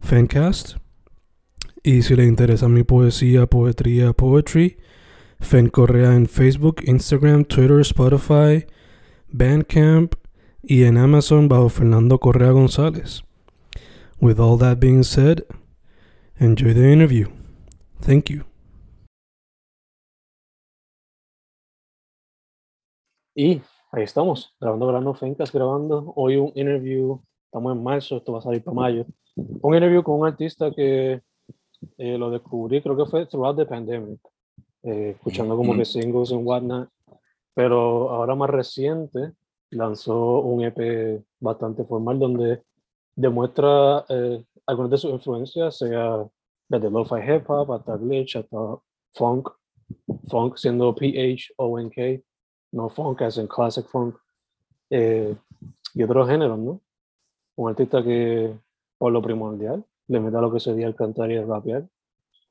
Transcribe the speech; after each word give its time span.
Fancast. 0.00 0.76
Y 1.82 2.02
si 2.02 2.16
le 2.16 2.24
interesa 2.24 2.68
mi 2.68 2.82
poesía, 2.82 3.46
poetría, 3.46 4.12
poetry, 4.12 4.78
Fen 5.40 5.68
Correa 5.68 6.14
en 6.14 6.26
Facebook, 6.26 6.82
Instagram, 6.84 7.44
Twitter, 7.44 7.80
Spotify, 7.80 8.66
Bandcamp 9.28 10.14
y 10.62 10.84
en 10.84 10.98
Amazon 10.98 11.48
bajo 11.48 11.68
Fernando 11.68 12.18
Correa 12.18 12.50
González. 12.50 13.22
With 14.20 14.40
all 14.40 14.58
that 14.58 14.78
being 14.80 15.04
said, 15.04 15.44
enjoy 16.40 16.74
the 16.74 16.92
interview. 16.92 17.28
Thank 18.00 18.30
you. 18.30 18.44
Y 23.36 23.62
ahí 23.92 24.02
estamos, 24.02 24.52
grabando, 24.60 24.86
grabando, 24.88 25.14
Fencas 25.14 25.52
grabando. 25.52 26.12
Hoy 26.16 26.36
un 26.36 26.50
interview, 26.56 27.22
estamos 27.44 27.76
en 27.76 27.82
marzo, 27.84 28.16
esto 28.16 28.32
va 28.32 28.40
a 28.40 28.42
salir 28.42 28.64
para 28.64 28.74
mayo. 28.74 29.06
Un 29.38 29.74
interview 29.74 30.02
con 30.02 30.20
un 30.20 30.26
artista 30.26 30.70
que 30.72 31.22
eh, 31.96 32.18
lo 32.18 32.30
descubrí, 32.30 32.82
creo 32.82 32.96
que 32.96 33.06
fue 33.06 33.26
throughout 33.26 33.56
the 33.56 33.66
pandemic, 33.66 34.18
eh, 34.82 35.10
escuchando 35.10 35.56
como 35.56 35.76
que 35.76 35.84
singles 35.84 36.32
and 36.32 36.46
whatnot. 36.46 36.88
Pero 37.54 38.10
ahora 38.10 38.34
más 38.34 38.50
reciente, 38.50 39.32
lanzó 39.70 40.40
un 40.40 40.64
EP 40.64 41.22
bastante 41.40 41.84
formal 41.84 42.18
donde 42.18 42.62
demuestra 43.14 44.04
eh, 44.08 44.44
algunas 44.66 44.90
de 44.90 44.98
sus 44.98 45.12
influencias, 45.12 45.78
sea 45.78 46.26
desde 46.68 46.90
lo-fi 46.90 47.16
hip 47.16 47.48
hop 47.48 47.72
hasta 47.72 47.96
glitch, 47.96 48.36
hasta 48.36 48.78
funk, 49.12 49.48
funk 50.28 50.56
siendo 50.56 50.94
P-H-O-N-K, 50.94 52.22
no 52.72 52.88
funk 52.88 53.22
as 53.22 53.38
en 53.38 53.46
classic 53.46 53.86
funk, 53.86 54.16
eh, 54.90 55.34
y 55.94 56.02
otros 56.02 56.28
géneros, 56.28 56.58
¿no? 56.58 56.80
Un 57.56 57.70
artista 57.70 58.02
que, 58.02 58.56
por 58.98 59.12
lo 59.12 59.22
primordial, 59.22 59.84
le 60.08 60.20
mete 60.20 60.36
a 60.36 60.40
lo 60.40 60.52
que 60.52 60.60
sería 60.60 60.86
el 60.86 60.94
cantar 60.94 61.30
y 61.30 61.36
el 61.36 61.46
rapear, 61.46 61.88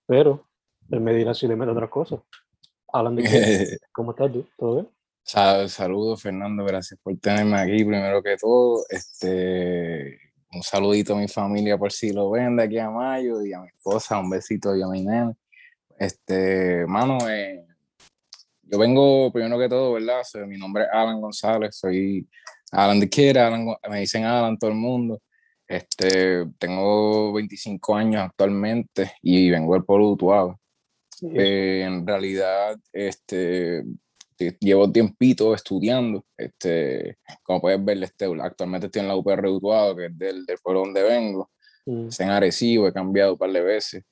pero 0.06 0.46
él 0.90 1.02
me 1.02 1.14
dirá 1.14 1.34
si 1.34 1.48
le 1.48 1.56
mete 1.56 1.72
otras 1.72 1.90
cosas. 1.90 2.20
Que, 2.92 3.78
¿cómo 3.92 4.12
estás 4.12 4.32
tú? 4.32 4.46
¿Todo 4.58 4.74
bien? 4.76 4.90
Saludos, 5.24 6.22
Fernando, 6.22 6.64
gracias 6.64 6.98
por 7.04 7.18
tenerme 7.18 7.58
aquí, 7.60 7.84
primero 7.84 8.24
que 8.24 8.38
todo. 8.38 8.86
Este, 8.90 10.18
un 10.54 10.64
saludito 10.64 11.14
a 11.14 11.18
mi 11.18 11.28
familia 11.28 11.78
por 11.78 11.92
si 11.92 12.14
lo 12.14 12.32
ven 12.32 12.56
de 12.56 12.64
aquí 12.64 12.80
a 12.80 12.90
mayo 12.90 13.44
y 13.44 13.52
a 13.52 13.60
mi 13.60 13.68
esposa, 13.68 14.20
un 14.20 14.30
besito 14.30 14.74
y 14.76 14.82
a 14.82 14.88
mi 14.88 15.04
nene. 15.04 15.34
Este, 16.00 16.86
mano, 16.88 17.18
eh, 17.30 17.66
yo 18.64 18.80
vengo 18.80 19.32
primero 19.34 19.60
que 19.60 19.68
todo, 19.68 19.94
¿verdad? 19.94 20.22
mi 20.48 20.58
nombre 20.58 20.84
es 20.84 20.90
Alan 20.94 21.20
González, 21.20 21.76
soy 21.76 22.28
Alan 22.72 23.00
de 23.00 23.10
Kid, 23.10 23.36
me 23.90 24.00
dicen 24.00 24.24
Alan 24.24 24.58
todo 24.58 24.72
el 24.72 24.78
mundo. 24.78 25.22
Este, 25.68 26.46
tengo 26.58 27.34
25 27.34 27.96
años 27.96 28.22
actualmente 28.24 29.14
y 29.22 29.50
vengo 29.50 29.74
del 29.74 29.84
pueblo 29.84 30.10
Utuado. 30.10 30.60
Eh, 31.22 31.84
en 31.86 32.06
realidad, 32.06 32.78
este, 32.94 33.84
llevo 34.60 34.92
tiempito 34.92 35.54
estudiando, 35.54 36.26
este, 36.38 37.18
como 37.44 37.62
puedes 37.62 37.84
ver, 37.84 38.02
este, 38.04 38.26
actualmente 38.40 38.86
estoy 38.86 39.02
en 39.02 39.08
la 39.08 39.16
UPR 39.16 39.48
Utuado, 39.48 39.96
que 39.96 40.06
es 40.06 40.18
del, 40.18 40.46
del 40.46 40.58
pueblo 40.60 40.82
donde 40.82 41.04
vengo, 41.04 41.50
mm. 41.86 42.10
en 42.20 42.30
Arecibo, 42.30 42.88
he 42.88 42.94
cambiado 42.94 43.34
un 43.34 43.40
par 43.40 43.52
de 43.52 43.62
veces, 43.62 44.04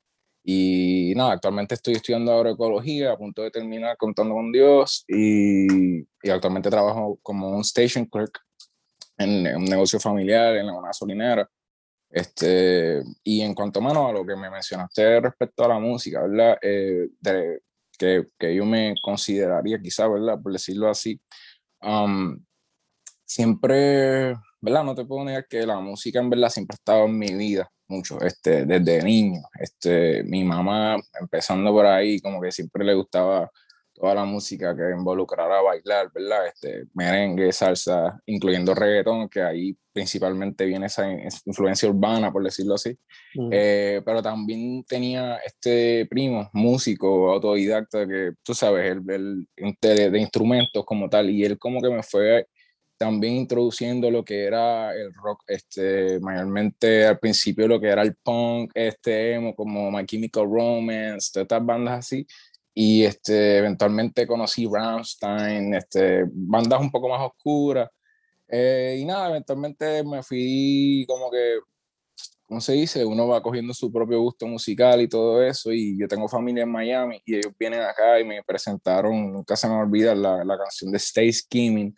y 0.43 1.13
nada, 1.15 1.33
actualmente 1.33 1.75
estoy 1.75 1.95
estudiando 1.95 2.31
agroecología, 2.31 3.11
a 3.11 3.17
punto 3.17 3.41
de 3.41 3.51
terminar 3.51 3.97
contando 3.97 4.33
con 4.35 4.51
Dios, 4.51 5.05
y, 5.07 6.01
y 6.01 6.29
actualmente 6.29 6.69
trabajo 6.69 7.19
como 7.21 7.49
un 7.49 7.61
station 7.61 8.05
clerk 8.05 8.39
en, 9.17 9.55
un 9.55 9.65
negocio 9.65 9.99
familiar, 9.99 10.55
en 10.55 10.69
una 10.69 10.87
gasolinera, 10.87 11.49
este, 12.09 13.03
y 13.23 13.41
en 13.41 13.53
cuanto, 13.53 13.81
mano, 13.81 14.07
a 14.07 14.13
lo 14.13 14.25
que 14.25 14.35
me 14.35 14.49
mencionaste 14.49 15.19
respecto 15.21 15.65
a 15.65 15.69
la 15.69 15.79
música, 15.79 16.21
¿verdad? 16.21 16.57
Eh, 16.61 17.09
de, 17.19 17.61
que, 17.97 18.27
que, 18.37 18.55
yo 18.55 18.65
me 18.65 18.95
consideraría, 19.01 19.79
quizá, 19.81 20.07
¿verdad? 20.07 20.39
Por 20.41 20.53
decirlo 20.53 20.89
así. 20.89 21.19
Um, 21.81 22.43
siempre, 23.25 24.35
¿verdad? 24.61 24.83
No 24.83 24.95
te 24.95 25.05
puedo 25.05 25.25
negar 25.25 25.47
que 25.47 25.65
la 25.65 25.79
música 25.79 26.19
en 26.19 26.29
verdad 26.29 26.49
siempre 26.49 26.75
ha 26.75 26.77
estado 26.77 27.05
en 27.05 27.17
mi 27.17 27.33
vida 27.33 27.69
mucho, 27.87 28.19
este, 28.21 28.65
desde 28.65 29.03
niño. 29.03 29.41
Este, 29.59 30.23
mi 30.23 30.43
mamá, 30.43 30.97
empezando 31.19 31.71
por 31.71 31.85
ahí, 31.85 32.19
como 32.19 32.41
que 32.41 32.51
siempre 32.51 32.83
le 32.85 32.93
gustaba 32.93 33.51
toda 33.95 34.13
la 34.13 34.25
música 34.25 34.75
que 34.75 34.91
involucrara 34.91 35.61
bailar, 35.61 36.11
¿verdad? 36.13 36.47
Este, 36.47 36.85
merengue, 36.93 37.51
salsa, 37.51 38.19
incluyendo 38.25 38.75
reggaetón, 38.75 39.29
que 39.29 39.41
ahí 39.41 39.77
principalmente 39.93 40.65
viene 40.65 40.87
esa 40.87 41.07
influencia 41.45 41.89
urbana, 41.89 42.31
por 42.31 42.43
decirlo 42.43 42.75
así. 42.75 42.97
Eh, 43.51 44.01
pero 44.05 44.21
también 44.21 44.83
tenía 44.83 45.37
este 45.37 46.05
primo, 46.07 46.49
músico, 46.51 47.31
autodidacta, 47.31 48.05
que 48.05 48.33
tú 48.43 48.53
sabes, 48.53 48.91
el, 48.91 49.47
el, 49.55 49.77
de 49.79 50.19
instrumentos 50.19 50.83
como 50.85 51.09
tal, 51.09 51.29
y 51.29 51.45
él 51.45 51.57
como 51.57 51.81
que 51.81 51.89
me 51.89 52.03
fue 52.03 52.45
también 52.97 53.35
introduciendo 53.35 54.09
lo 54.09 54.23
que 54.23 54.45
era 54.45 54.93
el 54.93 55.13
rock, 55.13 55.43
este, 55.47 56.19
mayormente 56.19 57.05
al 57.05 57.19
principio 57.19 57.67
lo 57.67 57.79
que 57.79 57.87
era 57.87 58.01
el 58.01 58.15
punk, 58.15 58.71
este 58.73 59.33
emo, 59.33 59.55
como 59.55 59.91
My 59.91 60.05
Chemical 60.05 60.45
Romance, 60.45 61.29
todas 61.33 61.45
estas 61.45 61.65
bandas 61.65 61.99
así, 61.99 62.25
y 62.77 63.05
este, 63.05 63.59
eventualmente 63.59 64.27
conocí 64.27 64.67
Rammstein, 64.69 65.73
este, 65.75 66.25
bandas 66.29 66.81
un 66.81 66.91
poco 66.91 67.07
más 67.07 67.21
oscuras. 67.21 67.89
Eh, 68.49 68.97
y 68.99 69.05
nada, 69.05 69.29
eventualmente 69.29 70.03
me 70.03 70.21
fui 70.21 71.05
como 71.07 71.31
que, 71.31 71.59
¿cómo 72.43 72.59
se 72.59 72.73
dice? 72.73 73.05
Uno 73.05 73.29
va 73.29 73.41
cogiendo 73.41 73.73
su 73.73 73.91
propio 73.91 74.19
gusto 74.19 74.45
musical 74.45 74.99
y 74.99 75.07
todo 75.07 75.41
eso. 75.41 75.71
Y 75.71 75.97
yo 75.97 76.07
tengo 76.09 76.27
familia 76.27 76.63
en 76.63 76.71
Miami 76.71 77.21
y 77.25 77.35
ellos 77.37 77.53
vienen 77.57 77.79
acá 77.79 78.19
y 78.19 78.25
me 78.25 78.43
presentaron, 78.43 79.31
nunca 79.31 79.55
se 79.55 79.69
me 79.69 79.75
olvida, 79.75 80.13
la, 80.13 80.43
la 80.43 80.57
canción 80.57 80.91
de 80.91 80.97
Stay 80.97 81.31
Scheming 81.31 81.95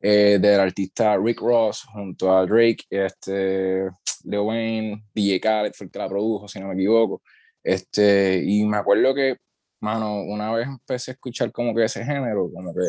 eh, 0.00 0.38
del 0.38 0.60
artista 0.60 1.16
Rick 1.16 1.40
Ross 1.40 1.84
junto 1.84 2.36
a 2.36 2.44
Drake, 2.44 2.84
este, 2.90 3.88
Lil 4.24 4.40
Wayne, 4.40 5.04
DJ 5.14 5.40
Khaled 5.40 5.72
fue 5.72 5.86
el 5.86 5.90
que 5.90 5.98
la 5.98 6.08
produjo, 6.08 6.48
si 6.48 6.60
no 6.60 6.68
me 6.68 6.74
equivoco. 6.74 7.22
Este, 7.64 8.42
y 8.44 8.64
me 8.64 8.76
acuerdo 8.76 9.14
que 9.14 9.38
mano, 9.80 10.22
una 10.22 10.52
vez 10.52 10.66
empecé 10.66 11.12
a 11.12 11.14
escuchar 11.14 11.52
como 11.52 11.74
que 11.74 11.84
ese 11.84 12.04
género, 12.04 12.50
como 12.52 12.72
que, 12.74 12.88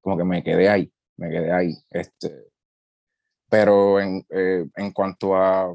como 0.00 0.16
que 0.16 0.24
me 0.24 0.42
quedé 0.42 0.68
ahí, 0.68 0.92
me 1.16 1.30
quedé 1.30 1.52
ahí. 1.52 1.74
Este, 1.90 2.46
pero 3.48 4.00
en, 4.00 4.24
eh, 4.30 4.64
en 4.76 4.92
cuanto 4.92 5.36
a, 5.36 5.72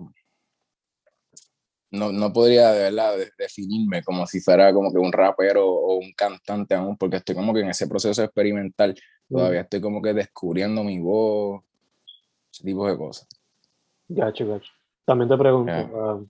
no, 1.92 2.12
no 2.12 2.34
podría 2.34 2.72
de 2.72 2.84
verdad 2.84 3.16
definirme 3.38 4.04
como 4.04 4.26
si 4.26 4.40
fuera 4.40 4.74
como 4.74 4.92
que 4.92 4.98
un 4.98 5.12
rapero 5.12 5.66
o 5.66 5.98
un 5.98 6.12
cantante 6.14 6.76
aún, 6.76 6.98
porque 6.98 7.18
estoy 7.18 7.36
como 7.36 7.54
que 7.54 7.62
en 7.62 7.70
ese 7.70 7.88
proceso 7.88 8.24
experimental, 8.24 8.96
todavía 9.30 9.62
estoy 9.62 9.82
como 9.82 10.02
que 10.02 10.14
descubriendo 10.14 10.84
mi 10.84 11.00
voz, 11.00 11.64
ese 12.52 12.64
tipo 12.64 12.88
de 12.88 12.98
cosas. 12.98 13.28
Gacho, 14.10 14.48
gacho. 14.48 14.72
También 15.06 15.30
te 15.30 15.38
pregunto, 15.38 15.72
ah, 15.72 16.22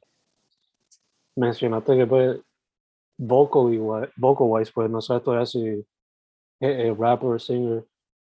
mencionaste 1.35 1.95
que 1.95 2.07
pues 2.07 2.39
vocal, 3.17 4.11
vocal 4.15 4.47
wise, 4.49 4.71
pues 4.73 4.89
no 4.89 5.01
sé 5.01 5.19
todavía 5.19 5.45
si 5.45 5.85
es, 6.59 6.97
rapper, 6.97 7.39
singer, 7.41 7.85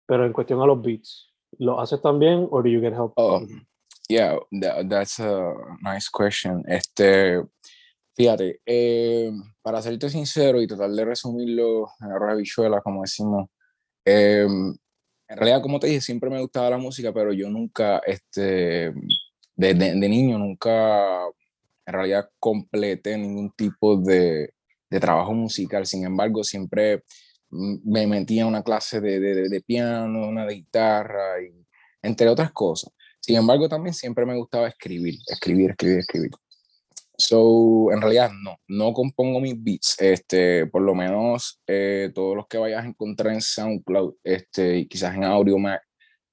pero 0.06 0.26
en 0.26 0.34
cuestión 0.34 0.62
a 0.62 0.66
los 0.66 0.82
beats, 0.82 1.34
¿lo 1.60 1.80
haces 1.80 2.02
también 2.02 2.48
o 2.52 2.62
do 2.62 2.70
you 2.70 2.82
get 2.82 2.94
help? 2.94 3.14
Oh, 3.16 3.42
Yeah, 4.10 4.38
that, 4.62 4.88
that's 4.88 5.20
a 5.20 5.54
nice 5.82 6.10
question. 6.10 6.64
Este, 6.66 7.44
fíjate, 8.16 8.62
eh, 8.66 9.32
para 9.62 9.82
serte 9.82 10.10
sincero 10.10 10.62
y 10.62 10.68
tratar 10.68 10.92
de 10.92 11.04
resumirlo 11.04 11.90
en 12.00 12.10
la 12.10 12.36
bichuela, 12.36 12.82
como 12.82 13.02
decimos, 13.02 13.50
eh, 14.06 14.48
en 15.30 15.38
realidad, 15.38 15.62
como 15.62 15.80
te 15.80 15.88
dije, 15.88 16.00
siempre 16.00 16.30
me 16.30 16.40
gustaba 16.40 16.70
la 16.70 16.78
música, 16.78 17.12
pero 17.12 17.34
yo 17.34 17.50
nunca, 17.50 18.00
este, 18.06 18.94
de, 19.56 19.74
de, 19.74 20.10
niño, 20.10 20.38
nunca, 20.38 21.26
en 21.86 21.94
realidad, 21.94 22.30
completé 22.40 23.18
ningún 23.18 23.52
tipo 23.52 23.98
de, 23.98 24.54
de 24.90 25.00
trabajo 25.00 25.34
musical. 25.34 25.86
Sin 25.86 26.06
embargo, 26.06 26.44
siempre 26.44 27.04
me 27.50 28.08
metía 28.08 28.42
en 28.42 28.48
una 28.48 28.64
clase 28.64 29.00
de, 29.00 29.20
de, 29.20 29.50
de, 29.50 29.62
piano, 29.62 30.28
una 30.28 30.46
de 30.46 30.56
guitarra, 30.56 31.42
y, 31.42 31.66
entre 32.02 32.30
otras 32.30 32.52
cosas. 32.52 32.92
Sin 33.20 33.36
embargo, 33.36 33.68
también 33.68 33.94
siempre 33.94 34.26
me 34.26 34.36
gustaba 34.36 34.68
escribir, 34.68 35.16
escribir, 35.28 35.72
escribir, 35.72 36.00
escribir. 36.00 36.32
So, 37.18 37.92
en 37.92 38.00
realidad 38.00 38.32
no, 38.44 38.58
no 38.68 38.94
compongo 38.94 39.42
mis 39.42 39.62
beats, 39.62 39.96
este, 40.00 40.68
por 40.68 40.84
lo 40.84 40.94
menos 40.94 41.60
eh, 41.66 42.12
todos 42.14 42.36
los 42.36 42.48
que 42.48 42.60
vayas 42.60 42.84
a 42.84 42.88
encontrar 42.88 43.34
en 43.34 43.42
SoundCloud, 43.42 44.16
este, 44.24 44.78
y 44.78 44.88
quizás 44.88 45.16
en 45.16 45.24
Audio 45.24 45.58
Mac, 45.58 45.82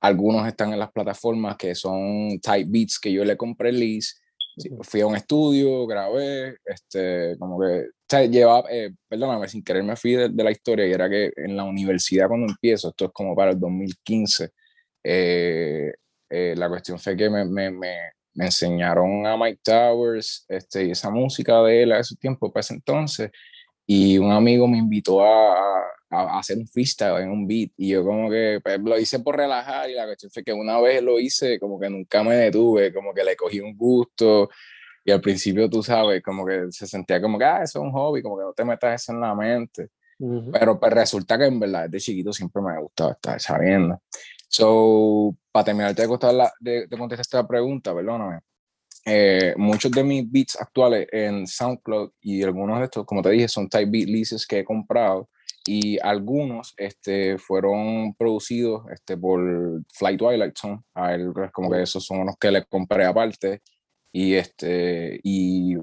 algunos 0.01 0.47
están 0.47 0.75
en 0.75 0.79
las 0.79 0.93
plataformas 0.93 1.57
que 1.57 1.75
son 1.75 2.39
type 2.41 2.69
beats 2.69 2.99
que 3.01 3.11
yo 3.11 3.25
le 3.25 3.39
compré 3.39 3.73
Liz, 3.73 4.21
fui 4.83 5.01
a 5.01 5.07
un 5.07 5.17
estudio, 5.17 5.87
grabé, 5.87 6.59
este, 6.67 7.37
como 7.39 7.59
que, 7.59 7.87
sea, 8.15 8.25
llevaba, 8.27 8.69
eh, 8.71 8.91
perdóname, 9.09 9.49
sin 9.49 9.63
querer 9.65 9.83
me 9.83 9.97
fui 9.97 10.13
de, 10.13 10.31
la 10.45 10.51
historia 10.51 10.87
y 10.87 10.93
era 10.93 11.09
que 11.09 11.33
en 11.37 11.57
la 11.57 11.65
universidad 11.65 12.29
cuando 12.29 12.47
empiezo, 12.53 12.91
esto 12.91 13.07
es 13.07 13.11
como 13.13 13.35
para 13.35 13.53
el 13.53 13.61
2015, 13.61 14.51
eh, 15.05 15.93
eh, 16.31 16.55
la 16.57 16.69
cuestión 16.69 16.99
fue 16.99 17.17
que 17.17 17.31
me, 17.31 17.45
me, 17.45 17.71
me, 17.71 17.97
me, 18.35 18.45
enseñaron 18.47 19.27
a 19.27 19.37
Mike 19.37 19.61
Towers 19.63 20.45
este, 20.49 20.87
y 20.87 20.91
esa 20.93 21.11
música 21.11 21.63
de 21.63 21.83
él 21.83 21.93
a 21.93 22.01
ese 22.01 22.17
tiempo, 22.17 22.53
para 22.53 22.61
ese 22.63 22.75
entonces, 22.75 23.31
y 23.87 24.19
un 24.19 24.33
amigo 24.33 24.67
me 24.67 24.79
invitó 24.79 25.23
a, 25.25 25.85
a, 26.11 26.39
hacer 26.39 26.59
un 26.59 26.67
freestyle 26.69 27.23
en 27.23 27.31
un 27.31 27.47
beat, 27.47 27.71
y 27.77 27.91
yo 27.91 28.05
como 28.05 28.31
que 28.31 28.61
pues, 28.63 28.81
lo 28.81 28.99
hice 28.99 29.21
por 29.21 29.37
relajar, 29.37 29.91
y 29.91 29.95
la 29.95 30.07
cuestión 30.07 30.31
fue 30.33 30.45
que 30.45 30.53
una 30.53 30.81
vez 30.81 31.03
lo 31.03 31.21
hice, 31.21 31.59
como 31.59 31.79
que 31.79 31.91
nunca 31.91 32.23
me 32.23 32.37
detuve, 32.37 32.93
como 32.93 33.13
que 33.13 33.25
le 33.25 33.37
cogí 33.37 33.61
un 33.61 33.77
gusto, 33.77 34.49
y 35.05 35.11
al 35.11 35.21
principio 35.21 35.69
tú 35.69 35.83
sabes, 35.83 36.23
como 36.23 36.47
que 36.47 36.67
se 36.71 36.87
sentía 36.87 37.21
como 37.21 37.39
que, 37.39 37.45
ah, 37.45 37.63
eso 37.63 37.79
es 37.79 37.85
un 37.85 37.93
hobby, 37.93 38.23
como 38.23 38.39
que 38.39 38.45
no 38.45 38.53
te 38.53 38.65
metas 38.65 39.03
eso 39.03 39.13
en 39.13 39.21
la 39.21 39.35
mente. 39.35 39.91
Pero 40.53 40.79
pues 40.79 40.93
resulta 40.93 41.37
que 41.37 41.47
en 41.47 41.61
verdad 41.61 41.91
de 41.91 42.01
chiquito 42.01 42.33
siempre 42.33 42.63
me 42.63 42.73
ha 42.73 42.79
gustado 42.79 43.11
estar 43.11 43.39
sabiendo. 43.41 44.01
So, 44.49 45.37
para 45.53 45.65
terminar 45.65 45.95
de, 45.95 46.07
de, 46.61 46.87
de 46.87 46.99
contestar 46.99 47.21
esta 47.21 47.47
pregunta, 47.47 47.95
perdóname. 47.95 48.41
Eh, 49.05 49.53
muchos 49.59 49.91
de 49.91 50.03
mis 50.03 50.31
beats 50.31 50.59
actuales 50.59 51.07
en 51.13 51.47
SoundCloud 51.47 52.13
y 52.23 52.43
algunos 52.43 52.79
de 52.79 52.85
estos, 52.87 53.05
como 53.05 53.21
te 53.21 53.31
dije, 53.31 53.49
son 53.49 53.69
type 53.69 53.91
beat 53.91 54.09
leases 54.09 54.47
que 54.47 54.61
he 54.61 54.65
comprado 54.65 55.29
y 55.67 55.99
algunos 56.01 56.73
este, 56.77 57.37
fueron 57.37 58.15
producidos 58.15 58.85
este, 58.91 59.17
por 59.17 59.41
Flight 59.93 60.19
Twilight 60.19 60.57
Son, 60.57 60.83
a 60.95 61.15
él, 61.15 61.33
pues, 61.35 61.51
como 61.53 61.71
que 61.71 61.83
esos 61.83 62.05
son 62.05 62.25
los 62.25 62.37
que 62.39 62.51
le 62.51 62.65
compré 62.65 63.05
aparte 63.05 63.61
y 64.17 64.35
este 64.37 65.19
y 65.25 65.75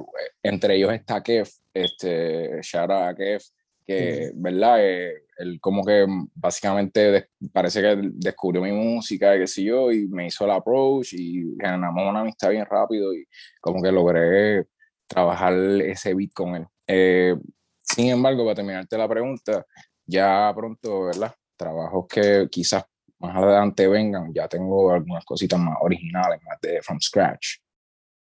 entre 0.42 0.78
ellos 0.78 0.94
está 0.94 1.22
Kev, 1.22 1.50
este, 1.74 2.62
shout 2.62 2.90
out 2.90 3.10
a 3.10 3.14
Kev, 3.14 3.42
que, 3.86 4.32
¿verdad? 4.36 4.78
Eh, 4.80 5.24
él 5.38 5.60
como 5.60 5.84
que 5.84 6.06
básicamente 6.34 7.28
parece 7.52 7.82
que 7.82 7.98
descubrió 8.14 8.62
mi 8.62 8.72
música, 8.72 9.38
qué 9.38 9.48
sé 9.48 9.64
yo, 9.64 9.92
y 9.92 10.08
me 10.08 10.28
hizo 10.28 10.46
el 10.46 10.52
approach 10.52 11.12
y 11.12 11.58
ganamos 11.58 12.10
una 12.10 12.22
amistad 12.22 12.52
bien 12.52 12.66
rápido 12.66 13.14
y 13.14 13.26
como 13.60 13.82
que 13.82 13.92
logré 13.92 14.66
trabajar 15.08 15.54
ese 15.82 16.14
beat 16.14 16.32
con 16.34 16.56
él. 16.56 16.66
Eh, 16.88 17.36
sin 17.82 18.08
embargo, 18.12 18.46
para 18.46 18.56
terminarte 18.56 18.98
la 18.98 19.10
pregunta, 19.10 19.66
ya 20.06 20.54
pronto, 20.56 21.08
¿verdad? 21.08 21.36
Trabajos 21.58 22.06
que 22.08 22.48
quizás 22.50 22.86
más 23.20 23.36
adelante 23.36 23.90
vengan, 23.90 24.34
ya 24.34 24.48
tengo 24.48 24.94
algunas 24.94 25.26
cositas 25.26 25.60
más 25.60 25.76
originales, 25.82 26.40
más 26.44 26.62
de 26.62 26.82
from 26.82 27.02
scratch. 27.02 27.58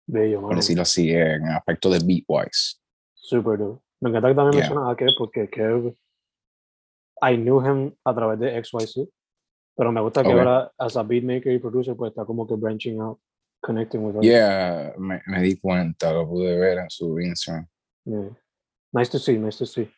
Bello, 0.07 0.41
Por 0.41 0.57
decirlo 0.57 0.83
así, 0.83 1.11
en 1.11 1.45
aspecto 1.47 1.91
de 1.91 2.01
beat-wise. 2.01 2.81
Super, 3.15 3.59
me 4.01 4.11
encanta 4.11 4.29
que 4.29 4.35
también 4.35 4.61
mencionas 4.61 4.93
a 4.93 4.97
Kev 4.97 5.11
porque 5.17 5.49
Kev, 5.49 5.95
I 7.23 7.37
knew 7.37 7.61
him 7.61 7.95
a 8.05 8.15
través 8.15 8.41
de 8.41 8.63
XYZ, 8.63 9.09
pero 9.77 9.93
me 9.93 10.01
gusta 10.01 10.23
que 10.23 10.33
ahora, 10.33 10.73
as 10.77 10.97
a 10.97 11.03
beatmaker 11.03 11.53
y 11.53 11.59
producer, 11.59 11.95
pues 11.95 12.11
está 12.11 12.25
como 12.25 12.47
que 12.47 12.55
branching 12.57 13.01
out, 13.01 13.21
connecting 13.61 14.05
with 14.05 14.17
others. 14.17 14.27
Yeah, 14.27 14.93
me, 14.99 15.23
me 15.27 15.41
di 15.41 15.57
cuenta, 15.57 16.13
lo 16.13 16.29
pude 16.29 16.59
ver 16.59 16.79
en 16.79 16.91
su 16.91 17.19
Instagram. 17.21 17.69
Nice 18.93 19.11
to 19.11 19.19
see, 19.19 19.39
nice 19.39 19.57
to 19.59 19.67
see. 19.67 19.89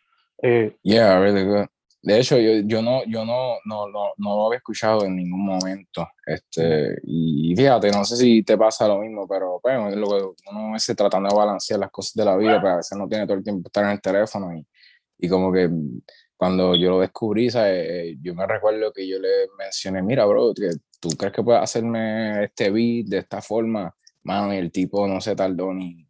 Eh, 0.43 0.77
yeah, 0.83 1.19
really 1.19 1.45
good. 1.45 1.67
De 2.05 2.21
hecho, 2.21 2.37
yo, 2.39 2.61
yo, 2.67 2.83
no, 2.83 3.03
yo 3.07 3.25
no, 3.25 3.57
no, 3.65 3.89
no, 3.89 4.13
no, 4.19 4.37
lo 4.37 4.47
había 4.47 4.59
escuchado 4.59 5.07
en 5.07 5.17
ningún 5.17 5.43
momento. 5.43 6.07
Este, 6.27 6.99
y 7.03 7.55
fíjate, 7.57 7.91
no 7.91 8.05
sé 8.05 8.17
si 8.17 8.43
te 8.43 8.59
pasa 8.59 8.87
lo 8.87 8.99
mismo, 8.99 9.27
pero 9.27 9.59
bueno, 9.63 9.89
lo 9.97 10.07
que 10.09 10.51
uno 10.51 10.79
se 10.79 10.95
tratando 10.95 11.31
de 11.31 11.35
balancear 11.35 11.81
las 11.81 11.91
cosas 11.91 12.13
de 12.13 12.25
la 12.27 12.37
vida, 12.37 12.51
pero 12.51 12.61
pues 12.61 12.73
a 12.73 12.77
veces 12.77 12.99
no 12.99 13.09
tiene 13.09 13.25
todo 13.27 13.39
el 13.39 13.43
tiempo 13.43 13.69
estar 13.69 13.85
en 13.85 13.91
el 13.93 14.03
teléfono. 14.03 14.55
Y, 14.55 14.67
y 15.19 15.29
como 15.31 15.51
que 15.51 15.71
cuando 16.37 16.77
yo 16.77 16.91
lo 16.91 17.01
descubrí, 17.01 17.49
¿sabes? 17.49 18.19
yo 18.21 18.35
me 18.35 18.47
recuerdo 18.47 18.93
que 18.93 19.09
yo 19.09 19.19
le 19.19 19.49
mencioné, 19.59 20.03
mira, 20.03 20.27
bro, 20.27 20.53
¿tú 21.01 21.09
crees 21.17 21.33
que 21.33 21.43
puedes 21.43 21.63
hacerme 21.63 22.45
este 22.45 22.71
beat 22.71 23.07
de 23.07 23.19
esta 23.19 23.41
forma? 23.41 23.95
Y 24.25 24.57
el 24.57 24.73
tipo 24.73 25.07
no 25.07 25.21
se 25.23 25.35
tardó 25.37 25.73
ni, 25.73 26.04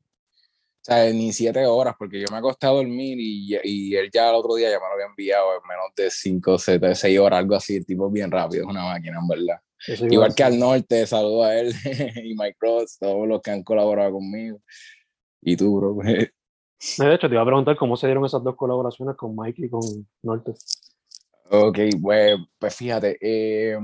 o 0.86 0.92
sea, 0.92 1.10
ni 1.14 1.32
siete 1.32 1.64
horas, 1.64 1.94
porque 1.98 2.20
yo 2.20 2.26
me 2.30 2.36
acosté 2.36 2.66
a 2.66 2.70
dormir 2.70 3.18
y, 3.18 3.56
y 3.64 3.96
él 3.96 4.10
ya 4.12 4.28
el 4.28 4.34
otro 4.34 4.54
día 4.54 4.68
ya 4.68 4.78
me 4.78 4.86
lo 4.86 4.92
había 4.92 5.06
enviado 5.06 5.54
en 5.54 5.66
menos 5.66 5.86
de 5.96 6.10
cinco, 6.10 6.58
siete, 6.58 6.94
seis 6.94 7.18
horas, 7.18 7.38
algo 7.38 7.54
así, 7.54 7.76
el 7.76 7.86
tipo 7.86 8.10
bien 8.10 8.30
rápido, 8.30 8.64
es 8.64 8.68
una 8.68 8.84
máquina, 8.84 9.18
en 9.18 9.26
verdad. 9.26 9.60
Igual 10.10 10.34
que 10.34 10.44
al 10.44 10.58
norte, 10.58 11.06
saludo 11.06 11.44
a 11.44 11.58
él 11.58 11.72
y 12.22 12.34
Mike 12.34 12.58
Ross, 12.60 12.98
todos 12.98 13.26
los 13.26 13.40
que 13.40 13.50
han 13.50 13.62
colaborado 13.62 14.12
conmigo. 14.12 14.60
Y 15.40 15.56
tú, 15.56 15.74
bro. 15.74 15.96
de 16.04 17.14
hecho, 17.14 17.28
te 17.28 17.34
iba 17.34 17.42
a 17.42 17.46
preguntar 17.46 17.76
cómo 17.78 17.96
se 17.96 18.06
dieron 18.06 18.26
esas 18.26 18.44
dos 18.44 18.54
colaboraciones 18.54 19.16
con 19.16 19.34
Mike 19.34 19.64
y 19.64 19.70
con 19.70 19.80
Norte. 20.22 20.52
Ok, 21.50 21.78
pues, 22.02 22.36
pues 22.58 22.76
fíjate, 22.76 23.16
eh, 23.22 23.78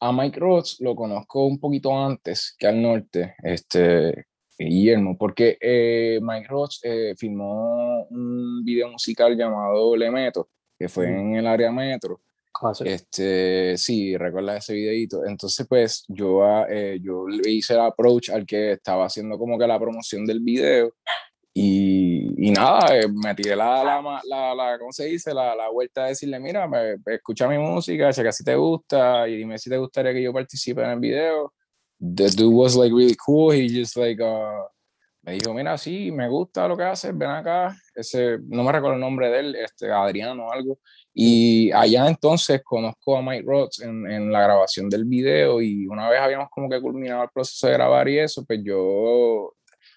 a 0.00 0.12
Mike 0.12 0.40
Ross 0.40 0.78
lo 0.80 0.96
conozco 0.96 1.44
un 1.44 1.60
poquito 1.60 1.92
antes 1.92 2.54
que 2.58 2.66
al 2.66 2.80
norte. 2.80 3.34
Este, 3.42 4.27
Guillermo, 4.64 5.16
porque 5.16 5.58
eh, 5.60 6.18
Mike 6.22 6.48
Ross 6.48 6.80
eh, 6.82 7.14
filmó 7.16 8.06
un 8.10 8.64
video 8.64 8.88
musical 8.88 9.36
llamado 9.36 9.96
Le 9.96 10.10
Meto, 10.10 10.48
que 10.78 10.88
fue 10.88 11.08
en 11.08 11.34
el 11.36 11.46
área 11.46 11.70
metro. 11.70 12.20
Ah, 12.60 12.72
este, 12.84 13.76
sí, 13.76 14.16
recuerda 14.16 14.56
ese 14.56 14.74
videito. 14.74 15.24
Entonces, 15.24 15.64
pues 15.68 16.04
yo, 16.08 16.42
eh, 16.68 16.98
yo 17.00 17.28
le 17.28 17.50
hice 17.50 17.74
el 17.74 17.80
approach 17.80 18.30
al 18.30 18.44
que 18.44 18.72
estaba 18.72 19.06
haciendo 19.06 19.38
como 19.38 19.56
que 19.56 19.66
la 19.66 19.78
promoción 19.78 20.26
del 20.26 20.40
video. 20.40 20.92
Y, 21.54 22.48
y 22.48 22.50
nada, 22.50 22.88
me 23.12 23.34
tiré 23.34 23.54
la, 23.54 23.82
la, 23.84 24.20
la, 24.24 24.54
la, 24.54 24.78
¿cómo 24.78 24.92
se 24.92 25.06
dice? 25.06 25.32
La, 25.34 25.54
la 25.54 25.68
vuelta 25.70 26.04
de 26.04 26.10
decirle, 26.10 26.38
mira, 26.40 26.66
me, 26.68 26.96
escucha 27.06 27.48
mi 27.48 27.58
música, 27.58 28.12
si 28.12 28.22
casi 28.22 28.44
te 28.44 28.54
gusta, 28.54 29.28
y 29.28 29.36
dime 29.36 29.58
si 29.58 29.70
te 29.70 29.76
gustaría 29.76 30.12
que 30.12 30.22
yo 30.22 30.32
participe 30.32 30.82
en 30.82 30.90
el 30.90 31.00
video 31.00 31.52
the 32.00 32.28
dude 32.30 32.52
was 32.52 32.76
like 32.76 32.92
really 32.92 33.16
cool. 33.24 33.50
He 33.50 33.68
just 33.68 33.96
like 33.96 34.20
uh, 34.20 34.62
me 35.28 35.34
dijo, 35.34 35.52
mira, 35.52 35.76
sí, 35.76 36.10
me 36.10 36.26
gusta 36.28 36.66
lo 36.66 36.76
que 36.76 36.84
haces, 36.84 37.16
ven 37.16 37.30
acá. 37.30 37.76
Ese, 37.94 38.38
no 38.46 38.62
me 38.62 38.72
recuerdo 38.72 38.94
el 38.94 39.00
nombre 39.00 39.28
de 39.28 39.40
él, 39.40 39.56
este, 39.56 39.90
Adriano 39.92 40.46
o 40.46 40.52
algo. 40.52 40.78
Y 41.12 41.70
allá 41.72 42.08
entonces 42.08 42.62
conozco 42.64 43.16
a 43.16 43.22
Mike 43.22 43.44
Roth 43.46 43.82
en, 43.82 44.10
en, 44.10 44.32
la 44.32 44.42
grabación 44.42 44.88
del 44.88 45.04
video 45.04 45.60
y 45.60 45.86
una 45.86 46.08
vez 46.08 46.20
habíamos 46.20 46.48
como 46.50 46.70
que 46.70 46.80
culminado 46.80 47.24
el 47.24 47.28
proceso 47.30 47.66
de 47.66 47.72
grabar 47.74 48.08
y 48.08 48.18
eso, 48.20 48.44
pues 48.46 48.60
yo 48.62 49.54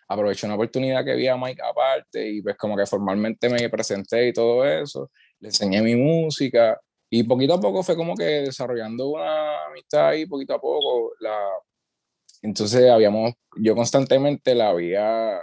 aproveché 0.08 0.48
una 0.48 0.56
oportunidad 0.56 1.06
que 1.06 1.16
vi 1.16 1.28
a 1.28 1.38
Mike 1.38 1.62
aparte 1.62 2.28
y 2.30 2.42
pues 2.42 2.58
como 2.58 2.76
que 2.76 2.86
formalmente 2.86 3.48
me 3.48 3.70
presenté 3.70 4.28
y 4.28 4.34
todo 4.34 4.66
eso, 4.66 5.12
le 5.40 5.50
enseñé 5.50 5.82
mi 5.82 5.96
música 5.96 6.78
y 7.10 7.24
poquito 7.24 7.54
a 7.54 7.60
poco 7.62 7.84
fue 7.84 7.96
como 7.96 8.16
que 8.16 8.24
desarrollando 8.24 9.10
una 9.10 9.68
amistad 9.68 10.10
ahí, 10.10 10.26
poquito 10.26 10.56
a 10.56 10.60
poco, 10.60 11.14
la, 11.20 11.38
entonces 12.42 12.90
habíamos, 12.90 13.34
yo 13.58 13.76
constantemente 13.76 14.56
la 14.56 14.70
había 14.70 15.42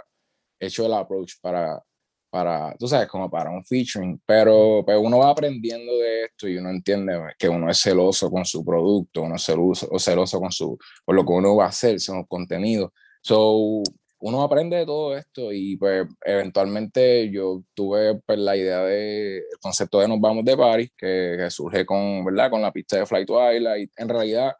hecho 0.59 0.85
el 0.85 0.93
approach 0.93 1.33
para, 1.41 1.81
para, 2.29 2.75
tú 2.77 2.87
sabes, 2.87 3.07
como 3.07 3.29
para 3.29 3.49
un 3.49 3.65
featuring, 3.65 4.21
pero, 4.25 4.83
pero 4.85 5.01
uno 5.01 5.19
va 5.19 5.29
aprendiendo 5.29 5.97
de 5.97 6.25
esto 6.25 6.47
y 6.47 6.57
uno 6.57 6.69
entiende 6.69 7.17
que 7.37 7.49
uno 7.49 7.69
es 7.69 7.79
celoso 7.79 8.29
con 8.29 8.45
su 8.45 8.63
producto, 8.63 9.23
uno 9.23 9.35
es 9.35 9.43
celoso, 9.43 9.87
o 9.91 9.99
celoso 9.99 10.39
con 10.39 10.51
su, 10.51 10.77
por 11.05 11.15
lo 11.15 11.25
que 11.25 11.33
uno 11.33 11.55
va 11.55 11.65
a 11.65 11.69
hacer, 11.69 11.99
su 11.99 12.25
contenido. 12.27 12.93
So, 13.21 13.81
uno 14.21 14.43
aprende 14.43 14.77
de 14.77 14.85
todo 14.85 15.17
esto 15.17 15.51
y 15.53 15.77
pues 15.77 16.05
eventualmente 16.25 17.31
yo 17.31 17.63
tuve 17.73 18.19
pues, 18.25 18.37
la 18.37 18.57
idea 18.57 18.81
de 18.81 19.37
el 19.37 19.59
concepto 19.61 19.99
de 19.99 20.09
Nos 20.09 20.19
Vamos 20.19 20.43
de 20.43 20.57
Paris 20.57 20.91
que, 20.97 21.35
que 21.37 21.49
surge 21.49 21.85
con, 21.85 22.25
¿verdad? 22.25 22.49
con 22.49 22.61
la 22.61 22.71
pista 22.71 22.97
de 22.97 23.05
Flight 23.05 23.27
Twilight. 23.27 23.91
En 23.97 24.09
realidad, 24.09 24.53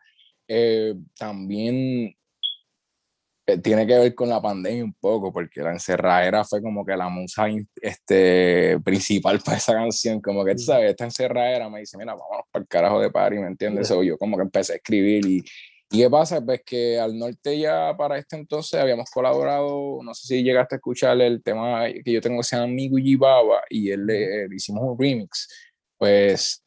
eh, 0.47 0.95
también 1.17 2.15
tiene 3.57 3.87
que 3.87 3.97
ver 3.97 4.15
con 4.15 4.29
la 4.29 4.41
pandemia 4.41 4.83
un 4.83 4.93
poco, 4.93 5.33
porque 5.33 5.61
la 5.61 5.71
encerradera 5.71 6.43
fue 6.43 6.61
como 6.61 6.85
que 6.85 6.95
la 6.95 7.09
musa 7.09 7.47
este, 7.81 8.79
principal 8.83 9.39
para 9.45 9.57
esa 9.57 9.73
canción, 9.73 10.21
como 10.21 10.45
que, 10.45 10.55
tú 10.55 10.63
sabes, 10.63 10.91
esta 10.91 11.05
encerradera 11.05 11.69
me 11.69 11.79
dice, 11.79 11.97
mira, 11.97 12.13
vámonos 12.13 12.45
para 12.51 12.63
el 12.63 12.67
carajo 12.67 12.99
de 12.99 13.11
party, 13.11 13.37
¿me 13.39 13.47
entiendes? 13.47 13.89
yo 13.89 14.17
como 14.17 14.37
que 14.37 14.43
empecé 14.43 14.73
a 14.73 14.75
escribir 14.77 15.25
y, 15.25 15.43
y 15.91 15.99
qué 15.99 16.09
pasa, 16.09 16.39
pues 16.41 16.61
que 16.63 16.99
al 16.99 17.17
norte 17.17 17.57
ya 17.57 17.95
para 17.97 18.17
este 18.17 18.35
entonces 18.35 18.79
habíamos 18.79 19.09
colaborado, 19.09 19.99
no 20.03 20.13
sé 20.13 20.27
si 20.27 20.43
llegaste 20.43 20.75
a 20.75 20.77
escuchar 20.77 21.19
el 21.19 21.41
tema 21.41 21.85
que 22.03 22.11
yo 22.11 22.21
tengo 22.21 22.37
que 22.37 22.43
se 22.43 22.55
llama 22.55 22.67
Migu 22.67 22.99
Baba 23.17 23.61
y 23.69 23.89
él 23.91 24.05
le, 24.05 24.47
hicimos 24.55 24.83
un 24.83 24.99
remix, 24.99 25.47
pues 25.97 26.63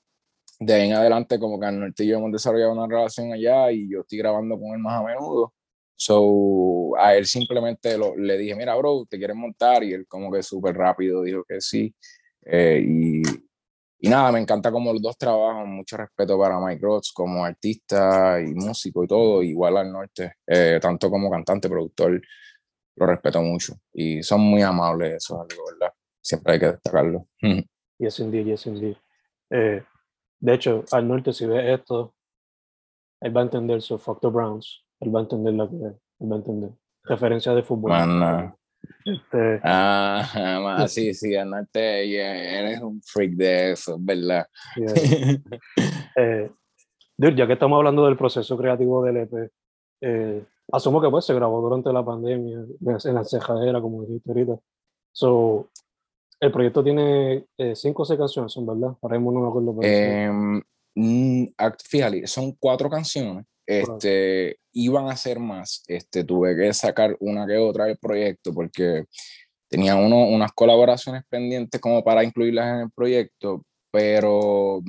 de 0.58 0.74
ahí 0.74 0.88
en 0.88 0.94
adelante 0.94 1.38
como 1.38 1.58
que 1.60 1.66
al 1.66 1.78
norte 1.78 2.04
y 2.04 2.08
yo 2.08 2.18
hemos 2.18 2.32
desarrollado 2.32 2.72
una 2.72 2.86
relación 2.86 3.32
allá 3.32 3.70
y 3.70 3.88
yo 3.88 4.00
estoy 4.00 4.18
grabando 4.18 4.58
con 4.58 4.72
él 4.74 4.78
más 4.78 5.00
a 5.00 5.02
menudo 5.04 5.52
So, 5.96 6.96
a 6.98 7.14
él 7.14 7.26
simplemente 7.26 7.96
lo, 7.96 8.16
le 8.16 8.36
dije, 8.38 8.54
mira, 8.56 8.74
bro, 8.76 9.06
¿te 9.08 9.18
quieres 9.18 9.36
montar? 9.36 9.84
Y 9.84 9.92
él 9.92 10.06
como 10.08 10.30
que 10.30 10.42
súper 10.42 10.76
rápido 10.76 11.22
dijo 11.22 11.44
que 11.44 11.60
sí. 11.60 11.94
Eh, 12.44 12.82
y, 12.84 13.22
y, 14.00 14.08
nada, 14.08 14.32
me 14.32 14.40
encanta 14.40 14.72
como 14.72 14.92
los 14.92 15.00
dos 15.00 15.16
trabajan, 15.16 15.70
mucho 15.70 15.96
respeto 15.96 16.38
para 16.38 16.58
Mike 16.58 16.80
Rods 16.82 17.12
como 17.12 17.44
artista 17.44 18.40
y 18.40 18.52
músico 18.54 19.04
y 19.04 19.06
todo, 19.06 19.42
igual 19.42 19.76
al 19.76 19.92
norte, 19.92 20.34
eh, 20.46 20.78
tanto 20.82 21.08
como 21.10 21.30
cantante, 21.30 21.68
productor, 21.68 22.20
lo 22.96 23.06
respeto 23.06 23.40
mucho. 23.42 23.74
Y 23.92 24.22
son 24.22 24.40
muy 24.40 24.62
amables, 24.62 25.14
eso 25.16 25.34
es 25.34 25.52
algo, 25.52 25.64
¿verdad? 25.72 25.92
Siempre 26.20 26.52
hay 26.54 26.58
que 26.58 26.66
destacarlo. 26.66 27.26
Yes, 27.98 28.18
indeed, 28.18 28.46
yes, 28.46 28.66
indeed. 28.66 28.96
Eh, 29.48 29.80
de 30.40 30.54
hecho, 30.54 30.84
al 30.90 31.06
norte, 31.06 31.32
si 31.32 31.46
ve 31.46 31.72
esto, 31.72 32.16
él 33.20 33.36
va 33.36 33.42
a 33.42 33.44
entender 33.44 33.80
su 33.80 33.96
the 34.20 34.26
Browns 34.26 34.84
él 35.02 35.14
va 35.14 35.20
a 35.20 35.22
entender 35.22 35.54
lo 35.54 35.68
que 35.68 35.76
él 35.76 36.32
va 36.32 36.36
a 36.36 36.38
entender. 36.38 36.70
Referencia 37.04 37.52
de 37.54 37.62
fútbol. 37.62 37.92
Este, 39.04 39.60
ah, 39.62 40.86
sí, 40.88 41.14
sí, 41.14 41.36
andarte, 41.36 42.58
eres 42.58 42.80
un 42.80 43.00
freak 43.02 43.32
de 43.32 43.72
eso, 43.72 43.96
¿verdad? 43.98 44.46
eh, 46.16 46.50
ya 47.16 47.46
que 47.46 47.52
estamos 47.52 47.76
hablando 47.76 48.04
del 48.06 48.16
proceso 48.16 48.56
creativo 48.56 49.04
del 49.04 49.18
EP, 49.18 49.52
eh, 50.00 50.44
asumo 50.72 51.00
que 51.00 51.08
pues 51.10 51.24
se 51.24 51.34
grabó 51.34 51.60
durante 51.60 51.92
la 51.92 52.04
pandemia, 52.04 52.58
en 52.58 53.14
la 53.14 53.24
cejadera, 53.24 53.80
como 53.80 54.02
dijiste 54.02 54.30
ahorita. 54.30 54.58
So, 55.12 55.70
el 56.40 56.50
proyecto 56.50 56.82
tiene 56.82 57.44
eh, 57.56 57.76
cinco 57.76 58.02
o 58.02 58.04
seis 58.04 58.18
canciones, 58.18 58.54
¿verdad? 58.58 58.96
Ahora 59.00 59.18
mismo 59.18 59.32
no 59.32 59.40
me 59.40 59.48
acuerdo. 59.48 59.76
Eh, 59.82 60.62
fíjate, 61.88 62.26
son 62.26 62.52
cuatro 62.58 62.90
canciones 62.90 63.44
este, 63.66 64.58
iban 64.72 65.08
a 65.08 65.16
ser 65.16 65.38
más. 65.38 65.82
Este, 65.86 66.24
tuve 66.24 66.56
que 66.56 66.72
sacar 66.72 67.16
una 67.20 67.46
que 67.46 67.56
otra 67.56 67.86
del 67.86 67.98
proyecto 67.98 68.52
porque 68.52 69.04
tenía 69.68 69.96
uno, 69.96 70.26
unas 70.28 70.52
colaboraciones 70.52 71.22
pendientes 71.28 71.80
como 71.80 72.04
para 72.04 72.24
incluirlas 72.24 72.74
en 72.74 72.80
el 72.82 72.90
proyecto, 72.90 73.64
pero 73.90 74.82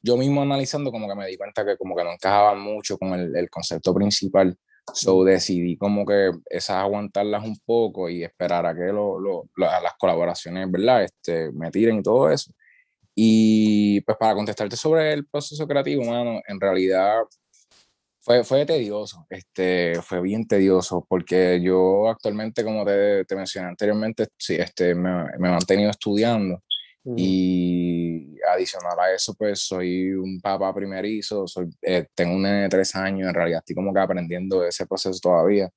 yo 0.00 0.16
mismo 0.16 0.42
analizando 0.42 0.90
como 0.90 1.08
que 1.08 1.14
me 1.14 1.26
di 1.26 1.36
cuenta 1.36 1.64
que 1.64 1.76
como 1.76 1.94
que 1.94 2.04
no 2.04 2.12
encajaban 2.12 2.60
mucho 2.60 2.96
con 2.98 3.12
el, 3.14 3.36
el 3.36 3.50
concepto 3.50 3.94
principal. 3.94 4.56
So 4.94 5.22
decidí 5.22 5.76
como 5.76 6.06
que 6.06 6.30
esas 6.48 6.76
aguantarlas 6.76 7.44
un 7.44 7.58
poco 7.66 8.08
y 8.08 8.24
esperar 8.24 8.64
a 8.64 8.74
que 8.74 8.86
lo, 8.86 9.18
lo, 9.20 9.44
las 9.56 9.94
colaboraciones, 9.98 10.70
¿verdad? 10.70 11.04
Este, 11.04 11.52
me 11.52 11.70
tiren 11.70 11.98
y 11.98 12.02
todo 12.02 12.30
eso. 12.30 12.52
Y 13.14 14.00
pues 14.02 14.16
para 14.16 14.34
contestarte 14.34 14.76
sobre 14.76 15.12
el 15.12 15.26
proceso 15.26 15.66
creativo, 15.66 16.04
mano, 16.04 16.40
en 16.46 16.60
realidad 16.60 17.16
fue, 18.20 18.44
fue 18.44 18.66
tedioso, 18.66 19.26
este, 19.30 20.00
fue 20.02 20.20
bien 20.20 20.46
tedioso, 20.46 21.06
porque 21.08 21.60
yo 21.62 22.08
actualmente, 22.08 22.64
como 22.64 22.84
te, 22.84 23.24
te 23.24 23.36
mencioné 23.36 23.68
anteriormente, 23.68 24.28
sí, 24.36 24.56
este, 24.56 24.94
me, 24.94 25.24
me 25.38 25.48
he 25.48 25.50
mantenido 25.50 25.90
estudiando 25.90 26.62
y 27.16 28.36
adicional 28.52 28.98
a 28.98 29.12
eso, 29.14 29.34
pues 29.34 29.60
soy 29.60 30.12
un 30.12 30.40
papá 30.40 30.74
primerizo, 30.74 31.46
soy, 31.46 31.68
eh, 31.82 32.06
tengo 32.14 32.34
un 32.34 32.42
nene 32.42 32.62
de 32.62 32.68
tres 32.68 32.94
años, 32.94 33.28
en 33.28 33.34
realidad 33.34 33.60
estoy 33.60 33.74
como 33.74 33.94
que 33.94 34.00
aprendiendo 34.00 34.64
ese 34.64 34.86
proceso 34.86 35.18
todavía. 35.20 35.70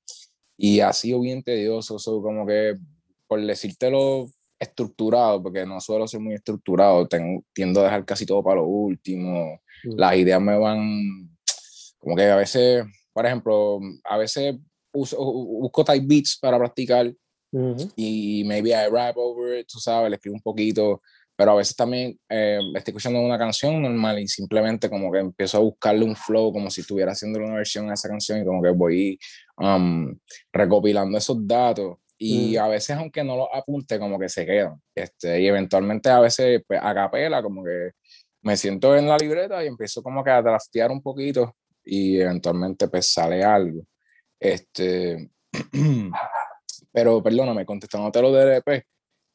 Y 0.56 0.80
ha 0.80 0.92
sido 0.92 1.20
bien 1.20 1.42
tedioso, 1.42 1.98
soy 1.98 2.20
como 2.20 2.46
que, 2.46 2.76
por 3.26 3.40
decírtelo 3.40 4.28
estructurado, 4.58 5.42
porque 5.42 5.66
no 5.66 5.80
suelo 5.80 6.06
ser 6.06 6.20
muy 6.20 6.34
estructurado, 6.34 7.08
tengo, 7.08 7.42
tiendo 7.52 7.80
a 7.80 7.84
dejar 7.84 8.04
casi 8.04 8.26
todo 8.26 8.42
para 8.42 8.56
lo 8.56 8.66
último, 8.66 9.60
las 9.84 10.16
ideas 10.16 10.40
me 10.40 10.56
van 10.56 11.31
como 12.02 12.16
que 12.16 12.24
a 12.24 12.36
veces, 12.36 12.84
por 13.12 13.24
ejemplo, 13.24 13.78
a 14.04 14.18
veces 14.18 14.56
uso, 14.92 15.16
busco 15.16 15.84
type 15.84 16.04
beats 16.04 16.36
para 16.38 16.58
practicar 16.58 17.12
y 17.96 18.44
maybe 18.46 18.70
I 18.70 18.88
rap 18.90 19.16
over 19.16 19.58
it, 19.58 19.66
tú 19.70 19.78
sabes, 19.78 20.10
le 20.10 20.16
escribo 20.16 20.34
un 20.34 20.42
poquito, 20.42 21.02
pero 21.36 21.52
a 21.52 21.54
veces 21.56 21.76
también 21.76 22.18
eh, 22.28 22.58
estoy 22.74 22.92
escuchando 22.92 23.20
una 23.20 23.38
canción 23.38 23.80
normal 23.80 24.18
y 24.20 24.26
simplemente 24.26 24.88
como 24.88 25.12
que 25.12 25.18
empiezo 25.18 25.58
a 25.58 25.60
buscarle 25.60 26.04
un 26.04 26.16
flow 26.16 26.52
como 26.52 26.70
si 26.70 26.80
estuviera 26.80 27.12
haciendo 27.12 27.38
una 27.38 27.56
versión 27.56 27.90
a 27.90 27.94
esa 27.94 28.08
canción 28.08 28.40
y 28.40 28.44
como 28.44 28.62
que 28.62 28.70
voy 28.70 29.18
um, 29.58 30.18
recopilando 30.52 31.18
esos 31.18 31.46
datos 31.46 31.98
y 32.16 32.56
a 32.56 32.68
veces 32.68 32.96
aunque 32.96 33.24
no 33.24 33.36
los 33.36 33.48
apunte 33.52 33.98
como 33.98 34.18
que 34.18 34.28
se 34.28 34.46
quedan 34.46 34.80
este, 34.94 35.40
y 35.40 35.48
eventualmente 35.48 36.08
a 36.08 36.20
veces 36.20 36.62
pues, 36.66 36.80
a 36.82 36.94
capela 36.94 37.42
como 37.42 37.64
que 37.64 37.90
me 38.42 38.56
siento 38.56 38.96
en 38.96 39.08
la 39.08 39.18
libreta 39.18 39.62
y 39.62 39.66
empiezo 39.66 40.02
como 40.02 40.22
que 40.24 40.30
a 40.30 40.40
draftear 40.40 40.90
un 40.90 41.02
poquito 41.02 41.54
y 41.84 42.20
eventualmente 42.20 42.88
pues 42.88 43.12
sale 43.12 43.42
algo. 43.42 43.82
Este, 44.38 45.30
pero 46.92 47.22
perdóname, 47.22 47.64
contestándote 47.64 48.22
lo 48.22 48.32
del 48.32 48.62
EP, 48.64 48.84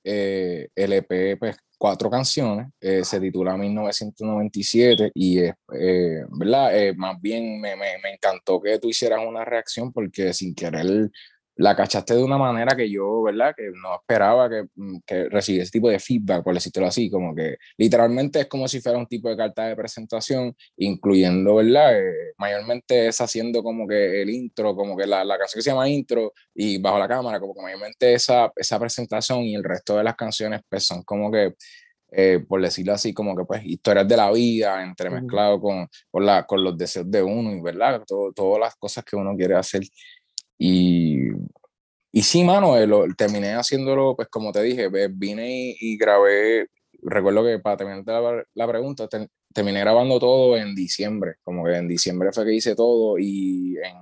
eh, 0.03 0.69
el 0.75 0.93
EP, 0.93 1.37
pues 1.39 1.57
cuatro 1.77 2.09
canciones, 2.09 2.67
eh, 2.79 3.03
se 3.03 3.19
titula 3.19 3.55
1997 3.55 5.11
y 5.13 5.39
es, 5.39 5.53
eh, 5.73 6.23
¿verdad? 6.29 6.71
más 6.95 7.21
bien 7.21 7.59
me, 7.59 7.75
me, 7.75 7.97
me, 8.01 8.13
encantó 8.13 8.59
que 8.59 8.79
tú 8.79 8.89
hicieras 8.89 9.19
una 9.25 9.45
reacción 9.45 9.91
porque 9.93 10.33
sin 10.33 10.55
querer 10.55 11.11
la 11.57 11.75
cachaste 11.75 12.15
de 12.15 12.23
una 12.23 12.37
manera 12.37 12.75
que 12.75 12.89
yo, 12.89 13.23
¿verdad? 13.23 13.53
Que 13.55 13.71
no 13.71 13.95
esperaba 13.95 14.49
que, 14.49 14.67
mm, 14.75 14.99
que 15.05 15.29
recibiera 15.29 15.63
ese 15.63 15.71
tipo 15.71 15.89
de 15.89 15.99
feedback, 15.99 16.43
por 16.43 16.53
decirlo 16.53 16.87
así, 16.87 17.09
como 17.09 17.35
que 17.35 17.57
literalmente 17.77 18.41
es 18.41 18.45
como 18.47 18.67
si 18.67 18.79
fuera 18.79 18.97
un 18.97 19.07
tipo 19.07 19.29
de 19.29 19.37
carta 19.37 19.67
de 19.67 19.75
presentación, 19.75 20.55
incluyendo, 20.77 21.55
¿verdad? 21.55 21.99
Eh, 21.99 22.33
mayormente 22.37 23.07
es 23.07 23.19
haciendo 23.21 23.63
como 23.63 23.87
que 23.87 24.21
el 24.21 24.29
intro, 24.29 24.75
como 24.75 24.95
que 24.95 25.07
la, 25.07 25.25
la, 25.25 25.37
canción 25.37 25.59
que 25.59 25.63
se 25.63 25.71
llama 25.71 25.89
intro 25.89 26.31
y 26.53 26.77
bajo 26.77 26.99
la 26.99 27.07
cámara, 27.07 27.39
como 27.39 27.55
que 27.55 27.61
mayormente 27.61 28.13
esa, 28.13 28.51
esa 28.55 28.79
presentación 28.79 29.41
y 29.41 29.55
el 29.55 29.63
resto 29.63 29.97
de 29.97 30.03
las 30.03 30.15
canciones 30.15 30.61
pues 30.69 30.85
son 30.85 31.03
como 31.03 31.31
que... 31.31 31.55
Eh, 32.09 32.39
por 32.47 32.61
decirlo 32.61 32.93
así, 32.93 33.13
como 33.13 33.35
que 33.35 33.43
pues 33.43 33.65
historias 33.65 34.07
de 34.07 34.15
la 34.15 34.31
vida 34.31 34.81
entremezclado 34.81 35.59
con, 35.59 35.89
con, 36.09 36.25
la, 36.25 36.45
con 36.45 36.63
los 36.63 36.77
deseos 36.77 37.11
de 37.11 37.21
uno 37.21 37.51
y 37.51 37.59
verdad, 37.59 38.01
Todo, 38.07 38.31
todas 38.31 38.61
las 38.61 38.75
cosas 38.77 39.03
que 39.03 39.17
uno 39.17 39.35
quiere 39.35 39.55
hacer 39.55 39.81
y, 40.57 41.29
y 42.11 42.21
sí, 42.23 42.43
mano, 42.43 42.77
eh, 42.77 42.87
terminé 43.17 43.53
haciéndolo, 43.55 44.15
pues 44.15 44.27
como 44.29 44.51
te 44.51 44.61
dije, 44.63 44.89
vine 45.09 45.75
y, 45.79 45.97
grabé, 45.97 46.67
recuerdo 47.03 47.43
que 47.43 47.59
para 47.59 47.77
terminar 47.77 48.03
la, 48.05 48.43
la 48.53 48.67
pregunta, 48.67 49.07
terminé 49.53 49.79
grabando 49.79 50.19
todo 50.19 50.57
en 50.57 50.75
diciembre, 50.75 51.35
como 51.43 51.63
que 51.65 51.75
en 51.75 51.87
diciembre 51.87 52.31
fue 52.31 52.45
que 52.45 52.53
hice 52.53 52.75
todo 52.75 53.17
y 53.19 53.75
en 53.77 53.97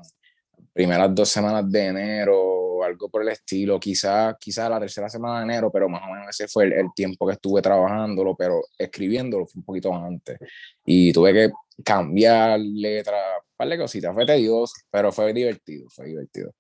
primeras 0.74 1.16
dos 1.16 1.30
semanas 1.30 1.72
de 1.72 1.86
enero, 1.86 2.84
algo 2.84 3.10
por 3.10 3.22
el 3.22 3.30
estilo, 3.30 3.80
quizás 3.80 4.36
quizá 4.40 4.70
la 4.70 4.80
tercera 4.80 5.10
semana 5.10 5.40
de 5.40 5.46
enero, 5.46 5.72
pero 5.72 5.88
más 5.90 6.02
o 6.04 6.14
menos 6.14 6.28
ese 6.30 6.48
fue 6.48 6.66
el, 6.66 6.88
tiempo 6.94 7.26
que 7.26 7.34
estuve 7.34 7.62
trabajándolo, 7.62 8.36
pero 8.36 8.62
escribiéndolo 8.78 9.46
fue 9.46 9.60
un 9.60 9.66
poquito 9.66 9.94
antes. 9.94 10.38
Y 10.86 11.12
tuve 11.14 11.34
que 11.34 11.52
cambiar 11.84 12.60
letras, 12.60 13.22
un 13.42 13.45
par 13.58 13.68
de 13.70 13.78
cositas, 13.78 14.14
fue 14.14 14.26
tedioso, 14.26 14.74
pero 14.92 15.12
fue 15.12 15.34
divertido, 15.34 15.88
fue 15.90 16.08
divertido. 16.08 16.52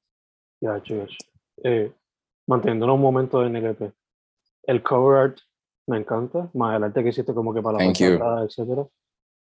Ya, 0.61 0.81
chicos. 0.81 1.17
Eh, 1.63 1.91
manteniéndonos 2.47 2.95
un 2.95 3.01
momento 3.01 3.45
en 3.45 3.55
el 3.55 3.65
EP. 3.65 3.93
El 4.63 4.81
cover 4.81 5.17
art 5.17 5.37
me 5.87 5.97
encanta, 5.97 6.49
más 6.53 6.75
el 6.75 6.83
arte 6.83 7.03
que 7.03 7.09
hiciste 7.09 7.33
como 7.33 7.53
que 7.53 7.61
para 7.61 7.77
la 7.77 7.85
pantalla, 7.85 8.43
etc. 8.43 8.87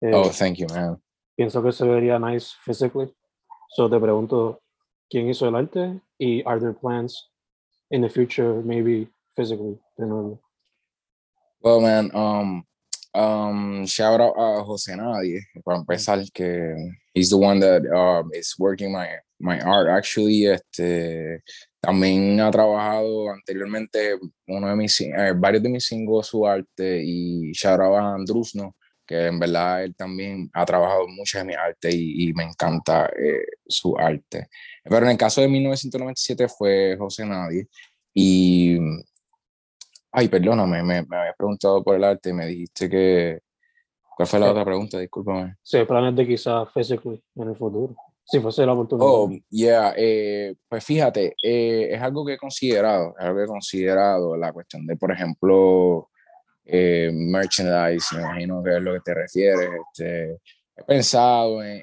Eh, 0.01 0.12
oh, 0.13 0.29
thank 0.29 0.58
you, 0.58 0.67
man. 0.74 1.01
Pienso 1.36 1.63
que 1.63 1.72
se 1.72 1.88
vería 1.88 2.19
nice 2.19 2.55
physically. 2.63 3.12
So 3.69 3.89
te 3.89 4.00
pregunto, 4.00 4.62
¿quién 5.10 5.29
hizo 5.29 5.48
el 5.48 5.55
arte? 5.55 6.01
Y 6.17 6.43
are 6.46 6.60
there 6.60 6.74
plans 6.74 7.31
in 7.89 8.01
the 8.01 8.10
future, 8.10 8.62
maybe 8.63 9.10
physically, 9.36 9.79
de 9.98 10.05
nuevo? 10.05 10.41
Well, 11.62 11.81
man, 11.81 12.12
um, 12.13 12.63
um, 13.13 13.86
shout 13.86 14.22
out 14.22 14.36
a 14.38 14.63
José 14.63 14.96
Nadie, 14.96 15.42
para 15.63 15.78
empezar, 15.78 16.24
que 16.34 16.75
he's 17.13 17.30
the 17.30 17.38
one 17.38 17.60
that 17.60 17.86
um, 17.94 18.30
is 18.34 18.56
working 18.58 18.92
my, 18.92 19.08
my 19.39 19.60
art. 19.62 19.89
Actually, 19.89 20.46
este, 20.46 21.42
también 21.82 22.39
ha 22.42 22.51
trabajado 22.51 23.32
anteriormente 23.32 24.18
uno 24.48 24.70
de 24.70 24.75
mis, 24.75 25.01
eh, 25.01 25.34
varios 25.36 25.63
de 25.63 25.70
mis 25.70 25.86
singles, 25.86 26.28
su 26.28 26.46
arte, 26.46 27.01
y 27.04 27.51
shout 27.54 27.80
out 27.80 27.96
a 27.96 28.13
Andrusno, 28.13 28.75
que 29.06 29.25
en 29.28 29.39
verdad 29.39 29.84
él 29.84 29.96
también 29.96 30.50
ha 30.54 30.66
trabajado 30.66 31.08
mucho 31.08 31.39
en 31.39 31.48
mi 31.48 31.54
arte 31.56 31.89
y, 31.92 32.32
me 32.34 32.44
encanta 32.44 33.08
eh, 33.08 33.46
su 33.68 33.98
arte. 33.98 34.48
Pero 34.84 35.06
en 35.06 35.12
el 35.12 35.18
caso 35.18 35.42
de 35.42 35.48
1997 35.48 36.48
fue 36.48 36.96
José 36.98 37.25
Nadie 37.25 37.68
y, 38.13 38.78
ay, 40.12 40.28
perdóname, 40.28 40.84
me, 40.84 41.04
me 41.04 41.18
habías 41.18 41.36
preguntado 41.38 41.84
por 41.84 41.96
el 41.96 42.04
arte 42.04 42.30
y 42.30 42.34
me 42.34 42.46
dijiste 42.46 42.89
que, 42.89 43.39
¿cuál 44.16 44.28
fue 44.28 44.39
la 44.39 44.51
otra 44.51 44.66
pregunta? 44.66 45.00
Discúlpame. 45.00 45.56
Sí, 45.62 45.84
planes 45.86 46.16
de 46.16 46.28
quizás 46.28 46.68
physically 46.74 47.22
en 47.36 47.50
el 47.50 47.56
futuro. 47.56 47.96
Si 48.25 48.39
fuese 48.39 48.63
la 48.63 48.74
oportunidad. 48.74 49.08
Oh, 49.10 49.32
yeah, 49.50 49.94
eh, 49.98 50.56
pues 50.68 50.84
fíjate, 50.84 51.34
eh, 51.44 51.89
es 51.92 52.01
algo 52.01 52.24
que 52.24 52.34
he 52.34 52.38
considerado, 52.38 53.16
es 53.18 53.25
algo 53.25 53.38
que 53.38 53.44
he 53.44 53.48
considerado 53.48 54.38
la 54.38 54.54
cuestión 54.54 54.86
de, 54.86 54.96
por 54.96 55.12
ejemplo, 55.12 56.10
eh, 56.63 57.10
merchandise, 57.12 58.16
me 58.16 58.22
imagino 58.22 58.62
que 58.63 58.78
es 58.78 58.82
lo 58.84 58.94
que 58.94 59.00
te 59.00 59.13
refieres. 59.16 59.70
Este, 59.88 60.38
he 60.75 60.84
pensado 60.86 61.63
en, 61.63 61.82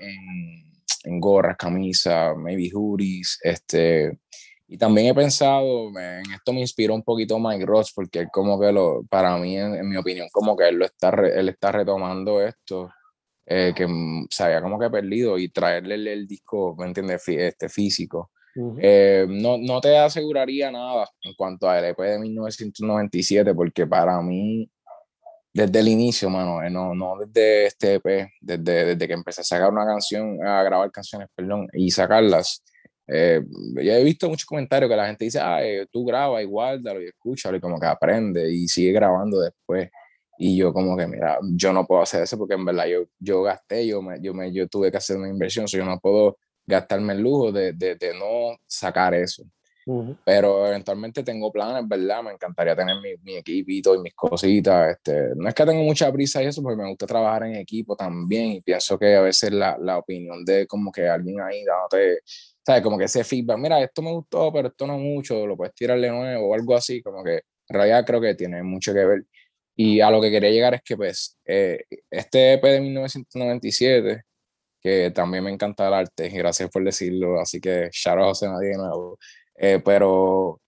en, 1.05 1.21
gorras, 1.21 1.57
camisas, 1.57 2.37
maybe 2.37 2.71
hoodies, 2.73 3.41
este, 3.43 4.21
y 4.69 4.79
también 4.79 5.09
he 5.09 5.15
pensado, 5.15 5.89
en 5.91 6.33
esto 6.33 6.53
me 6.53 6.61
inspiró 6.61 6.95
un 6.95 7.03
poquito 7.03 7.39
Mike 7.39 7.67
Ross, 7.67 7.93
porque 7.95 8.21
él 8.21 8.29
como 8.33 8.59
que 8.59 8.73
lo, 8.73 9.05
para 9.09 9.37
mí, 9.37 9.57
en, 9.57 9.89
mi 9.89 9.97
opinión, 9.97 10.29
como 10.33 10.57
que 10.57 10.69
él, 10.69 10.77
lo 10.77 10.85
está, 10.85 11.11
él 11.11 11.49
está 11.49 11.71
retomando 11.71 12.43
esto, 12.43 12.91
eh, 13.47 13.73
que 13.77 13.87
se 14.29 14.43
había 14.43 14.61
como 14.61 14.79
que 14.79 14.91
perdido, 14.91 15.39
y 15.39 15.51
traerle 15.51 15.95
el, 16.13 16.27
disco, 16.27 16.75
¿me 16.77 16.87
entiendes?, 16.87 17.23
este, 17.29 17.69
físico. 17.69 18.31
Eh, 18.79 19.27
no, 19.29 19.59
no 19.59 19.83
te 19.83 19.99
aseguraría 19.99 20.71
nada 20.71 21.07
en 21.23 21.35
cuanto 21.35 21.69
a 21.69 21.79
EP 21.87 21.99
de 21.99 22.19
1997, 22.19 23.55
porque 23.55 23.87
para 23.87 24.21
mí 24.23 24.69
desde 25.57 25.81
el 25.81 25.89
inicio, 25.89 26.29
mano, 26.29 26.63
eh, 26.63 26.69
no, 26.69 26.95
no 26.95 27.17
desde 27.19 27.67
este 27.67 27.95
EP, 27.95 28.29
desde, 28.43 28.85
desde 28.87 29.09
que 29.09 29.15
empecé 29.15 29.41
a 29.41 29.45
sacar 29.45 29.71
una 29.71 29.87
canción, 29.87 30.39
a 30.47 30.63
grabar 30.63 30.91
canciones, 30.91 31.29
perdón, 31.35 31.67
y 31.73 31.91
sacarlas. 31.91 32.63
Eh, 33.09 33.41
ya 33.77 33.99
he 33.99 34.05
visto 34.05 34.29
muchos 34.29 34.47
comentarios 34.47 34.91
que 34.91 34.97
la 34.97 35.07
gente 35.07 35.25
dice, 35.25 35.39
ah, 35.41 35.65
eh, 35.65 35.87
tú 35.91 36.05
grabas 36.05 36.43
y 36.43 36.47
guárdalo 36.47 37.01
y 37.01 37.07
escúchalo 37.07 37.57
y 37.57 37.61
como 37.61 37.79
que 37.79 37.87
aprende 37.87 38.51
y 38.53 38.67
sigue 38.69 38.93
grabando 38.93 39.41
después. 39.41 39.91
Y 40.39 40.57
yo 40.57 40.73
como 40.73 40.97
que, 40.97 41.07
mira, 41.07 41.39
yo 41.43 41.73
no 41.73 41.87
puedo 41.87 42.03
hacer 42.03 42.23
eso 42.23 42.37
porque 42.37 42.55
en 42.55 42.65
verdad 42.65 42.87
yo, 42.87 43.05
yo 43.19 43.43
gasté, 43.43 43.87
yo, 43.87 44.03
me, 44.03 44.21
yo, 44.21 44.35
me, 44.35 44.53
yo 44.53 44.69
tuve 44.69 44.91
que 44.91 44.99
hacer 44.99 45.17
una 45.17 45.29
inversión, 45.29 45.67
so 45.67 45.79
yo 45.79 45.85
no 45.85 45.99
puedo 45.99 46.39
gastarme 46.67 47.15
el 47.15 47.21
lujo 47.21 47.53
de, 47.53 47.73
de, 47.73 47.95
de 47.95 48.15
no 48.15 48.57
sacar 48.67 49.15
eso. 49.15 49.45
Pero 50.25 50.67
eventualmente 50.67 51.23
tengo 51.23 51.53
planes, 51.53 51.87
¿verdad? 51.87 52.21
Me 52.25 52.33
encantaría 52.33 52.75
tener 52.75 52.97
mi, 53.01 53.11
mi, 53.23 53.37
equipito 53.37 53.95
y 53.95 54.01
mis 54.01 54.15
cositas. 54.15 54.91
Este, 54.91 55.31
no 55.37 55.49
es 55.49 55.55
que 55.55 55.65
tengo 55.65 55.85
mucha 55.85 56.11
prisa 56.11 56.43
y 56.43 56.47
eso, 56.47 56.61
porque 56.61 56.83
me 56.83 56.89
gusta 56.89 57.07
trabajar 57.07 57.45
en 57.45 57.55
equipo 57.55 57.95
también. 57.95 58.51
Y 58.51 58.61
pienso 58.63 58.99
que 58.99 59.15
a 59.15 59.21
veces 59.21 59.53
la, 59.53 59.79
la 59.79 59.99
opinión 59.99 60.45
de 60.45 60.67
como 60.67 60.91
que 60.91 61.09
alguien 61.09 61.41
ahí 61.41 61.63
dándote, 61.65 62.19
¿sabes? 62.67 62.83
Como 62.83 62.99
que 62.99 63.05
ese 63.05 63.23
feedback, 63.23 63.59
mira, 63.59 63.81
esto 63.81 64.03
me 64.03 64.11
gustó, 64.13 64.53
pero 64.53 64.69
esto 64.69 64.87
no 64.89 64.99
mucho, 64.99 65.47
lo 65.47 65.57
puedes 65.57 65.75
tirar 65.75 66.01
de 66.01 66.11
nuevo 66.11 66.49
o 66.49 66.55
algo 66.55 66.75
así. 66.75 67.01
Como 67.01 67.23
que 67.23 67.35
en 67.35 67.75
realidad 67.75 68.05
creo 68.05 68.21
que 68.21 68.35
tiene 68.35 68.63
mucho 68.65 68.93
que 68.93 69.05
ver. 69.05 69.25
Y 69.77 70.01
a 70.01 70.11
lo 70.11 70.21
que 70.21 70.31
quería 70.31 70.51
llegar 70.51 70.75
es 70.75 70.83
que, 70.83 70.97
pues, 70.97 71.39
eh, 71.45 71.85
este 72.11 72.55
EP 72.55 72.65
de 72.65 72.81
1997 72.81 74.23
que 74.81 75.11
también 75.11 75.43
me 75.45 75.51
encanta 75.51 75.89
el 75.89 75.95
arte, 75.95 76.29
y 76.29 76.31
gracias 76.39 76.71
por 76.71 76.85
decirlo, 76.85 77.41
así 77.41 77.61
que 77.61 77.89
shout 77.93 78.19
out 78.21 78.37
a 78.43 78.53
Nadie 78.53 78.69
de 78.71 78.77
nuevo. 78.77 79.19
Eh, 79.57 79.81
pero 79.85 80.61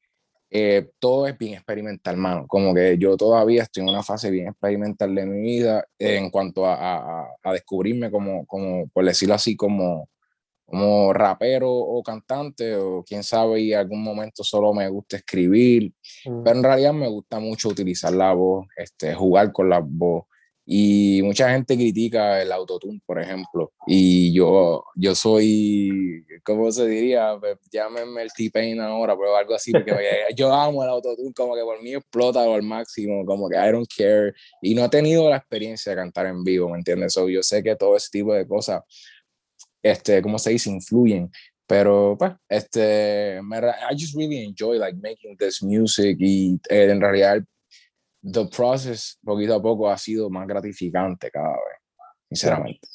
eh, 0.51 0.91
todo 0.99 1.27
es 1.29 1.39
bien 1.39 1.55
experimental, 1.55 2.17
mano. 2.17 2.47
Como 2.49 2.75
que 2.75 2.99
yo 2.99 3.17
todavía 3.17 3.63
estoy 3.65 3.83
en 3.85 3.91
una 3.91 4.03
fase 4.03 4.31
bien 4.31 4.49
experimental 4.49 5.15
de 5.15 5.27
mi 5.27 5.41
vida 5.41 5.87
en 5.99 6.31
cuanto 6.31 6.67
a, 6.67 7.29
a, 7.43 7.53
descubrirme 7.53 8.11
como, 8.11 8.47
como, 8.47 8.87
por 8.89 9.05
decirlo 9.05 9.35
así, 9.35 9.57
como, 9.57 10.09
como 10.69 11.15
rapero 11.15 11.71
o 11.71 12.03
cantante, 12.03 12.77
o 12.77 13.03
quién 13.03 13.25
sabe, 13.25 13.61
y 13.61 13.73
algún 13.73 14.03
momento 14.03 14.45
solo 14.45 14.75
me 14.75 14.87
gusta 14.91 15.17
escribir, 15.17 15.95
mm. 16.27 16.43
pero 16.45 16.57
en 16.59 16.63
realidad 16.63 16.93
me 16.93 17.09
gusta 17.09 17.41
mucho 17.41 17.71
utilizar 17.71 18.13
la 18.13 18.35
voz, 18.35 18.67
este, 18.77 19.15
jugar 19.15 19.51
con 19.51 19.71
la 19.71 19.81
voz. 19.83 20.25
Y 20.71 21.23
mucha 21.23 21.51
gente 21.51 21.77
critica 21.77 22.43
el 22.43 22.53
autotune, 22.53 23.01
por 23.07 23.19
ejemplo. 23.19 23.73
Y 23.87 24.35
yo, 24.35 24.85
yo 24.97 25.15
soy, 25.15 26.23
¿cómo 26.45 26.71
se 26.71 26.87
diría? 26.87 27.41
Llámenme 27.73 28.21
el 28.21 28.31
T-Pain 28.31 28.79
ahora, 28.79 29.17
pero 29.17 29.35
algo 29.35 29.55
así, 29.55 29.73
porque 29.73 29.87
yo 30.37 30.53
amo 30.53 30.85
el 30.85 30.91
autotune, 30.91 31.33
como 31.33 31.55
que 31.55 31.63
por 31.63 31.83
mí 31.83 31.95
explota 31.95 32.43
al 32.43 32.63
máximo, 32.63 33.25
como 33.25 33.49
que 33.49 33.57
I 33.57 33.73
don't 33.73 33.89
care. 33.97 34.35
Y 34.61 34.75
no 34.75 34.85
he 34.85 34.91
tenido 34.91 35.31
la 35.31 35.39
experiencia 35.39 35.93
de 35.93 35.97
cantar 35.97 36.27
en 36.27 36.45
vivo, 36.45 36.69
¿me 36.69 36.77
entiendes? 36.77 37.15
So, 37.15 37.31
yo 37.31 37.43
sé 37.43 37.63
que 37.63 37.75
todo 37.75 37.97
ese 37.97 38.11
tipo 38.13 38.35
de 38.35 38.47
cosas, 38.47 38.83
este, 39.89 40.23
¿cómo 40.23 40.39
se 40.39 40.51
dice? 40.51 40.71
Influyen. 40.71 41.31
Pero, 41.67 42.17
pues, 42.19 42.33
este, 42.49 43.41
me, 43.43 43.59
I 43.59 43.93
just 43.93 44.17
really 44.17 44.45
enjoy, 44.45 44.79
like, 44.79 44.99
making 45.03 45.37
this 45.37 45.63
music 45.63 46.17
y 46.19 46.59
eh, 46.71 46.91
en 46.91 47.01
realidad 47.01 47.43
the 48.23 48.47
process 48.47 49.19
poquito 49.23 49.55
a 49.55 49.63
poco 49.63 49.89
ha 49.89 49.99
sido 49.99 50.31
más 50.31 50.47
gratificante 50.47 51.31
cada 51.31 51.51
vez, 51.51 51.79
sinceramente. 52.29 52.89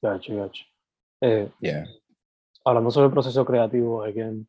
Gacho, 0.00 0.36
gacho. 0.36 0.64
Eh, 1.20 1.50
Hablando 2.64 2.90
sobre 2.90 3.06
el 3.06 3.12
proceso 3.12 3.44
creativo, 3.44 4.02
again, 4.02 4.48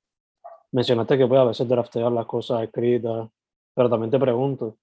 mencionaste 0.71 1.17
que 1.17 1.27
puede 1.27 1.41
a 1.41 1.45
veces 1.45 1.67
draftear 1.67 2.11
las 2.11 2.25
cosas 2.25 2.63
escritas, 2.63 3.29
pero 3.73 3.89
también 3.89 4.09
te 4.09 4.17
pregunto, 4.17 4.77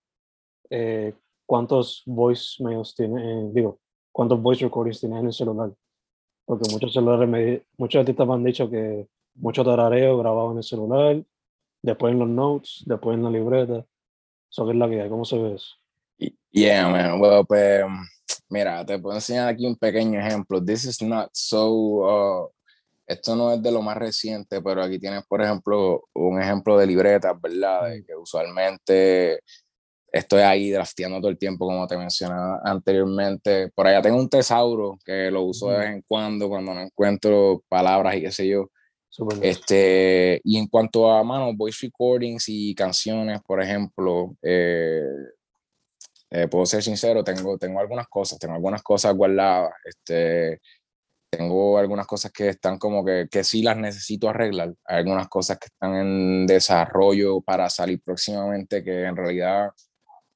eh, 0.69 1.15
¿cuántos 1.47 2.03
voice 2.05 2.63
mails 2.63 2.95
tienes, 2.95 3.55
digo, 3.55 3.79
cuántos 4.13 4.41
voice 4.41 4.65
recordings 4.65 5.01
tienes 5.01 5.21
en 5.21 5.27
el 5.27 5.33
celular? 5.33 5.73
Porque 6.45 6.71
muchos 6.71 6.93
celulares, 6.93 7.63
muchos 7.77 8.01
artistas 8.01 8.27
me 8.27 8.35
han 8.35 8.45
dicho 8.45 8.69
que 8.69 9.07
mucho 9.35 9.65
tarareo 9.65 10.19
grabado 10.19 10.53
en 10.53 10.59
el 10.59 10.65
celular, 10.65 11.23
después 11.83 12.13
en 12.13 12.19
los 12.19 12.29
notes, 12.29 12.83
después 12.87 13.17
en 13.17 13.25
la 13.25 13.31
libreta. 13.31 13.85
Eso 14.51 14.71
es 14.71 14.77
la 14.77 14.87
vida, 14.87 15.09
¿cómo 15.09 15.25
se 15.25 15.39
ve 15.39 15.55
eso? 15.55 15.77
Yeah, 16.51 16.89
man. 16.89 17.21
Well, 17.21 17.45
pues, 17.47 17.85
mira, 18.51 18.85
te 18.85 18.99
puedo 18.99 19.17
enseñar 19.17 19.49
aquí 19.49 19.67
un 19.67 19.77
pequeño 19.77 20.21
ejemplo. 20.21 20.63
This 20.63 20.85
is 20.85 21.01
not 21.03 21.31
so. 21.33 21.71
Uh, 21.71 22.49
esto 23.07 23.35
no 23.35 23.53
es 23.53 23.63
de 23.63 23.73
lo 23.73 23.83
más 23.83 23.97
reciente, 23.97 24.61
pero 24.63 24.83
aquí 24.83 24.99
tienes, 24.99 25.25
por 25.27 25.43
ejemplo, 25.43 26.05
un 26.15 26.41
ejemplo 26.41 26.79
de 26.79 26.87
libretas, 26.87 27.35
¿verdad? 27.41 27.93
que 28.07 28.15
usualmente 28.15 29.41
estoy 30.13 30.43
ahí 30.43 30.71
drafteando 30.71 31.19
todo 31.21 31.31
el 31.31 31.39
tiempo, 31.39 31.67
como 31.67 31.87
te 31.87 31.97
mencionaba 31.97 32.61
anteriormente. 32.65 33.71
Por 33.75 33.87
allá 33.87 34.03
tengo 34.03 34.19
un 34.19 34.29
tesauro 34.29 34.99
que 35.05 35.31
lo 35.31 35.43
uso 35.43 35.71
de 35.71 35.79
vez 35.79 35.91
en 35.91 36.03
cuando, 36.07 36.49
cuando 36.49 36.75
no 36.75 36.83
encuentro 36.83 37.65
palabras 37.69 38.17
y 38.17 38.21
qué 38.23 38.31
sé 38.31 38.47
yo. 38.47 38.69
Este, 39.43 40.41
y 40.45 40.59
en 40.59 40.69
cuanto 40.69 41.11
a, 41.11 41.23
mano, 41.23 41.55
voice 41.55 41.87
recordings 41.87 42.45
y 42.49 42.75
canciones, 42.75 43.41
por 43.43 43.63
ejemplo, 43.63 44.37
eh, 44.43 45.03
eh, 46.31 46.49
puedo 46.49 46.65
ser 46.65 46.83
sincero, 46.83 47.23
tengo, 47.23 47.59
tengo 47.59 47.81
algunas 47.81 48.07
cosas, 48.09 48.39
tengo 48.39 48.55
algunas 48.55 48.83
cosas 48.83 49.15
guardadas, 49.15 49.73
este, 49.85 50.61
tengo 51.31 51.77
algunas 51.77 52.07
cosas 52.07 52.33
que 52.33 52.49
están 52.49 52.79
como 52.79 53.05
que, 53.05 53.29
que 53.31 53.45
sí 53.45 53.63
las 53.63 53.77
necesito 53.77 54.31
arreglar, 54.31 54.73
hay 54.87 54.99
algunas 54.99 55.29
cosas 55.29 55.59
que 55.59 55.67
están 55.67 55.95
en 55.95 56.47
desarrollo 56.47 57.43
para 57.43 57.69
salir 57.69 58.01
próximamente, 58.03 58.83
que 58.83 59.05
en 59.05 59.17
realidad 59.17 59.69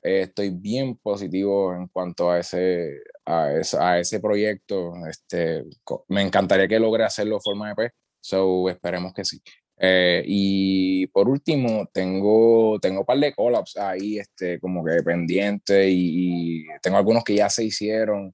eh, 0.06 0.22
estoy 0.22 0.50
bien 0.50 0.96
positivo 0.98 1.74
en 1.74 1.88
cuanto 1.88 2.30
a 2.30 2.38
ese, 2.38 3.00
a 3.24 3.52
ese, 3.52 3.76
a 3.78 3.98
ese 3.98 4.20
proyecto, 4.20 4.92
este, 5.10 5.64
me 6.08 6.22
encantaría 6.22 6.68
que 6.68 6.78
logre 6.78 7.04
hacerlo 7.04 7.36
de 7.36 7.40
forma 7.42 7.68
de 7.70 7.74
P 7.74 7.90
So, 8.20 8.68
esperemos 8.68 9.12
que 9.14 9.24
sí. 9.24 9.40
Eh, 9.78 10.22
y 10.26 11.06
por 11.08 11.28
último, 11.28 11.88
tengo, 11.92 12.78
tengo 12.80 13.00
un 13.00 13.06
par 13.06 13.18
de 13.18 13.34
collabs 13.34 13.76
ahí, 13.76 14.18
este, 14.18 14.60
como 14.60 14.84
que 14.84 15.02
pendientes 15.02 15.88
y, 15.90 16.64
tengo 16.82 16.98
algunos 16.98 17.24
que 17.24 17.34
ya 17.36 17.50
se 17.50 17.64
hicieron. 17.64 18.32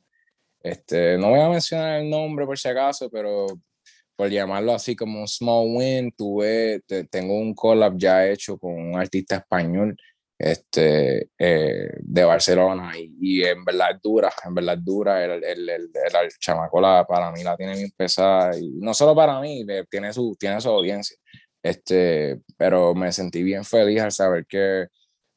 Este, 0.61 1.19
no 1.19 1.31
voy 1.31 1.41
a 1.41 1.49
mencionar 1.49 2.01
el 2.01 2.11
nombre 2.11 2.47
por 2.47 2.59
si 2.59 2.69
acaso, 2.69 3.11
pero 3.11 3.47
por 4.17 4.31
llamarlo 4.31 4.75
así 4.75 4.95
como 4.97 5.21
un 5.21 5.29
small 5.29 5.67
win, 5.77 6.13
tuve, 6.13 6.83
tengo 7.11 7.35
un 7.39 7.55
collab 7.55 7.97
ya 7.99 8.29
hecho 8.29 8.59
con 8.59 8.73
un 8.75 8.97
artista 8.99 9.37
español 9.37 9.97
este, 10.43 11.31
eh, 11.39 11.89
de 12.01 12.25
Barcelona. 12.25 12.93
Y, 12.99 13.45
en 13.45 13.65
verdad 13.65 13.93
es 13.95 14.03
dura, 14.03 14.33
en 14.45 14.55
verdad 14.55 14.75
es 14.77 14.85
dura, 14.85 15.25
el, 15.25 15.45
el, 15.45 15.69
el, 15.69 15.91
el 15.95 16.31
chamacola 16.41 17.07
para 17.07 17.31
mí 17.31 17.43
la 17.45 17.57
tiene 17.57 17.77
bien 17.77 17.91
pesada. 17.97 18.59
Y 18.59 18.71
no 18.81 18.93
solo 18.93 19.15
para 19.15 19.41
mí, 19.41 19.65
tiene 19.89 20.13
su, 20.13 20.37
tiene 20.39 20.61
su 20.61 20.69
audiencia, 20.69 21.17
este, 21.63 22.41
pero 22.57 22.95
me 22.95 23.13
sentí 23.13 23.43
bien 23.43 23.65
feliz 23.65 24.03
al 24.03 24.13
saber 24.13 24.45
que, 24.47 24.89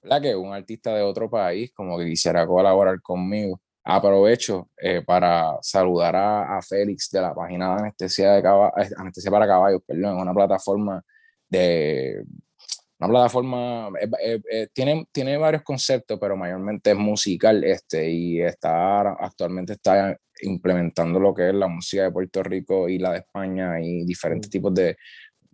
la 0.01 0.19
que 0.19 0.35
un 0.35 0.53
artista 0.53 0.95
de 0.95 1.03
otro 1.03 1.29
país 1.29 1.71
como 1.75 1.97
que 1.99 2.05
quisiera 2.05 2.45
colaborar 2.47 3.01
conmigo. 3.01 3.61
Aprovecho 3.87 4.69
eh, 4.81 5.03
para 5.05 5.57
saludar 5.61 6.15
a, 6.15 6.57
a, 6.57 6.61
Félix 6.63 7.11
de 7.11 7.21
la 7.21 7.35
página 7.35 7.75
de 7.75 7.81
Anestesia, 7.81 8.31
de 8.33 8.43
Anestesia 8.97 9.29
para 9.29 9.45
Caballos, 9.45 9.81
perdón, 9.85 10.17
una 10.17 10.33
plataforma 10.33 11.03
de 11.47 12.23
una 13.05 13.13
plataforma, 13.13 13.89
tiene, 14.73 15.07
tiene 15.11 15.37
varios 15.37 15.63
conceptos, 15.63 16.17
pero 16.19 16.35
mayormente 16.35 16.91
es 16.91 16.97
musical 16.97 17.63
este, 17.63 18.09
y 18.09 18.41
está, 18.41 19.01
actualmente 19.13 19.73
está 19.73 20.17
implementando 20.41 21.19
lo 21.19 21.33
que 21.33 21.49
es 21.49 21.55
la 21.55 21.67
música 21.67 22.03
de 22.03 22.11
Puerto 22.11 22.43
Rico 22.43 22.89
y 22.89 22.97
la 22.97 23.11
de 23.11 23.19
España 23.19 23.79
y 23.81 24.03
diferentes 24.03 24.49
tipos 24.49 24.73
de 24.73 24.97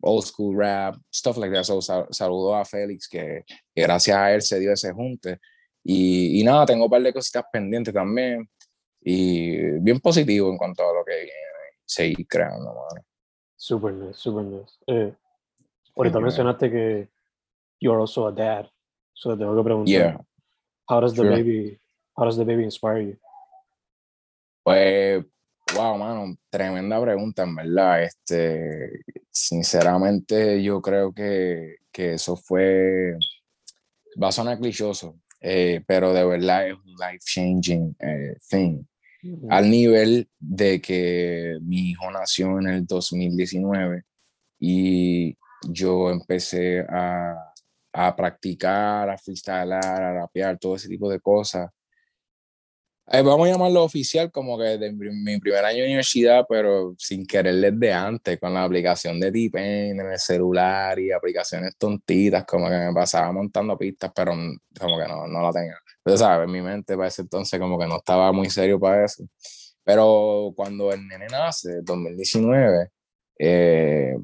old 0.02 0.26
school 0.26 0.58
rap, 0.58 0.96
stuff 1.14 1.38
like 1.38 1.54
that. 1.54 1.64
So, 1.64 1.82
saludo 1.82 2.56
a 2.56 2.66
Félix, 2.66 3.08
que, 3.08 3.46
gracias 3.76 4.18
a 4.18 4.34
él 4.34 4.42
se 4.42 4.60
dio 4.60 4.74
ese 4.74 4.92
junte. 4.92 5.40
Y, 5.84 6.40
y, 6.40 6.44
nada, 6.44 6.66
tengo 6.66 6.86
un 6.86 6.92
par 6.92 7.02
de 7.02 7.14
cositas 7.14 7.46
pendientes 7.52 7.94
también. 7.94 8.50
Y 9.04 9.58
bien 9.80 10.00
positivo 10.00 10.50
en 10.50 10.58
cuanto 10.58 10.84
a 10.84 10.94
lo 10.94 11.04
que 11.06 11.16
viene. 11.16 11.32
Seguir 11.86 12.28
creando, 12.28 12.74
mano. 12.74 13.06
Super 13.56 13.94
nice, 13.94 14.14
super 14.14 14.44
nice. 14.44 14.74
Eh, 14.88 15.14
ahorita 15.96 16.20
mencionaste 16.20 16.72
que 16.72 17.10
you're 17.82 18.00
also 18.00 18.28
a 18.28 18.32
dad. 18.32 18.70
So 19.14 19.36
tengo 19.36 19.56
que 19.56 19.64
preguntar. 19.64 19.88
Yeah. 19.88 20.18
How 20.88 21.02
does 21.02 21.14
the 21.14 21.24
baby 21.24 21.78
how 22.18 22.26
does 22.26 22.38
the 22.38 22.46
baby 22.46 22.64
inspire 22.64 23.02
you? 23.02 23.18
Pues 24.64 25.26
wow, 25.76 25.98
mano, 25.98 26.36
tremenda 26.50 27.02
pregunta, 27.02 27.44
en 27.44 27.56
verdad. 27.56 28.04
Este, 28.04 29.02
sinceramente, 29.32 30.62
yo 30.62 30.82
creo 30.82 31.14
que, 31.14 31.78
que 31.92 32.14
eso 32.14 32.36
fue, 32.36 33.18
va 34.22 34.28
a 34.28 34.32
sonar 34.32 34.60
clichoso, 34.60 35.20
eh, 35.40 35.82
pero 35.88 36.14
de 36.14 36.26
verdad 36.26 36.68
es 36.68 36.74
un 36.76 36.94
life 36.94 37.24
changing 37.26 37.96
eh, 38.00 38.36
thing. 38.50 38.84
Al 39.50 39.70
nivel 39.70 40.28
de 40.40 40.82
que 40.82 41.58
mi 41.62 41.92
hijo 41.92 42.10
nació 42.10 42.58
en 42.60 42.68
el 42.68 42.86
2019 42.88 44.04
y 44.60 45.38
yo 45.70 46.10
empecé 46.10 46.80
a 46.90 47.51
a 47.94 48.16
practicar, 48.16 49.10
a 49.10 49.18
freestylar, 49.18 49.84
a 49.84 50.14
rapear, 50.14 50.58
todo 50.58 50.76
ese 50.76 50.88
tipo 50.88 51.10
de 51.10 51.20
cosas. 51.20 51.70
Eh, 53.14 53.22
vamos 53.24 53.48
a 53.48 53.52
llamarlo 53.52 53.84
oficial 53.84 54.32
como 54.32 54.58
que 54.58 54.78
de 54.78 54.92
mi 54.94 55.38
primer 55.40 55.66
año 55.66 55.80
de 55.80 55.86
universidad, 55.86 56.46
pero 56.48 56.96
sin 56.98 57.26
querer 57.26 57.56
desde 57.56 57.92
antes, 57.92 58.40
con 58.40 58.54
la 58.54 58.64
aplicación 58.64 59.20
de 59.20 59.32
Tipen 59.32 60.00
en 60.00 60.12
el 60.12 60.18
celular 60.20 60.98
y 60.98 61.12
aplicaciones 61.12 61.76
tontitas, 61.78 62.46
como 62.46 62.70
que 62.70 62.78
me 62.78 62.94
pasaba 62.94 63.32
montando 63.34 63.78
pistas, 63.78 64.12
pero 64.16 64.32
como 64.80 64.98
que 64.98 65.08
no, 65.10 65.28
no 65.28 65.42
la 65.42 65.52
tenía. 65.52 65.78
Pero, 66.04 66.18
¿sabes? 66.18 66.48
Mi 66.48 66.62
mente 66.62 66.96
para 66.96 67.10
ese 67.10 67.24
entonces 67.24 67.60
como 67.60 67.78
que 67.78 67.88
no 67.88 67.98
estaba 67.98 68.32
muy 68.32 68.50
serio 68.50 68.80
para 68.80 69.04
eso. 69.06 69.26
Pero 69.84 70.54
cuando 70.56 70.92
el 70.94 71.06
nene 71.08 71.28
nace, 71.28 71.82
2019, 71.82 72.92
eh, 73.40 74.16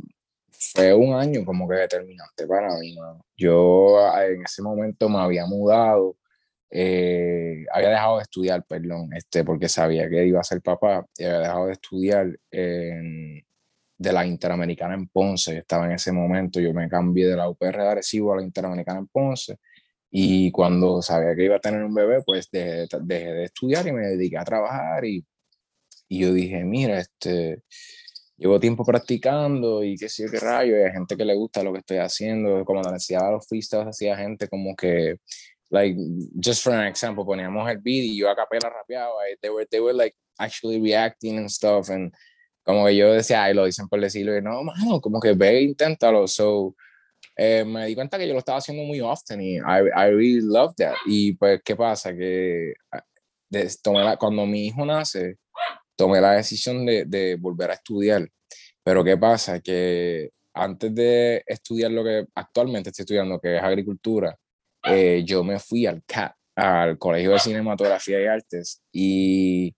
fue 0.60 0.94
un 0.94 1.14
año 1.14 1.46
como 1.46 1.68
que 1.68 1.76
determinante 1.76 2.48
para 2.48 2.78
mí. 2.80 2.96
Yo 3.38 4.00
ah, 4.00 4.26
en 4.26 4.44
ese 4.44 4.62
momento 4.62 5.10
me 5.10 5.20
había 5.20 5.46
mudado, 5.46 6.18
eh, 6.72 7.66
había 7.72 7.90
dejado 7.90 8.18
de 8.18 8.24
estudiar, 8.24 8.66
perdón, 8.68 9.14
este, 9.14 9.44
porque 9.44 9.70
sabía 9.70 10.10
que 10.10 10.26
iba 10.26 10.40
a 10.40 10.44
ser 10.44 10.62
papá 10.62 11.06
y 11.18 11.24
había 11.26 11.40
dejado 11.40 11.66
de 11.68 11.74
estudiar 11.74 12.40
de 13.98 14.14
la 14.14 14.26
Interamericana 14.26 14.96
en 14.96 15.08
Ponce. 15.08 15.60
Estaba 15.60 15.86
en 15.86 15.94
ese 15.94 16.12
momento, 16.12 16.60
yo 16.60 16.74
me 16.74 16.90
cambié 16.90 17.28
de 17.28 17.36
la 17.36 17.50
UPR 17.50 17.78
de 17.78 17.88
Arecibo 17.88 18.34
a 18.34 18.38
la 18.38 18.44
Interamericana 18.44 19.00
en 19.00 19.08
Ponce. 19.08 19.58
Y 20.10 20.52
cuando 20.52 21.02
sabía 21.02 21.36
que 21.36 21.46
iba 21.46 21.58
a 21.58 21.60
tener 21.60 21.84
un 21.84 21.94
bebé, 21.94 22.22
pues 22.26 22.50
dejé, 22.52 22.88
dejé 23.02 23.34
de 23.34 23.44
estudiar 23.46 23.88
y 23.88 23.92
me 23.92 24.08
dediqué 24.08 24.38
a 24.38 24.46
trabajar. 24.46 25.06
Y, 25.06 25.26
y 26.08 26.20
yo 26.20 26.34
dije, 26.34 26.64
mira, 26.64 27.00
este, 27.00 27.64
llevo 28.38 28.60
tiempo 28.60 28.86
practicando 28.86 29.84
y 29.84 29.98
qué 29.98 30.08
sé 30.10 30.24
yo 30.24 30.32
qué 30.32 30.40
rayo, 30.40 30.78
y 30.78 30.84
hay 30.84 30.92
gente 30.92 31.18
que 31.18 31.26
le 31.26 31.34
gusta 31.34 31.64
lo 31.64 31.74
que 31.74 31.80
estoy 31.80 31.98
haciendo, 31.98 32.64
como 32.64 32.82
la 32.82 32.92
necesidad 32.92 33.26
de 33.26 33.32
los 33.32 33.48
freestyles 33.48 33.88
hacía 33.88 34.16
gente 34.16 34.48
como 34.48 34.76
que, 34.76 35.18
like, 35.70 36.00
just 36.36 36.64
for 36.64 36.74
an 36.74 36.88
example, 36.88 37.26
poníamos 37.26 37.70
el 37.70 37.80
beat 37.80 38.06
y 38.06 38.18
yo 38.18 38.30
a 38.30 38.36
capela 38.36 38.70
rapeaba, 38.70 39.14
they 39.42 39.50
were, 39.50 39.66
they 39.66 39.80
were 39.80 39.98
like 39.98 40.16
actually 40.38 40.80
reacting 40.80 41.38
and 41.38 41.50
stuff, 41.50 41.90
and 41.90 42.14
como 42.64 42.86
que 42.86 42.96
yo 42.96 43.12
decía, 43.14 43.44
ay, 43.44 43.54
lo 43.54 43.66
dicen 43.66 43.88
por 43.88 44.00
decirlo, 44.00 44.38
y 44.38 44.42
no, 44.42 44.64
mano, 44.64 45.02
como 45.02 45.20
que 45.20 45.34
ve, 45.34 45.62
inténtalo, 45.62 46.28
so, 46.28 46.76
eh, 47.36 47.64
me 47.66 47.88
di 47.88 47.96
cuenta 47.96 48.18
que 48.18 48.28
yo 48.28 48.34
lo 48.34 48.40
estaba 48.40 48.60
haciendo 48.60 48.84
muy 48.84 49.00
often 49.00 49.42
y 49.42 49.58
I, 49.58 49.90
I 49.96 50.10
really 50.12 50.42
love 50.42 50.76
that, 50.78 50.96
y 51.06 51.34
pues, 51.34 51.62
¿qué 51.64 51.76
pasa? 51.76 52.16
Que 52.16 52.74
ah, 52.92 53.04
de, 53.50 53.70
cuando 54.20 54.46
mi 54.46 54.68
hijo 54.68 54.86
nace, 54.86 55.38
tomé 55.98 56.22
la 56.22 56.34
decisión 56.34 56.86
de, 56.86 57.06
de, 57.06 57.36
volver 57.36 57.72
a 57.72 57.74
estudiar. 57.74 58.30
Pero 58.84 59.04
¿qué 59.04 59.18
pasa? 59.18 59.60
Que 59.60 60.32
antes 60.54 60.94
de 60.96 61.44
estudiar 61.46 61.92
lo 61.92 62.04
que 62.04 62.28
actualmente 62.36 62.90
estoy 62.90 63.04
estudiando, 63.04 63.40
que 63.40 63.58
es 63.58 63.64
agricultura, 63.64 64.38
eh, 64.84 65.24
yo 65.26 65.44
me 65.44 65.60
fui 65.60 65.86
al 65.86 66.04
CAT, 66.06 66.34
al 66.56 66.98
Colegio 66.98 67.32
de 67.32 67.40
Cinematografía 67.40 68.22
y 68.22 68.26
Artes, 68.26 68.82
y, 68.92 69.76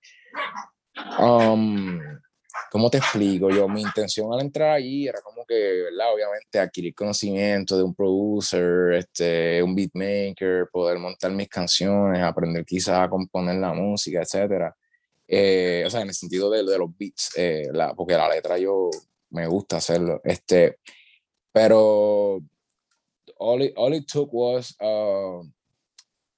um, 1.20 2.00
¿cómo 2.72 2.90
te 2.90 3.00
explico? 3.00 3.50
Yo, 3.50 3.68
mi 3.68 3.82
intención 3.82 4.32
al 4.34 4.42
entrar 4.42 4.72
allí 4.72 5.08
era 5.08 5.22
como 5.22 5.46
que, 5.46 5.56
¿verdad? 5.56 6.14
Obviamente 6.14 6.60
adquirir 6.60 6.94
conocimiento 6.94 7.78
de 7.78 7.84
un 7.84 7.96
producer, 7.96 8.94
este, 8.94 9.64
un 9.64 9.76
beatmaker, 9.76 10.68
poder 10.72 11.00
montar 11.00 11.32
mis 11.32 11.50
canciones, 11.50 12.22
aprender 12.22 12.66
quizás 12.66 13.00
a 13.00 13.10
componer 13.10 13.56
la 13.56 13.74
música, 13.74 14.22
etcétera. 14.22 14.76
Eh, 15.32 15.84
o 15.86 15.90
sea, 15.92 16.02
en 16.02 16.08
el 16.08 16.16
sentido 16.16 16.50
de, 16.50 16.64
de 16.64 16.78
los 16.80 16.90
beats, 16.98 17.32
eh, 17.38 17.68
la, 17.72 17.94
porque 17.94 18.14
la 18.14 18.28
letra 18.28 18.58
yo 18.58 18.90
me 19.30 19.46
gusta 19.46 19.78
hacerlo. 19.78 20.20
Este, 20.24 20.78
pero 21.54 22.42
all 23.38 23.62
it, 23.62 23.74
all 23.78 23.94
it 23.94 24.08
took 24.08 24.34
was 24.34 24.76
uh, 24.82 25.42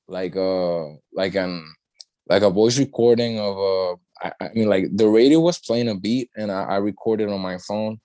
like 0.08 0.36
a 0.36 0.98
like 1.14 1.36
an 1.36 1.64
like 2.28 2.44
a 2.44 2.50
voice 2.50 2.78
recording 2.78 3.40
of 3.40 3.58
a 3.58 3.96
I, 4.22 4.46
I 4.46 4.50
mean 4.54 4.70
like 4.70 4.90
the 4.94 5.08
radio 5.08 5.40
was 5.40 5.60
playing 5.60 5.90
a 5.90 5.96
beat 5.96 6.30
and 6.36 6.52
I, 6.52 6.64
I 6.64 6.78
recorded 6.78 7.30
on 7.30 7.42
my 7.42 7.58
phone 7.58 8.00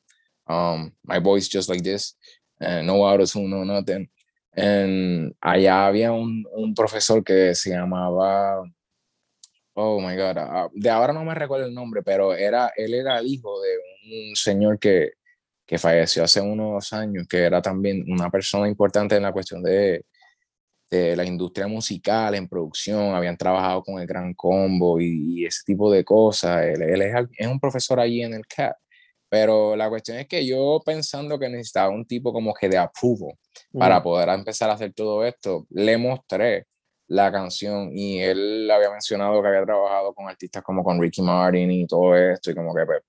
um 0.48 0.92
my 1.04 1.18
voice 1.18 1.48
just 1.48 1.68
like 1.68 1.82
this 1.82 2.14
and 2.60 2.86
no 2.86 3.02
auto 3.02 3.26
tune 3.26 3.50
no 3.50 3.64
nothing 3.64 4.08
and 4.56 5.34
allá 5.42 5.86
había 5.86 6.12
un, 6.12 6.44
un 6.56 6.74
profesor 6.74 7.22
que 7.22 7.54
se 7.54 7.70
llamaba 7.70 8.62
Oh 9.78 10.00
my 10.00 10.16
God. 10.16 10.38
Ah, 10.38 10.68
de 10.72 10.88
ahora 10.88 11.12
no 11.12 11.22
me 11.22 11.34
recuerdo 11.34 11.66
el 11.66 11.74
nombre, 11.74 12.02
pero 12.02 12.34
era, 12.34 12.72
él 12.76 12.94
era 12.94 13.18
el 13.18 13.26
hijo 13.26 13.60
de 13.60 13.76
un 14.30 14.34
señor 14.34 14.78
que, 14.78 15.12
que 15.66 15.76
falleció 15.78 16.24
hace 16.24 16.40
unos 16.40 16.94
años, 16.94 17.26
que 17.28 17.44
era 17.44 17.60
también 17.60 18.04
una 18.08 18.30
persona 18.30 18.68
importante 18.68 19.16
en 19.16 19.22
la 19.24 19.32
cuestión 19.32 19.62
de, 19.62 20.06
de 20.90 21.14
la 21.14 21.26
industria 21.26 21.66
musical, 21.66 22.34
en 22.34 22.48
producción, 22.48 23.14
habían 23.14 23.36
trabajado 23.36 23.82
con 23.82 24.00
el 24.00 24.06
Gran 24.06 24.32
Combo 24.32 24.98
y, 24.98 25.44
ese 25.44 25.62
tipo 25.66 25.92
de 25.92 26.04
cosas. 26.04 26.64
Él, 26.64 26.80
él 26.82 27.02
es, 27.02 27.14
es, 27.36 27.46
un 27.46 27.60
profesor 27.60 28.00
allí 28.00 28.22
en 28.22 28.32
el 28.32 28.46
CAP. 28.46 28.76
Pero 29.28 29.76
la 29.76 29.90
cuestión 29.90 30.18
es 30.18 30.26
que 30.26 30.46
yo 30.46 30.80
pensando 30.86 31.38
que 31.38 31.50
necesitaba 31.50 31.90
un 31.90 32.06
tipo 32.06 32.32
como 32.32 32.54
que 32.54 32.68
de 32.70 32.78
approval 32.78 33.34
para 33.72 34.02
poder 34.02 34.30
empezar 34.30 34.70
a 34.70 34.74
hacer 34.74 34.94
todo 34.94 35.24
esto, 35.24 35.66
le 35.70 35.98
mostré 35.98 36.66
la 37.08 37.30
canción 37.30 37.90
y 37.92 38.20
él 38.20 38.70
había 38.70 38.90
mencionado 38.90 39.40
que 39.40 39.48
había 39.48 39.64
trabajado 39.64 40.14
con 40.14 40.28
artistas 40.28 40.62
como 40.62 40.82
con 40.82 41.00
Ricky 41.00 41.22
Martin 41.22 41.70
y 41.70 41.86
todo 41.86 42.16
esto 42.16 42.50
y 42.50 42.54
como 42.54 42.74
que 42.74 42.84
pues, 42.86 43.02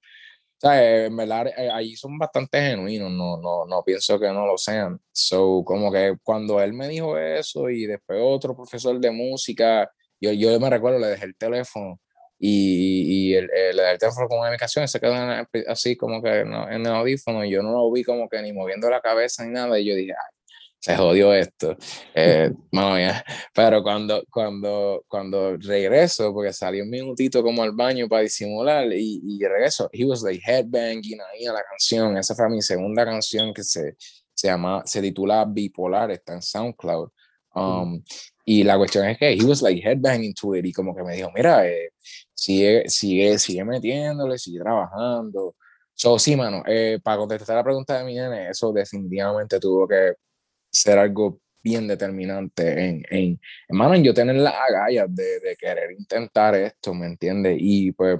en 0.61 1.15
verdad 1.15 1.47
eh, 1.47 1.69
ahí 1.71 1.95
son 1.95 2.17
bastante 2.17 2.59
genuinos, 2.61 3.11
no, 3.11 3.37
no, 3.37 3.65
no 3.65 3.83
pienso 3.83 4.19
que 4.19 4.27
no 4.27 4.45
lo 4.45 4.57
sean. 4.57 4.99
So, 5.11 5.63
como 5.65 5.91
que 5.91 6.17
cuando 6.23 6.61
él 6.61 6.73
me 6.73 6.87
dijo 6.87 7.17
eso 7.17 7.69
y 7.69 7.85
después 7.85 8.19
otro 8.21 8.55
profesor 8.55 8.99
de 8.99 9.11
música, 9.11 9.89
yo, 10.19 10.31
yo 10.31 10.59
me 10.59 10.69
recuerdo, 10.69 10.99
le 10.99 11.07
dejé 11.07 11.25
el 11.25 11.35
teléfono 11.35 11.99
y, 12.39 13.31
y 13.31 13.35
el, 13.35 13.47
le 13.47 13.81
dejé 13.81 13.91
el 13.93 13.99
teléfono 13.99 14.27
con 14.27 14.39
una 14.39 14.57
canción 14.57 14.87
se 14.87 14.99
quedó 14.99 15.13
así 15.67 15.95
como 15.95 16.21
que 16.21 16.39
en, 16.41 16.53
en 16.53 16.85
el 16.85 16.93
audífono 16.93 17.43
y 17.43 17.51
yo 17.51 17.63
no 17.63 17.71
lo 17.71 17.91
vi 17.91 18.03
como 18.03 18.29
que 18.29 18.41
ni 18.41 18.53
moviendo 18.53 18.89
la 18.89 19.01
cabeza 19.01 19.43
ni 19.45 19.51
nada 19.51 19.79
y 19.79 19.85
yo 19.85 19.95
dije, 19.95 20.13
ay, 20.13 20.36
se 20.79 20.95
jodió 20.95 21.33
esto. 21.33 21.75
Eh, 22.13 22.51
Pero 23.53 23.83
cuando, 23.83 24.23
cuando, 24.29 25.03
cuando 25.07 25.57
regreso, 25.57 26.33
porque 26.33 26.53
salí 26.53 26.81
un 26.81 26.89
minutito 26.89 27.43
como 27.43 27.63
al 27.63 27.71
baño 27.71 28.07
para 28.07 28.21
disimular 28.21 28.87
y, 28.93 29.21
y 29.23 29.39
regreso, 29.43 29.89
he 29.91 30.05
was 30.05 30.21
like 30.21 30.41
headbanging 30.45 31.19
ahí 31.21 31.45
a 31.45 31.53
la 31.53 31.63
canción. 31.63 32.17
Esa 32.17 32.35
fue 32.35 32.49
mi 32.49 32.61
segunda 32.61 33.05
canción 33.05 33.53
que 33.53 33.63
se, 33.63 33.95
se 34.33 34.47
llama, 34.47 34.83
se 34.85 35.01
titula 35.01 35.45
Bipolar, 35.45 36.11
está 36.11 36.33
en 36.33 36.41
SoundCloud. 36.41 37.09
Um, 37.55 38.03
y 38.45 38.63
la 38.63 38.77
cuestión 38.77 39.07
es 39.07 39.17
que 39.17 39.33
he 39.33 39.43
was 39.43 39.63
like 39.63 39.81
headbanging 39.81 40.33
to 40.35 40.55
it 40.55 40.65
y 40.65 40.71
como 40.71 40.95
que 40.95 41.03
me 41.03 41.15
dijo, 41.15 41.31
mira, 41.33 41.67
eh, 41.67 41.89
sigue, 42.33 42.87
sigue, 42.87 43.39
sigue 43.39 43.65
metiéndole, 43.65 44.37
sigue 44.37 44.59
trabajando. 44.59 45.55
So, 45.95 46.19
sí, 46.19 46.35
mano, 46.35 46.61
eh, 46.67 46.99
para 47.03 47.17
contestar 47.17 47.55
la 47.55 47.63
pregunta 47.63 47.97
de 47.97 48.05
mi 48.05 48.13
nene, 48.13 48.49
eso 48.49 48.71
definitivamente 48.71 49.59
tuvo 49.59 49.87
que 49.87 50.13
ser 50.81 50.99
algo 50.99 51.39
bien 51.63 51.87
determinante 51.87 52.85
en, 52.85 53.03
en 53.09 53.39
hermano, 53.67 53.95
en 53.95 54.03
yo 54.03 54.13
tener 54.13 54.35
las 54.37 54.53
agallas 54.53 55.13
de, 55.13 55.39
de, 55.41 55.55
querer 55.57 55.91
intentar 55.91 56.55
esto, 56.55 56.93
¿me 56.93 57.07
entiendes? 57.07 57.57
Y 57.59 57.91
pues 57.91 58.19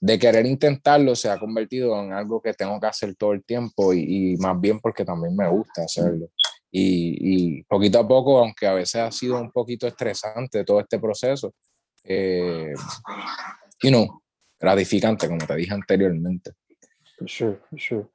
de 0.00 0.18
querer 0.18 0.46
intentarlo 0.46 1.14
se 1.14 1.30
ha 1.30 1.38
convertido 1.38 2.02
en 2.02 2.12
algo 2.12 2.40
que 2.40 2.54
tengo 2.54 2.80
que 2.80 2.86
hacer 2.86 3.14
todo 3.14 3.32
el 3.34 3.44
tiempo 3.44 3.92
y, 3.92 4.32
y 4.32 4.36
más 4.38 4.60
bien 4.60 4.80
porque 4.80 5.04
también 5.04 5.36
me 5.36 5.48
gusta 5.48 5.82
hacerlo. 5.82 6.28
y, 6.70 7.62
poquito 7.64 8.00
a 8.00 8.08
poco, 8.08 8.38
aunque 8.38 8.66
a 8.66 8.74
veces 8.74 8.96
ha 8.96 9.10
sido 9.12 9.40
un 9.40 9.50
poquito 9.52 9.86
estresante 9.86 10.64
todo 10.64 10.80
este 10.80 10.98
proceso, 10.98 11.54
eh, 12.04 12.74
you 13.82 13.90
know, 13.90 14.22
gratificante, 14.58 15.28
como 15.28 15.46
te 15.46 15.54
dije 15.54 15.72
anteriormente. 15.72 16.52
For 17.18 17.28
sure, 17.28 17.60
for 17.70 17.78
sure. 17.78 18.06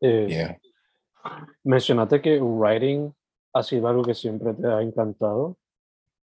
Eh, 0.00 0.58
mencionaste 1.64 2.20
que 2.20 2.38
writing 2.40 3.12
ha 3.56 3.62
sido 3.62 3.88
algo 3.88 4.02
que 4.02 4.14
siempre 4.14 4.52
te 4.52 4.66
ha 4.66 4.82
encantado. 4.82 5.56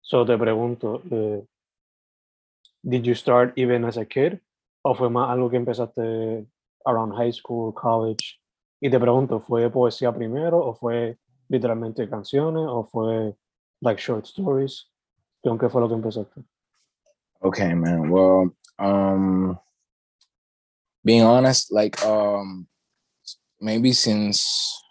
So 0.01 0.25
te 0.25 0.39
pregunto, 0.39 1.03
eh, 1.11 1.45
did 2.83 3.03
you 3.03 3.15
start 3.15 3.53
even 3.57 3.85
as 3.85 3.99
a 3.99 4.07
kid? 4.07 4.41
¿O 4.83 4.95
fue 4.95 5.11
más 5.11 5.31
algo 5.31 5.51
que 5.51 5.57
empezaste 5.57 6.47
around 6.87 7.15
high 7.15 7.33
school, 7.33 7.75
college? 7.75 8.41
Y 8.81 8.89
te 8.89 8.99
pregunto, 8.99 9.41
¿fue 9.41 9.69
poesía 9.71 10.13
primero 10.13 10.59
o 10.59 10.75
fue 10.75 11.19
literalmente 11.49 12.09
canciones 12.09 12.65
o 12.67 12.85
fue 12.85 13.35
like 13.81 14.01
short 14.01 14.25
stories? 14.25 14.91
¿Qué 15.43 15.69
fue 15.69 15.81
lo 15.81 15.89
que 15.89 15.95
empezaste? 15.95 16.43
Okay, 17.41 17.75
man. 17.75 18.11
Well, 18.11 18.55
um, 18.79 19.59
being 21.05 21.23
honest, 21.23 21.71
like, 21.71 22.03
um, 22.05 22.67
maybe 23.61 23.93
since 23.93 24.83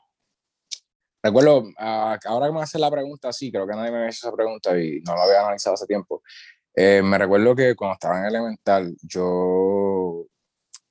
recuerdo, 1.27 1.59
uh, 1.59 2.17
ahora 2.25 2.47
que 2.47 2.53
me 2.53 2.61
hace 2.61 2.79
la 2.79 2.91
pregunta, 2.91 3.31
sí, 3.31 3.51
creo 3.51 3.67
que 3.67 3.75
nadie 3.75 3.91
me 3.91 3.97
ha 3.99 4.05
hecho 4.07 4.27
esa 4.27 4.35
pregunta 4.35 4.77
y 4.79 5.01
no 5.01 5.13
lo 5.13 5.21
había 5.21 5.41
analizado 5.41 5.75
hace 5.75 5.85
tiempo. 5.85 6.21
Eh, 6.75 7.01
me 7.03 7.17
recuerdo 7.17 7.55
que 7.55 7.75
cuando 7.75 7.93
estaba 7.93 8.19
en 8.19 8.25
elemental, 8.25 8.95
yo, 9.01 10.25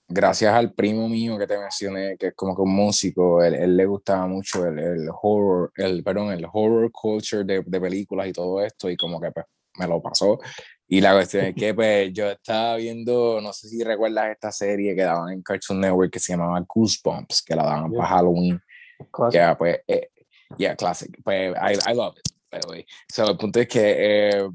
gracias 0.09 0.53
al 0.55 0.72
primo 0.75 1.09
mío 1.09 1.38
que 1.38 1.46
te 1.46 1.59
mencioné, 1.59 2.16
que 2.16 2.29
es 2.29 2.35
como 2.35 2.55
que 2.57 2.62
un 2.62 2.75
músico, 2.75 3.42
él, 3.42 3.55
él 3.55 3.77
le 3.77 3.87
gustaba 3.87 4.27
mucho 4.27 4.66
el, 4.66 4.79
el, 4.79 5.09
horror, 5.22 5.72
el, 5.77 6.03
perdón, 6.03 6.33
el 6.33 6.44
horror 6.53 6.90
culture 6.90 7.44
de, 7.44 7.62
de, 7.64 7.81
películas 7.81 8.29
y 8.29 8.33
todo 8.33 8.61
esto, 8.62 8.90
y 8.90 8.96
como 8.96 9.20
que 9.20 9.31
pues, 9.31 9.46
me 9.79 9.87
lo 9.87 10.03
pasó. 10.03 10.38
Y 10.88 11.01
la 11.01 11.12
cuestión 11.12 11.46
es 11.46 11.55
que 11.55 11.75
pues, 11.75 12.12
yo 12.12 12.31
estaba 12.31 12.77
viendo, 12.77 13.40
no 13.40 13.53
sé 13.53 13.68
si 13.68 13.83
recuerdas 13.83 14.31
esta 14.31 14.53
serie 14.53 14.94
que 14.94 15.03
daban 15.03 15.33
en 15.33 15.42
Cartoon 15.42 15.81
Network 15.81 16.12
que 16.12 16.20
se 16.20 16.33
llamaba 16.33 16.64
Goosebumps, 16.66 17.42
que 17.42 17.57
la 17.57 17.64
daban 17.64 17.92
para 17.92 18.09
Halloween. 18.09 18.61
Ya, 19.31 19.57
pues, 19.57 19.81
eh, 19.87 20.11
yeah, 20.59 20.75
classic. 20.75 21.17
Pues, 21.23 21.55
I, 21.57 21.79
I 21.91 21.95
love 21.95 22.17
it, 22.17 22.29
by 22.51 22.61
the 22.61 22.69
way. 22.69 22.87
So, 23.09 23.29
el 23.29 23.37
punto 23.37 23.61
es 23.61 23.69
que 23.69 24.31
eh, 24.31 24.49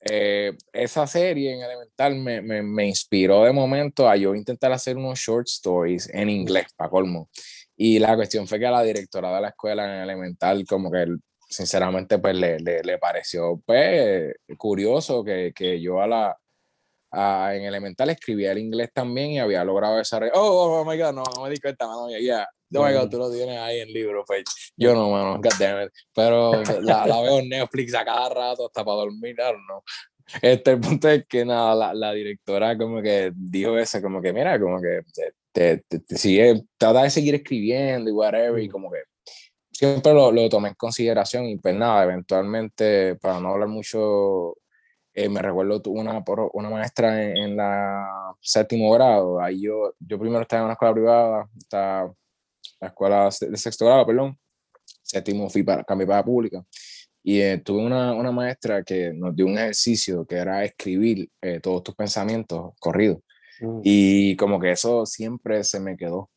eh, 0.00 0.56
esa 0.72 1.06
serie 1.06 1.54
en 1.54 1.62
Elemental 1.62 2.16
me, 2.16 2.40
me, 2.40 2.62
me, 2.62 2.86
inspiró 2.86 3.44
de 3.44 3.52
momento 3.52 4.08
a 4.08 4.16
yo 4.16 4.34
intentar 4.34 4.72
hacer 4.72 4.96
unos 4.96 5.18
short 5.18 5.46
stories 5.48 6.08
en 6.12 6.30
inglés, 6.30 6.66
para 6.76 6.90
colmo. 6.90 7.28
Y 7.76 7.98
la 7.98 8.14
cuestión 8.16 8.46
fue 8.46 8.58
que 8.58 8.66
a 8.66 8.70
la 8.70 8.82
directora 8.82 9.34
de 9.34 9.40
la 9.40 9.48
escuela 9.48 9.84
en 9.84 10.02
Elemental, 10.02 10.64
como 10.66 10.90
que 10.90 11.06
sinceramente, 11.48 12.18
pues 12.18 12.36
le, 12.36 12.58
le, 12.60 12.82
le 12.82 12.98
pareció 12.98 13.60
pues, 13.66 14.34
curioso 14.56 15.24
que, 15.24 15.52
que 15.54 15.80
yo 15.80 16.00
a 16.00 16.06
la, 16.06 16.38
a, 17.10 17.54
en 17.54 17.64
Elemental 17.64 18.10
escribía 18.10 18.52
el 18.52 18.58
inglés 18.58 18.90
también 18.92 19.32
y 19.32 19.38
había 19.38 19.64
logrado 19.64 19.96
desarrollar. 19.96 20.34
Oh, 20.36 20.40
oh, 20.40 20.80
oh, 20.80 20.84
my 20.84 20.96
god, 20.96 21.12
no, 21.12 21.22
no 21.36 21.42
me 21.42 21.50
di 21.50 21.58
cuenta, 21.58 21.86
mano, 21.86 22.10
ya. 22.10 22.18
Yeah. 22.18 22.48
Oh 22.72 22.86
my 22.86 22.92
god, 22.92 23.08
tú 23.08 23.18
lo 23.18 23.30
tienes 23.30 23.58
ahí 23.58 23.80
en 23.80 23.92
libro, 23.92 24.24
pues 24.26 24.44
yo 24.76 24.94
no, 24.94 25.10
mano, 25.10 25.40
god 25.42 25.52
damn 25.58 25.82
it. 25.82 25.92
Pero 26.14 26.62
la, 26.82 27.06
la, 27.06 27.20
veo 27.20 27.38
en 27.40 27.48
Netflix 27.48 27.94
a 27.94 28.04
cada 28.04 28.28
rato 28.28 28.66
hasta 28.66 28.84
para 28.84 28.98
dormir, 28.98 29.36
no. 29.68 29.82
Este, 30.40 30.72
el 30.72 30.80
punto 30.80 31.08
es 31.08 31.26
que 31.26 31.44
nada, 31.44 31.74
la, 31.74 31.94
la, 31.94 32.12
directora 32.12 32.78
como 32.78 33.02
que 33.02 33.32
dijo 33.34 33.76
eso, 33.76 34.00
como 34.00 34.22
que 34.22 34.32
mira, 34.32 34.60
como 34.60 34.80
que 34.80 35.00
te, 35.52 35.82
te, 35.88 35.98
te, 35.98 36.16
sigue, 36.16 36.62
trata 36.78 37.02
de 37.02 37.10
seguir 37.10 37.34
escribiendo 37.34 38.08
y 38.08 38.12
whatever, 38.12 38.62
y 38.62 38.68
como 38.68 38.92
que 38.92 39.00
siempre 39.72 40.14
lo, 40.14 40.30
lo 40.30 40.48
tomé 40.48 40.68
en 40.68 40.74
consideración 40.74 41.46
y 41.46 41.56
pues 41.56 41.74
nada, 41.74 42.04
eventualmente, 42.04 43.16
para 43.16 43.40
no 43.40 43.48
hablar 43.48 43.68
mucho 43.68 44.54
eh, 45.12 45.28
me 45.28 45.42
recuerdo 45.42 45.82
una, 45.86 46.22
una 46.52 46.70
maestra 46.70 47.22
en, 47.22 47.56
la 47.56 48.34
séptimo 48.40 48.92
grado, 48.92 49.40
ahí 49.40 49.62
yo, 49.62 49.94
yo 49.98 50.18
primero 50.18 50.42
estaba 50.42 50.60
en 50.60 50.64
una 50.66 50.74
escuela 50.74 50.94
privada, 50.94 51.48
estaba 51.58 52.14
la 52.80 52.88
escuela 52.88 53.28
de 53.40 53.56
sexto 53.56 53.86
grado, 53.86 54.06
perdón, 54.06 54.38
séptimo 55.02 55.48
fui 55.48 55.62
para, 55.62 55.84
cambié 55.84 56.06
para 56.06 56.24
pública, 56.24 56.64
y 57.22 57.40
eh, 57.40 57.58
tuve 57.58 57.84
una, 57.84 58.14
una, 58.14 58.32
maestra 58.32 58.82
que 58.82 59.12
nos 59.12 59.36
dio 59.36 59.46
un 59.46 59.58
ejercicio 59.58 60.24
que 60.24 60.36
era 60.36 60.64
escribir 60.64 61.28
eh, 61.42 61.60
todos 61.60 61.82
tus 61.82 61.94
pensamientos 61.94 62.72
corridos, 62.80 63.18
mm. 63.60 63.80
y 63.84 64.36
como 64.36 64.58
que 64.58 64.72
eso 64.72 65.04
siempre 65.06 65.62
se 65.64 65.80
me 65.80 65.96
quedó, 65.96 66.30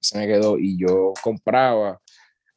se 0.00 0.18
me 0.18 0.26
quedó, 0.26 0.58
y 0.58 0.78
yo 0.78 1.12
compraba 1.22 2.00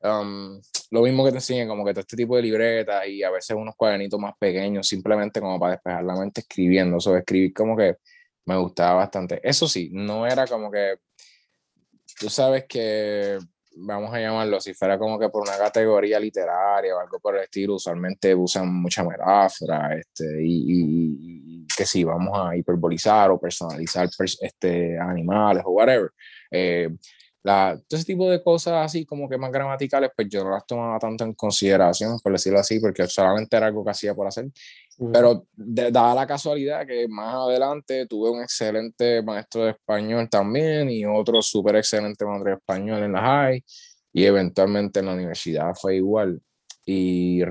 Um, 0.05 0.61
lo 0.91 1.01
mismo 1.01 1.25
que 1.25 1.31
te 1.31 1.37
enseñan, 1.37 1.67
como 1.67 1.83
que 1.83 1.93
todo 1.93 2.01
este 2.01 2.15
tipo 2.15 2.35
de 2.35 2.43
libretas 2.43 3.07
y 3.07 3.23
a 3.23 3.31
veces 3.31 3.55
unos 3.57 3.75
cuadernitos 3.75 4.19
más 4.19 4.33
pequeños, 4.37 4.87
simplemente 4.87 5.41
como 5.41 5.59
para 5.59 5.73
despejar 5.73 6.03
la 6.03 6.15
mente 6.15 6.41
escribiendo. 6.41 6.97
Eso 6.97 7.15
escribir 7.17 7.53
como 7.53 7.75
que 7.75 7.97
me 8.45 8.55
gustaba 8.57 8.95
bastante. 8.95 9.39
Eso 9.43 9.67
sí, 9.67 9.89
no 9.91 10.27
era 10.27 10.45
como 10.45 10.69
que, 10.69 10.97
tú 12.19 12.29
sabes 12.29 12.65
que, 12.67 13.37
vamos 13.75 14.13
a 14.13 14.19
llamarlo, 14.19 14.59
si 14.59 14.73
fuera 14.73 14.97
como 14.97 15.19
que 15.19 15.29
por 15.29 15.41
una 15.41 15.57
categoría 15.57 16.19
literaria 16.19 16.95
o 16.95 16.99
algo 16.99 17.19
por 17.19 17.35
el 17.35 17.43
estilo, 17.43 17.75
usualmente 17.75 18.33
usan 18.33 18.73
mucha 18.73 19.03
metáfora, 19.03 19.95
este, 19.97 20.43
y, 20.43 21.61
y, 21.61 21.67
que 21.75 21.85
sí, 21.85 22.03
vamos 22.03 22.37
a 22.37 22.55
hiperbolizar 22.55 23.31
o 23.31 23.39
personalizar 23.39 24.07
este, 24.41 24.97
animales 24.97 25.63
o 25.65 25.71
whatever. 25.71 26.11
Eh, 26.49 26.89
la, 27.43 27.79
todo 27.87 27.97
ese 27.97 28.07
tipo 28.07 28.29
de 28.29 28.41
cosas 28.41 28.85
así 28.85 29.05
como 29.05 29.29
que 29.29 29.37
más 29.37 29.51
gramaticales, 29.51 30.09
pues 30.15 30.27
yo 30.29 30.43
no 30.43 30.51
las 30.51 30.65
tomaba 30.65 30.97
tanto 30.97 31.23
en 31.23 31.33
consideración, 31.33 32.19
por 32.19 32.31
decirlo 32.31 32.59
así, 32.59 32.79
porque 32.79 33.05
solamente 33.07 33.55
era 33.55 33.67
algo 33.67 33.83
que 33.83 33.91
hacía 33.91 34.15
por 34.15 34.25
hacer. 34.25 34.45
Pero 34.97 35.45
dada 35.55 36.15
la 36.15 36.25
casualidad 36.25 36.87
que 36.87 37.07
más 37.09 37.35
adelante 37.35 38.05
tuve 38.07 38.29
un 38.29 38.41
excelente 38.41 39.21
maestro 39.21 39.65
de 39.65 39.71
español 39.71 40.29
también 40.29 40.89
y 40.89 41.05
otro 41.05 41.41
súper 41.41 41.75
excelente 41.77 42.23
maestro 42.25 42.51
de 42.51 42.57
español 42.57 43.03
en 43.03 43.11
la 43.11 43.21
high 43.21 43.63
y 44.13 44.23
eventualmente 44.23 45.01
en 45.01 45.07
la 45.07 45.13
universidad 45.13 45.73
fue 45.75 45.97
igual. 45.97 46.41
Y 46.85 47.41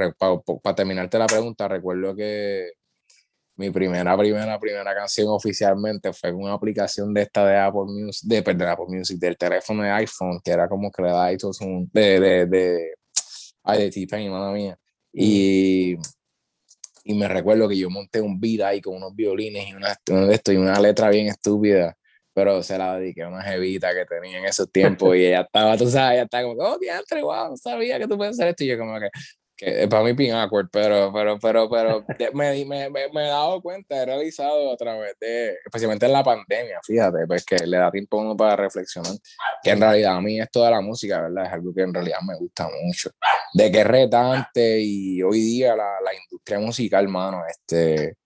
para 0.63 0.75
terminarte 0.75 1.19
la 1.19 1.27
pregunta, 1.27 1.69
recuerdo 1.69 2.15
que 2.17 2.71
mi 3.57 3.71
primera, 3.71 4.17
primera, 4.17 4.59
primera 4.59 4.95
canción 4.95 5.29
oficialmente 5.29 6.13
fue 6.13 6.31
en 6.31 6.37
una 6.37 6.55
aplicación 6.55 7.13
de 7.13 7.23
esta 7.23 7.47
de 7.47 7.57
Apple 7.59 7.85
Music, 7.87 8.29
de, 8.29 8.43
perdón, 8.43 8.69
Apple 8.69 8.87
Music, 8.89 9.19
del 9.19 9.37
teléfono 9.37 9.83
de 9.83 9.91
iPhone, 9.91 10.41
que 10.43 10.51
era 10.51 10.69
como 10.69 10.91
que 10.91 11.03
le 11.03 11.09
da 11.09 11.29
un, 11.61 11.91
de, 11.93 12.21
de, 12.21 12.47
de, 12.47 12.95
ay, 13.63 13.83
de 13.83 13.91
T-Pain, 13.91 14.33
mía. 14.53 14.79
Y, 15.13 15.97
y 17.05 17.15
me 17.15 17.29
recuerdo 17.29 17.69
que 17.69 17.77
yo 17.77 17.91
monté 17.91 18.21
un 18.21 18.41
beat 18.41 18.63
ahí 18.63 18.81
con 18.81 18.97
unos 18.97 19.15
violines 19.15 19.69
y 19.69 19.75
una, 19.75 19.93
esto, 20.33 20.53
y 20.53 20.57
una 20.57 20.81
letra 20.81 21.11
bien 21.11 21.27
estúpida, 21.27 21.97
pero 22.33 22.63
se 22.63 22.79
la 22.79 22.99
dediqué 22.99 23.23
a 23.23 23.29
una 23.29 23.43
jevita 23.43 23.95
que 23.95 24.07
tenía 24.07 24.39
en 24.39 24.47
esos 24.47 24.73
tiempos 24.73 25.15
y 25.15 25.27
ella 25.27 25.43
estaba, 25.43 25.77
tú 25.77 25.89
sabes, 25.89 26.15
ella 26.15 26.23
estaba 26.25 26.45
como, 26.45 26.63
oh, 26.63 26.79
diantre, 26.79 27.23
wow, 27.23 27.51
no 27.51 27.57
sabía 27.59 27.99
que 27.99 28.09
tú 28.09 28.17
puedes 28.17 28.35
hacer 28.35 28.49
esto. 28.49 28.65
Y 28.65 28.69
yo 28.69 28.79
como 28.79 28.99
que, 28.99 29.09
que 29.57 29.87
para 29.89 30.03
mí 30.03 30.13
bien 30.13 30.35
awkward, 30.35 30.69
pero, 30.71 31.13
pero, 31.13 31.39
pero, 31.39 31.71
pero 31.71 32.05
me, 32.35 32.65
me, 32.65 32.91
me, 32.91 33.25
he 33.25 33.29
dado 33.29 33.61
cuenta, 33.63 34.03
he 34.03 34.05
realizado 34.05 34.73
a 34.73 34.77
través 34.77 35.15
de, 35.21 35.57
especialmente 35.65 36.07
en 36.07 36.13
la 36.13 36.25
pandemia, 36.25 36.81
fíjate, 36.85 37.27
pues 37.27 37.45
que 37.45 37.57
le 37.67 37.77
da 37.77 37.91
tiempo 37.91 38.19
a 38.19 38.23
uno 38.23 38.37
para 38.37 38.57
reflexionar, 38.57 39.13
que 39.63 39.71
en 39.71 39.81
realidad 39.81 40.17
a 40.17 40.21
mí 40.21 40.41
esto 40.41 40.65
de 40.65 40.71
la 40.71 40.81
música, 40.81 41.23
¿verdad? 41.23 41.47
Es 41.47 41.53
algo 41.53 41.73
que 41.75 41.83
en 41.83 41.95
realidad 41.95 42.19
me 42.27 42.37
gusta 42.37 42.69
mucho, 42.83 43.11
de 43.53 43.71
que 43.71 43.81
es 43.81 43.87
retante 43.87 44.81
y 44.81 45.23
hoy 45.23 45.41
día 45.41 45.77
la, 45.77 46.01
la 46.05 46.15
industria 46.15 46.59
musical, 46.59 47.05
hermano, 47.05 47.43
este, 47.49 48.17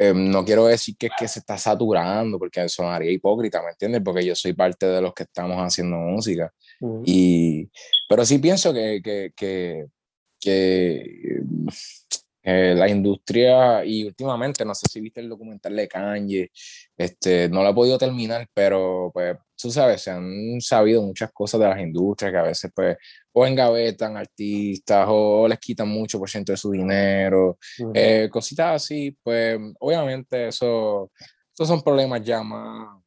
eh, 0.00 0.12
no 0.14 0.44
quiero 0.44 0.66
decir 0.66 0.96
que, 0.96 1.08
que 1.18 1.26
se 1.26 1.40
está 1.40 1.58
saturando, 1.58 2.38
porque 2.38 2.68
sonaría 2.68 3.10
hipócrita, 3.10 3.60
¿me 3.62 3.70
entiendes? 3.70 4.00
Porque 4.04 4.24
yo 4.24 4.34
soy 4.36 4.52
parte 4.52 4.86
de 4.86 5.00
los 5.00 5.12
que 5.12 5.24
estamos 5.24 5.58
haciendo 5.58 5.96
música. 5.96 6.52
y, 7.04 7.68
pero 8.08 8.24
sí 8.24 8.38
pienso 8.38 8.72
que, 8.72 9.00
que, 9.02 9.32
que 9.36 9.86
que 10.40 11.42
eh, 12.50 12.74
la 12.74 12.88
industria, 12.88 13.84
y 13.84 14.04
últimamente, 14.04 14.64
no 14.64 14.74
sé 14.74 14.86
si 14.90 15.02
viste 15.02 15.20
el 15.20 15.28
documental 15.28 15.76
de 15.76 15.86
Kanye, 15.86 16.50
este, 16.96 17.48
no 17.50 17.62
lo 17.62 17.68
he 17.68 17.74
podido 17.74 17.98
terminar, 17.98 18.48
pero 18.54 19.10
pues 19.12 19.36
tú 19.54 19.70
sabes, 19.70 20.00
se 20.00 20.12
han 20.12 20.58
sabido 20.60 21.02
muchas 21.02 21.30
cosas 21.30 21.60
de 21.60 21.68
las 21.68 21.78
industrias 21.78 22.32
que 22.32 22.38
a 22.38 22.42
veces 22.44 22.70
pues 22.74 22.96
o 23.32 23.46
engavetan 23.46 24.16
artistas 24.16 25.06
o 25.10 25.46
les 25.46 25.58
quitan 25.58 25.88
mucho 25.88 26.18
por 26.18 26.30
ciento 26.30 26.52
de 26.52 26.56
su 26.56 26.70
dinero, 26.70 27.58
eh, 27.92 28.30
cositas 28.32 28.82
así, 28.82 29.14
pues 29.22 29.58
obviamente 29.80 30.48
eso, 30.48 31.10
esos 31.52 31.68
son 31.68 31.82
problemas 31.82 32.22
ya 32.22 32.42
más 32.42 32.98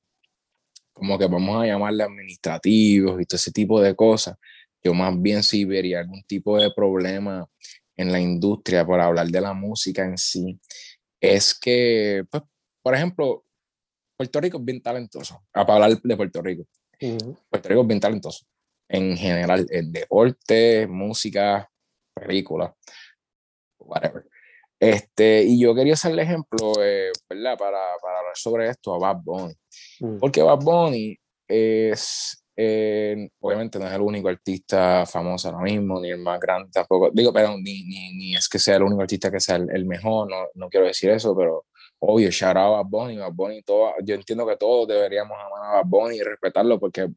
como 0.94 1.18
que 1.18 1.26
vamos 1.26 1.64
a 1.64 1.66
llamarle 1.66 2.04
administrativos 2.04 3.20
y 3.20 3.26
todo 3.26 3.38
ese 3.38 3.52
tipo 3.52 3.82
de 3.82 3.96
cosas 3.96 4.36
yo 4.84 4.94
más 4.94 5.20
bien 5.22 5.44
si 5.44 5.66
vería 5.66 6.00
algún 6.00 6.24
tipo 6.24 6.58
de 6.58 6.72
problema 6.72 7.48
en 7.96 8.12
la 8.12 8.20
industria, 8.20 8.86
por 8.86 9.00
hablar 9.00 9.28
de 9.28 9.42
la 9.42 9.54
música 9.54 10.04
en 10.04 10.18
sí, 10.18 10.60
es 11.20 11.58
que, 11.58 12.24
pues, 12.30 12.44
por 12.82 12.96
ejemplo, 12.96 13.46
Puerto 14.18 14.42
Rico 14.42 14.58
es 14.58 14.66
bien 14.66 14.82
talentoso, 14.82 15.44
para 15.52 15.74
hablar 15.74 16.02
de 16.02 16.18
Puerto 16.18 16.42
Rico. 16.42 16.66
Puerto 17.50 17.70
Rico 17.70 17.82
es 17.82 17.88
bien 17.88 18.00
talentoso. 18.00 18.46
en 18.88 19.16
general, 19.16 19.66
el 19.70 19.92
deporte, 19.92 20.86
música, 20.86 21.70
película, 22.14 22.76
whatever. 23.80 24.26
Este, 24.82 25.44
y 25.44 25.62
yo 25.62 25.76
quería 25.76 25.94
hacerle 25.94 26.24
ejemplo, 26.24 26.74
eh, 26.84 27.12
¿verdad? 27.30 27.58
Para, 27.58 27.80
para, 28.02 28.20
hablar 28.20 28.36
sobre 28.36 28.68
esto 28.68 28.96
a 28.96 28.98
Bad 28.98 29.22
Bunny. 29.24 29.54
Mm. 30.00 30.18
Porque 30.18 30.42
Bad 30.42 30.60
Bunny 30.60 31.18
es, 31.48 32.41
eh, 32.56 33.30
obviamente 33.40 33.80
no 33.80 33.88
es 33.88 33.94
el 33.94 34.02
único 34.02 34.28
artista 34.28 35.06
famoso 35.06 35.50
ahora 35.50 35.64
mismo, 35.64 36.00
ni 36.00 36.10
el 36.10 36.20
más 36.20 36.40
grande 36.40 36.70
tampoco. 36.72 37.10
Digo, 37.14 37.32
pero 37.34 37.58
ni, 37.58 37.84
ni, 37.84 38.14
ni 38.14 38.36
es 38.36 38.50
que 38.50 38.60
sea 38.60 38.76
el 38.76 38.84
único 38.84 39.02
artista 39.02 39.32
que 39.32 39.40
sea 39.40 39.56
el, 39.56 39.86
mejor, 39.86 40.30
no, 40.30 40.48
no, 40.56 40.70
quiero 40.70 40.86
decir 40.86 41.10
eso, 41.12 41.36
pero 41.36 41.66
obvio, 42.00 42.30
shout 42.30 42.58
out 42.58 42.80
a 42.80 42.84
Bunny, 42.84 43.18
Bad 43.18 43.34
Bunny, 43.34 43.62
todo, 43.64 43.94
yo 44.04 44.16
entiendo 44.16 44.46
que 44.46 44.58
todos 44.58 44.88
deberíamos 44.88 45.38
amar 45.38 45.64
a 45.64 45.76
Bad 45.78 45.86
Bunny 45.86 46.18
y 46.18 46.24
respetarlo 46.24 46.80
porque 46.80 47.08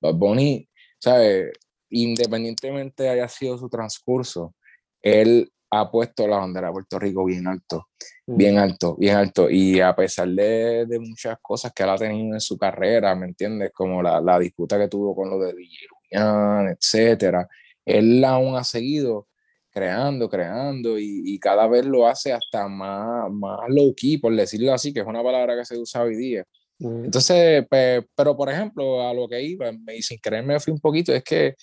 Bad 0.00 0.14
Bunny, 0.14 0.68
¿sabes? 0.98 1.52
Independientemente 1.90 3.08
haya 3.08 3.28
sido 3.28 3.58
su 3.58 3.68
transcurso, 3.68 4.54
él 5.02 5.50
ha 5.70 5.90
puesto 5.90 6.26
la 6.26 6.38
bandera 6.38 6.68
de 6.68 6.72
Puerto 6.72 6.98
Rico 6.98 7.24
bien 7.24 7.46
alto, 7.46 7.88
mm. 8.26 8.36
bien 8.36 8.58
alto, 8.58 8.96
bien 8.96 9.16
alto. 9.16 9.50
Y 9.50 9.80
a 9.80 9.94
pesar 9.94 10.28
de, 10.28 10.86
de, 10.86 10.98
muchas 10.98 11.38
cosas 11.40 11.72
que 11.72 11.82
él 11.82 11.90
ha 11.90 11.96
tenido 11.96 12.34
en 12.34 12.40
su 12.40 12.56
carrera, 12.56 13.14
¿me 13.14 13.26
entiendes? 13.26 13.70
Como 13.72 14.02
la, 14.02 14.20
la 14.20 14.38
disputa 14.38 14.78
que 14.78 14.88
tuvo 14.88 15.14
con 15.14 15.30
lo 15.30 15.38
de 15.38 15.54
Villaruñán, 15.54 16.68
etcétera, 16.68 17.48
él 17.84 18.24
aún 18.24 18.56
ha 18.56 18.64
seguido 18.64 19.28
creando, 19.70 20.28
creando 20.30 20.98
y, 20.98 21.22
y, 21.26 21.38
cada 21.38 21.66
vez 21.68 21.84
lo 21.84 22.06
hace 22.06 22.32
hasta 22.32 22.66
más, 22.66 23.30
más 23.30 23.60
low 23.68 23.94
key, 23.94 24.16
por 24.16 24.34
decirlo 24.34 24.72
así, 24.72 24.92
que 24.92 25.00
es 25.00 25.06
una 25.06 25.22
palabra 25.22 25.54
que 25.54 25.66
se 25.66 25.76
usa 25.76 26.02
hoy 26.02 26.16
día. 26.16 26.44
Mm. 26.78 27.04
Entonces, 27.06 27.66
pero 27.68 28.36
por 28.36 28.50
ejemplo, 28.50 29.06
a 29.06 29.14
lo 29.14 29.28
que 29.28 29.42
iba, 29.42 29.70
y 29.94 30.02
sin 30.02 30.18
querer 30.18 30.44
me 30.44 30.58
fui 30.60 30.72
un 30.72 30.80
poquito, 30.80 31.12
es 31.12 31.22
que 31.22 31.54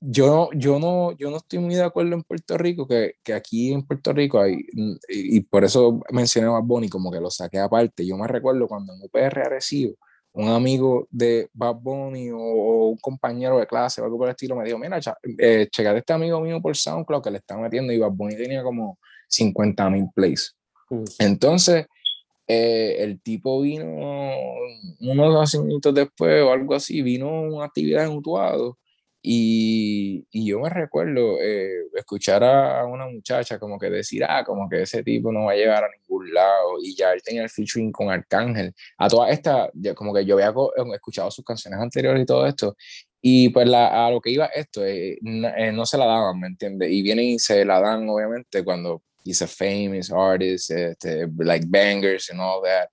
yo, 0.00 0.50
yo, 0.54 0.78
no, 0.78 1.12
yo 1.12 1.30
no 1.30 1.38
estoy 1.38 1.58
muy 1.58 1.74
de 1.74 1.82
acuerdo 1.82 2.14
en 2.14 2.22
Puerto 2.22 2.58
Rico, 2.58 2.86
que, 2.86 3.14
que 3.22 3.32
aquí 3.32 3.72
en 3.72 3.82
Puerto 3.82 4.12
Rico 4.12 4.40
hay, 4.40 4.58
y, 5.08 5.40
por 5.40 5.64
eso 5.64 6.00
mencioné 6.10 6.48
a 6.48 6.60
Bad 6.60 6.88
como 6.90 7.10
que 7.10 7.20
lo 7.20 7.30
saqué 7.30 7.58
aparte. 7.58 8.06
Yo 8.06 8.16
me 8.16 8.28
recuerdo 8.28 8.68
cuando 8.68 8.92
en 8.92 9.02
UPR 9.02 9.48
recibo 9.48 9.94
un 10.32 10.48
amigo 10.48 11.08
de 11.10 11.48
Bad 11.54 11.76
Bunny 11.76 12.30
o, 12.30 12.88
un 12.90 12.98
compañero 12.98 13.58
de 13.58 13.66
clase 13.66 14.00
o 14.00 14.04
algo 14.04 14.18
por 14.18 14.28
el 14.28 14.32
estilo 14.32 14.54
me 14.54 14.64
dijo, 14.64 14.78
mira, 14.78 15.00
eh, 15.38 15.66
checate 15.70 15.98
este 15.98 16.12
amigo 16.12 16.40
mío 16.40 16.60
por 16.60 16.76
SoundCloud 16.76 17.22
que 17.22 17.30
le 17.30 17.38
está 17.38 17.56
metiendo 17.56 17.92
y 17.92 17.98
Bad 17.98 18.12
Bunny 18.12 18.36
tenía 18.36 18.62
como 18.62 18.98
50 19.28 19.88
mil 19.90 20.08
plays. 20.14 20.54
Mm. 20.90 21.04
Entonces, 21.20 21.86
eh, 22.46 22.96
el 22.98 23.20
tipo 23.22 23.62
vino 23.62 23.86
unos 25.00 25.54
minutos 25.54 25.94
después 25.94 26.42
o 26.42 26.52
algo 26.52 26.74
así, 26.74 27.00
vino 27.00 27.28
a 27.28 27.40
una 27.40 27.64
actividad 27.64 28.04
en 28.04 28.12
Utuado 28.12 28.78
y, 29.28 30.24
y, 30.30 30.46
yo 30.46 30.60
me 30.60 30.70
recuerdo 30.70 31.40
eh, 31.40 31.88
escuchar 31.96 32.44
a 32.44 32.86
una 32.86 33.08
muchacha 33.08 33.58
como 33.58 33.76
que 33.76 33.90
decir, 33.90 34.22
ah, 34.22 34.44
como 34.44 34.68
que 34.68 34.82
ese 34.82 35.02
tipo 35.02 35.32
no 35.32 35.46
va 35.46 35.52
a 35.52 35.56
llegar 35.56 35.82
a 35.82 35.88
ningún 35.88 36.32
lado. 36.32 36.74
Y 36.80 36.94
ya 36.94 37.12
él 37.12 37.20
tenía 37.24 37.42
el 37.42 37.50
featuring 37.50 37.90
con 37.90 38.08
Arcángel. 38.08 38.72
A 38.96 39.08
toda 39.08 39.28
esta, 39.30 39.68
como 39.96 40.14
que 40.14 40.24
yo 40.24 40.36
había 40.36 40.50
eh, 40.50 40.94
escuchado 40.94 41.28
sus 41.32 41.44
canciones 41.44 41.80
anteriores 41.80 42.22
y 42.22 42.26
todo 42.26 42.46
esto. 42.46 42.76
Y 43.20 43.48
pues 43.48 43.68
la, 43.68 44.06
a 44.06 44.12
lo 44.12 44.20
que 44.20 44.30
iba 44.30 44.46
esto, 44.46 44.86
eh, 44.86 45.18
no, 45.22 45.86
se 45.86 45.98
la 45.98 46.06
daban, 46.06 46.38
¿me 46.38 46.46
entiendes? 46.46 46.88
Y 46.92 47.02
vienen 47.02 47.24
y 47.24 47.38
se 47.40 47.64
la 47.64 47.80
dan, 47.80 48.08
obviamente, 48.08 48.62
cuando 48.62 49.02
he's 49.24 49.42
a 49.42 49.48
famous 49.48 50.12
artist, 50.12 50.70
este, 50.70 51.26
like 51.38 51.66
bangers 51.68 52.30
and 52.30 52.40
all 52.40 52.62
that. 52.62 52.90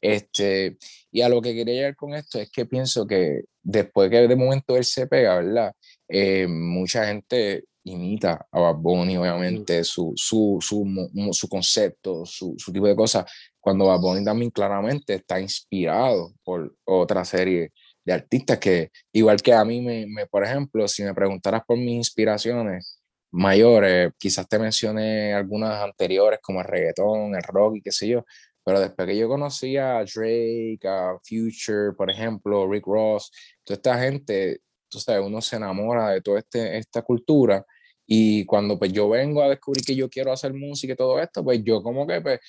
Este, 0.00 0.76
y 1.12 1.20
a 1.20 1.28
lo 1.28 1.42
que 1.42 1.54
quería 1.54 1.74
llegar 1.74 1.96
con 1.96 2.14
esto 2.14 2.40
es 2.40 2.50
que 2.50 2.64
pienso 2.64 3.06
que 3.06 3.42
después 3.62 4.10
que 4.10 4.26
de 4.26 4.36
momento 4.36 4.76
él 4.76 4.84
se 4.84 5.06
pega, 5.06 5.36
¿verdad? 5.36 5.72
Eh, 6.08 6.46
mucha 6.48 7.06
gente 7.06 7.64
imita 7.84 8.46
a 8.50 8.60
Bad 8.60 8.76
Bunny, 8.76 9.16
obviamente, 9.18 9.84
su, 9.84 10.14
su, 10.16 10.58
su, 10.60 11.10
su 11.32 11.48
concepto, 11.48 12.24
su, 12.24 12.54
su, 12.56 12.72
tipo 12.72 12.86
de 12.86 12.96
cosas, 12.96 13.30
cuando 13.60 13.86
Bad 13.86 14.00
Bunny 14.00 14.24
también 14.24 14.50
claramente 14.50 15.14
está 15.14 15.38
inspirado 15.38 16.32
por 16.42 16.74
otra 16.84 17.24
serie 17.24 17.70
de 18.04 18.12
artistas 18.12 18.58
que, 18.58 18.90
igual 19.12 19.42
que 19.42 19.52
a 19.52 19.64
mí, 19.64 19.80
me, 19.80 20.06
me 20.06 20.26
por 20.26 20.44
ejemplo, 20.44 20.88
si 20.88 21.02
me 21.02 21.14
preguntaras 21.14 21.62
por 21.66 21.76
mis 21.76 21.94
inspiraciones 21.96 23.02
mayores, 23.30 24.12
quizás 24.18 24.48
te 24.48 24.58
mencioné 24.58 25.34
algunas 25.34 25.82
anteriores 25.82 26.40
como 26.42 26.60
el 26.60 26.66
reggaetón, 26.66 27.34
el 27.34 27.42
rock 27.42 27.76
y 27.76 27.82
qué 27.82 27.92
sé 27.92 28.08
yo, 28.08 28.24
pero 28.64 28.80
después 28.80 29.08
que 29.08 29.16
yo 29.16 29.28
conocí 29.28 29.76
a 29.76 30.04
Drake, 30.04 30.80
a 30.84 31.18
Future, 31.22 31.92
por 31.96 32.10
ejemplo, 32.10 32.70
Rick 32.70 32.86
Ross, 32.86 33.30
toda 33.64 33.76
esta 33.76 33.98
gente, 33.98 34.60
tú 34.88 34.98
sabes, 34.98 35.24
uno 35.24 35.40
se 35.40 35.56
enamora 35.56 36.10
de 36.10 36.20
toda 36.20 36.38
este, 36.38 36.78
esta 36.78 37.02
cultura. 37.02 37.64
Y 38.06 38.44
cuando 38.46 38.78
pues 38.78 38.92
yo 38.92 39.08
vengo 39.08 39.42
a 39.42 39.48
descubrir 39.48 39.84
que 39.84 39.96
yo 39.96 40.08
quiero 40.10 40.32
hacer 40.32 40.54
música 40.54 40.92
y 40.92 40.96
todo 40.96 41.20
esto, 41.20 41.42
pues 41.44 41.62
yo 41.64 41.82
como 41.82 42.06
que 42.06 42.20
pues, 42.20 42.40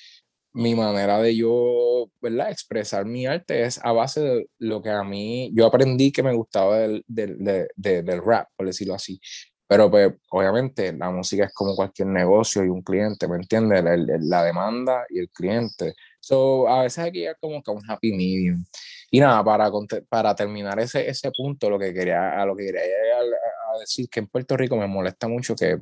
mi 0.52 0.74
manera 0.74 1.20
de 1.20 1.36
yo, 1.36 2.10
¿verdad? 2.20 2.50
Expresar 2.50 3.04
mi 3.06 3.26
arte 3.26 3.64
es 3.64 3.80
a 3.82 3.92
base 3.92 4.20
de 4.20 4.46
lo 4.58 4.82
que 4.82 4.90
a 4.90 5.02
mí, 5.02 5.50
yo 5.54 5.66
aprendí 5.66 6.12
que 6.12 6.22
me 6.22 6.34
gustaba 6.34 6.78
del, 6.78 7.04
del, 7.08 7.38
del 7.76 8.22
rap, 8.24 8.48
por 8.56 8.66
decirlo 8.66 8.94
así. 8.94 9.20
Pero 9.66 9.90
pues 9.90 10.12
obviamente 10.30 10.92
la 10.92 11.10
música 11.10 11.44
es 11.46 11.52
como 11.54 11.74
cualquier 11.74 12.08
negocio 12.08 12.64
y 12.64 12.68
un 12.68 12.82
cliente, 12.82 13.26
¿me 13.26 13.36
entiendes? 13.36 13.82
La, 13.82 13.96
la, 13.96 14.44
demanda 14.44 15.06
y 15.08 15.20
el 15.20 15.30
cliente. 15.30 15.94
So, 16.20 16.68
a 16.68 16.82
veces 16.82 17.10
que 17.12 17.18
ir 17.20 17.36
como 17.40 17.62
que 17.62 17.70
un 17.70 17.82
happy 17.88 18.12
medium. 18.12 18.64
Y 19.10 19.20
nada, 19.20 19.42
para, 19.42 19.70
para 20.08 20.34
terminar 20.34 20.78
ese, 20.80 21.08
ese 21.08 21.30
punto, 21.30 21.70
lo 21.70 21.78
que 21.78 21.94
quería, 21.94 22.40
a 22.40 22.44
lo 22.44 22.54
que 22.54 22.66
quería 22.66 22.82
a, 22.82 23.78
decir 23.78 24.08
que 24.08 24.20
en 24.20 24.26
Puerto 24.26 24.56
Rico 24.56 24.76
me 24.76 24.86
molesta 24.86 25.28
mucho 25.28 25.54
que 25.54 25.78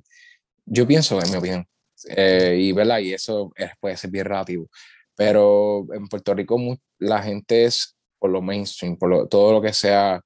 yo 0.65 0.87
pienso, 0.87 1.21
en 1.21 1.31
mi 1.31 1.37
opinión, 1.37 1.67
eh, 2.09 2.57
y, 2.59 2.73
¿verdad? 2.73 2.99
y 3.01 3.13
eso 3.13 3.53
puede 3.81 3.97
ser 3.97 4.11
bien 4.11 4.27
relativo, 4.27 4.69
pero 5.17 5.87
en 5.93 6.09
Puerto 6.09 6.35
Rico 6.35 6.57
la 6.99 7.23
gente 7.23 7.65
es 7.65 7.97
por 8.19 8.31
lo 8.31 8.41
mainstream, 8.41 8.97
por 8.97 9.11
lo, 9.11 9.27
todo 9.27 9.53
lo 9.53 9.61
que 9.61 9.73
sea, 9.73 10.21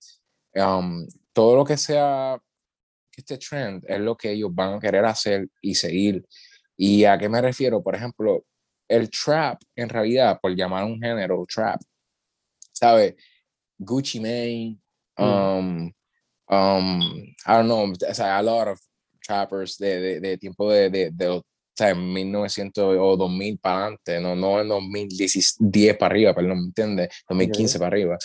um, 0.54 1.06
todo 1.32 1.56
lo 1.56 1.64
que 1.64 1.76
sea 1.76 2.38
este 3.16 3.38
trend 3.38 3.84
es 3.86 4.00
lo 4.00 4.16
que 4.16 4.32
ellos 4.32 4.54
van 4.54 4.74
a 4.74 4.80
querer 4.80 5.04
hacer 5.04 5.48
y 5.60 5.74
seguir. 5.74 6.24
¿Y 6.76 7.04
a 7.04 7.16
qué 7.18 7.28
me 7.28 7.40
refiero? 7.40 7.82
Por 7.82 7.94
ejemplo, 7.94 8.44
el 8.88 9.10
trap, 9.10 9.60
en 9.74 9.88
realidad, 9.88 10.38
por 10.40 10.54
llamar 10.54 10.84
un 10.84 11.00
género, 11.00 11.44
trap, 11.52 11.80
¿sabe? 12.72 13.16
Gucci 13.78 14.20
Mane, 14.20 14.78
mm. 15.16 15.24
um, 15.24 15.92
um, 16.48 17.00
I 17.46 17.52
don't 17.52 17.66
know, 17.66 17.92
o 17.92 18.14
sea, 18.14 18.38
a 18.38 18.42
lot 18.42 18.68
of 18.68 18.80
trappers 19.20 19.76
de, 19.78 19.98
de, 19.98 20.20
de 20.20 20.38
tiempo 20.38 20.70
de, 20.70 20.90
de, 20.90 21.10
de 21.10 21.28
o 21.28 21.44
sea, 21.74 21.94
1900 21.94 22.96
o 22.98 23.16
2000 23.16 23.58
para 23.58 23.76
adelante, 23.78 24.20
no, 24.20 24.34
no 24.34 24.60
en 24.60 24.68
2010 24.68 25.96
para 25.98 26.12
arriba, 26.14 26.34
perdón, 26.34 26.60
¿me 26.60 26.66
entiendes? 26.66 27.08
2015 27.28 27.78
para 27.78 27.88
arriba. 27.88 28.18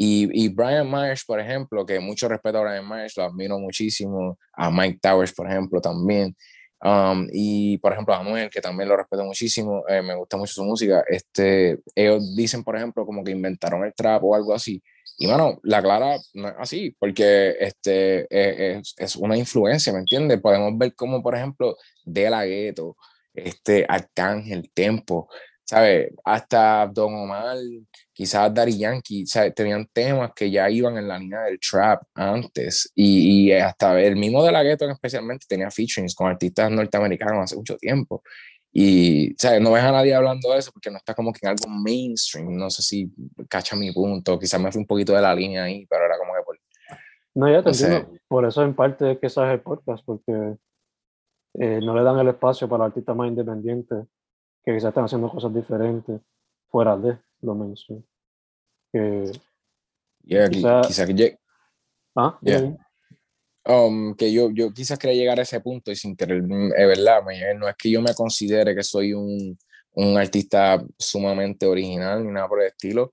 Y, 0.00 0.44
y, 0.44 0.48
Brian 0.48 0.88
Myers, 0.88 1.24
por 1.24 1.40
ejemplo, 1.40 1.84
que 1.84 1.98
mucho 1.98 2.28
respeto 2.28 2.58
a 2.58 2.62
Brian 2.62 2.88
Myers, 2.88 3.16
lo 3.16 3.24
admiro 3.24 3.58
muchísimo, 3.58 4.38
a 4.52 4.70
Mike 4.70 5.00
Towers, 5.02 5.32
por 5.32 5.48
ejemplo, 5.50 5.80
también. 5.80 6.36
Um, 6.80 7.26
y 7.32 7.78
por 7.78 7.92
ejemplo 7.92 8.14
a 8.14 8.22
Manuel, 8.22 8.48
que 8.50 8.60
también 8.60 8.88
lo 8.88 8.96
respeto 8.96 9.24
muchísimo, 9.24 9.82
eh, 9.88 10.00
me 10.00 10.14
gusta 10.14 10.36
mucho 10.36 10.52
su 10.52 10.64
música. 10.64 11.02
Este, 11.08 11.80
ellos 11.96 12.36
dicen, 12.36 12.62
por 12.62 12.76
ejemplo, 12.76 13.04
como 13.04 13.24
que 13.24 13.32
inventaron 13.32 13.84
el 13.84 13.92
trap 13.94 14.22
o 14.22 14.36
algo 14.36 14.54
así. 14.54 14.80
Y 15.16 15.26
bueno, 15.26 15.58
la 15.64 15.82
clara 15.82 16.16
no 16.34 16.48
es 16.48 16.54
así, 16.58 16.94
porque 16.96 17.56
este, 17.58 18.20
e, 18.30 18.78
es, 18.78 18.94
es, 18.96 19.16
una 19.16 19.36
influencia, 19.36 19.92
¿me 19.92 19.98
entiendes? 19.98 20.40
Podemos 20.40 20.78
ver 20.78 20.94
como, 20.94 21.20
por 21.22 21.34
ejemplo, 21.34 21.76
De 22.04 22.30
La 22.30 22.44
Ghetto, 22.44 22.96
este, 23.34 23.84
Arcángel, 23.88 24.70
Tempo, 24.72 25.28
¿sabes? 25.64 26.12
Hasta 26.24 26.86
Don 26.86 27.14
Omar, 27.14 27.56
quizás 28.18 28.52
Daddy 28.52 28.76
Yankee, 28.76 29.26
¿sabes? 29.26 29.54
Tenían 29.54 29.86
temas 29.92 30.32
que 30.34 30.50
ya 30.50 30.68
iban 30.68 30.96
en 30.96 31.06
la 31.06 31.20
línea 31.20 31.42
del 31.42 31.60
trap 31.60 32.02
antes 32.16 32.90
y, 32.92 33.46
y 33.46 33.52
hasta 33.52 34.00
el 34.00 34.16
mismo 34.16 34.42
de 34.42 34.50
la 34.50 34.64
gueto 34.64 34.90
especialmente 34.90 35.46
tenía 35.48 35.70
featurings 35.70 36.16
con 36.16 36.26
artistas 36.26 36.68
norteamericanos 36.68 37.44
hace 37.44 37.54
mucho 37.54 37.76
tiempo. 37.76 38.24
Y, 38.72 39.36
¿sabes? 39.38 39.60
No 39.60 39.70
ves 39.70 39.84
a 39.84 39.92
nadie 39.92 40.16
hablando 40.16 40.50
de 40.50 40.58
eso 40.58 40.72
porque 40.72 40.90
no 40.90 40.96
está 40.96 41.14
como 41.14 41.32
que 41.32 41.38
en 41.42 41.50
algo 41.50 41.68
mainstream. 41.68 42.56
No 42.56 42.68
sé 42.70 42.82
si 42.82 43.08
cacha 43.48 43.76
mi 43.76 43.92
punto. 43.92 44.36
Quizás 44.36 44.60
me 44.60 44.72
fui 44.72 44.80
un 44.80 44.86
poquito 44.88 45.12
de 45.12 45.22
la 45.22 45.32
línea 45.32 45.62
ahí, 45.62 45.86
pero 45.86 46.04
era 46.04 46.18
como 46.18 46.32
que 46.32 46.42
por... 46.44 46.58
No, 47.36 47.48
ya 47.48 47.62
te 47.62 47.70
entiendo. 47.70 48.18
Por 48.26 48.44
eso 48.46 48.64
en 48.64 48.74
parte 48.74 49.12
es 49.12 49.18
que 49.20 49.28
sabes 49.28 49.54
el 49.54 49.60
podcast, 49.60 50.04
porque 50.04 50.56
eh, 51.54 51.80
no 51.80 51.94
le 51.94 52.02
dan 52.02 52.18
el 52.18 52.26
espacio 52.26 52.68
para 52.68 52.86
artistas 52.86 53.14
más 53.14 53.28
independientes 53.28 54.06
que 54.64 54.74
quizás 54.74 54.88
están 54.88 55.04
haciendo 55.04 55.30
cosas 55.30 55.54
diferentes 55.54 56.20
fuera 56.68 56.96
de 56.96 57.16
lo 57.42 57.54
mainstream. 57.54 58.02
Que 58.92 59.32
quizás 60.50 61.06
que 61.06 61.38
¿Ah? 62.16 62.38
Um, 63.64 64.14
que 64.14 64.32
yo, 64.32 64.50
yo 64.50 64.72
quizás 64.72 64.98
quería 64.98 65.16
llegar 65.16 65.38
a 65.38 65.42
ese 65.42 65.60
punto 65.60 65.90
y 65.90 65.96
sin 65.96 66.16
querer, 66.16 66.42
mm, 66.42 66.72
es 66.74 66.86
verdad, 66.86 67.22
no 67.56 67.68
es 67.68 67.76
que 67.76 67.90
yo 67.90 68.00
me 68.00 68.14
considere 68.14 68.74
que 68.74 68.82
soy 68.82 69.12
un, 69.12 69.58
un 69.92 70.16
artista 70.16 70.82
sumamente 70.98 71.66
original 71.66 72.24
ni 72.24 72.32
nada 72.32 72.48
por 72.48 72.62
el 72.62 72.68
estilo, 72.68 73.12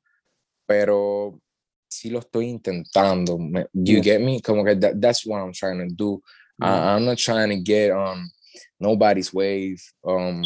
pero 0.65 1.39
sí 1.87 2.09
lo 2.09 2.19
estoy 2.19 2.47
intentando. 2.47 3.37
You 3.73 4.01
get 4.01 4.21
me? 4.21 4.41
Como 4.41 4.63
que 4.63 4.75
that's 4.75 5.25
what 5.25 5.41
I'm 5.41 5.51
trying 5.51 5.87
to 5.87 5.93
do. 5.93 6.21
I'm 6.61 7.05
not 7.05 7.17
trying 7.17 7.49
to 7.49 7.61
get 7.61 7.91
on 7.91 8.29
nobody's 8.79 9.33
wave. 9.33 9.81
Um, 10.03 10.41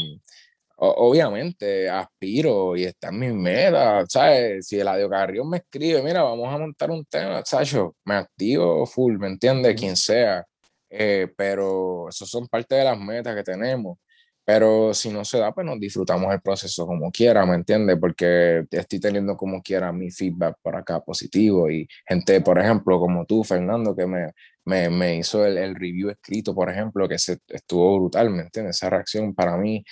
obviamente 0.80 1.90
aspiro 1.90 2.76
y 2.76 2.86
está 2.86 3.10
en 3.10 3.20
mi 3.20 3.32
meta, 3.32 4.06
¿sabes? 4.08 4.68
Si 4.68 4.80
el 4.80 4.88
Carrión 5.10 5.50
me 5.50 5.58
escribe, 5.58 6.02
mira, 6.02 6.24
vamos 6.24 6.48
a 6.54 6.58
montar 6.58 6.92
un 6.92 7.06
tema, 7.06 7.42
¿sabes? 7.46 7.76
me 8.06 8.16
activo 8.16 8.86
full, 8.86 9.18
¿me 9.18 9.28
entiendes? 9.28 9.76
Quien 9.76 9.96
sea. 9.96 10.46
Eh, 10.90 11.28
pero 11.38 12.10
esos 12.10 12.30
son 12.30 12.48
parte 12.48 12.76
de 12.76 12.84
las 12.84 13.00
metas 13.00 13.36
que 13.36 13.44
tenemos. 13.44 13.98
Pero 14.46 14.96
si 14.96 15.10
no 15.12 15.24
se 15.24 15.38
da, 15.38 15.54
pues 15.54 15.64
nos 15.64 15.80
disfrutamos 15.80 16.34
el 16.34 16.42
proceso 16.42 16.88
como 16.88 17.12
quiera, 17.12 17.46
¿me 17.46 17.54
entiendes? 17.54 17.98
Porque 18.02 18.66
estoy 18.72 19.00
teniendo 19.00 19.38
como 19.38 19.62
quiera 19.62 19.92
mi 19.92 20.10
feedback 20.10 20.56
por 20.64 20.76
acá 20.76 21.00
positivo 21.02 21.70
y 21.70 21.88
gente, 22.08 22.42
por 22.42 22.58
ejemplo, 22.60 23.00
como 23.00 23.26
tú, 23.26 23.44
Fernando, 23.44 23.96
que 23.96 24.08
me, 24.08 24.32
me, 24.66 24.90
me 24.90 25.18
hizo 25.18 25.46
el, 25.46 25.58
el, 25.60 25.76
review 25.76 26.10
escrito, 26.10 26.56
por 26.56 26.70
ejemplo, 26.72 27.08
que 27.08 27.20
se, 27.20 27.38
estuvo 27.48 28.00
brutal, 28.00 28.32
¿me 28.32 28.42
entiendes? 28.42 28.78
Esa 28.78 28.90
reacción 28.90 29.36
para 29.36 29.56
mí, 29.56 29.84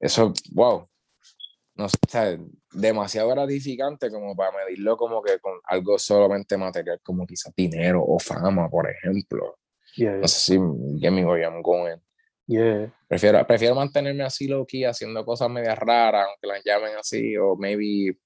eso, 0.00 0.32
wow, 0.52 0.88
no 1.76 1.88
sé, 1.88 2.38
demasiado 2.72 3.28
gratificante 3.28 4.10
como 4.10 4.34
para 4.34 4.56
medirlo 4.56 4.96
como 4.96 5.22
que 5.22 5.38
con 5.38 5.54
algo 5.64 5.98
solamente 5.98 6.56
material, 6.56 7.00
como 7.02 7.26
quizás 7.26 7.54
dinero 7.54 8.02
o 8.06 8.18
fama, 8.18 8.68
por 8.68 8.90
ejemplo. 8.90 9.58
No 9.98 10.28
sé 10.28 10.38
si 10.38 10.58
get 11.00 11.10
me 11.10 11.24
where 11.24 11.44
I'm 11.44 11.62
going. 11.62 11.98
Yeah. 12.46 12.94
Prefiero, 13.08 13.44
prefiero 13.46 13.74
mantenerme 13.74 14.24
así 14.24 14.46
low 14.46 14.64
key, 14.64 14.84
haciendo 14.84 15.24
cosas 15.24 15.50
medias 15.50 15.78
raras, 15.78 16.26
aunque 16.28 16.46
las 16.46 16.62
llamen 16.64 16.96
así, 16.96 17.36
o 17.36 17.56
maybe, 17.56 18.18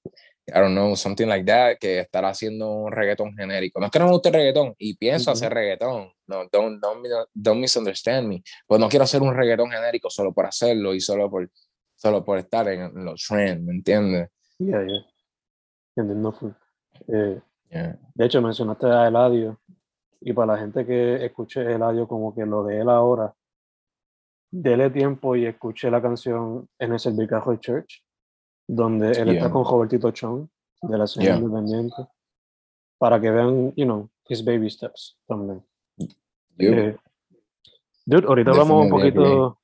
I 0.53 0.59
don't 0.59 0.73
know, 0.73 0.95
something 0.95 1.27
like 1.27 1.45
that, 1.45 1.77
que 1.79 1.99
estar 1.99 2.25
haciendo 2.25 2.69
un 2.71 2.91
reggaetón 2.91 3.35
genérico. 3.35 3.79
No 3.79 3.85
es 3.85 3.91
que 3.91 3.99
no 3.99 4.05
me 4.05 4.11
guste 4.11 4.29
el 4.29 4.35
reggaetón, 4.35 4.75
y 4.77 4.95
pienso 4.95 5.31
hacer 5.31 5.53
reggaetón, 5.53 6.11
no, 6.27 6.47
don't, 6.51 6.81
don't, 6.81 7.05
don't 7.33 7.59
misunderstand 7.59 8.27
me, 8.27 8.43
pues 8.67 8.79
no 8.79 8.89
quiero 8.89 9.03
hacer 9.03 9.21
un 9.21 9.33
reggaetón 9.33 9.69
genérico 9.71 10.09
solo 10.09 10.33
por 10.33 10.45
hacerlo 10.45 10.93
y 10.93 10.99
solo 10.99 11.29
por, 11.29 11.49
solo 11.95 12.23
por 12.23 12.37
estar 12.37 12.67
en, 12.67 13.05
los 13.05 13.25
trends, 13.27 13.63
¿me 13.63 13.73
entiendes? 13.73 14.29
Yeah, 14.59 14.83
yeah. 14.85 15.05
Entiendo. 15.95 16.55
Eh, 17.07 17.41
yeah. 17.69 17.99
De 18.13 18.25
hecho, 18.25 18.41
mencionaste 18.41 18.87
a 18.87 19.07
Eladio, 19.07 19.59
y 20.19 20.33
para 20.33 20.53
la 20.53 20.59
gente 20.59 20.85
que 20.85 21.25
escuche 21.25 21.61
Eladio 21.61 22.07
como 22.07 22.33
que 22.33 22.45
lo 22.45 22.63
de 22.63 22.81
él 22.81 22.89
ahora, 22.89 23.33
dele 24.51 24.89
tiempo 24.89 25.35
y 25.35 25.45
escuché 25.45 25.89
la 25.89 26.01
canción 26.01 26.67
en 26.77 26.93
el 26.93 26.99
Servicajo 26.99 27.55
Church, 27.55 28.03
donde 28.73 29.11
él 29.11 29.29
está 29.35 29.51
con 29.51 29.65
Robertito 29.65 30.11
Chong, 30.11 30.47
de 30.83 30.97
la 30.97 31.03
escena 31.03 31.35
independiente, 31.35 32.07
para 32.97 33.19
que 33.19 33.29
vean, 33.29 33.73
you 33.75 33.83
know, 33.83 34.09
his 34.29 34.43
baby 34.43 34.69
steps 34.69 35.17
también. 35.27 35.61
Eh, 36.57 36.95
dude, 38.05 38.25
ahorita 38.25 38.51
hablamos 38.51 38.85
un 38.85 38.89
poquito, 38.89 39.59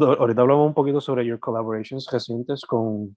ahorita 0.00 0.42
hablamos 0.42 0.68
un 0.68 0.74
poquito 0.74 1.00
sobre 1.00 1.26
your 1.26 1.40
collaborations 1.40 2.08
recientes 2.08 2.60
con 2.64 3.16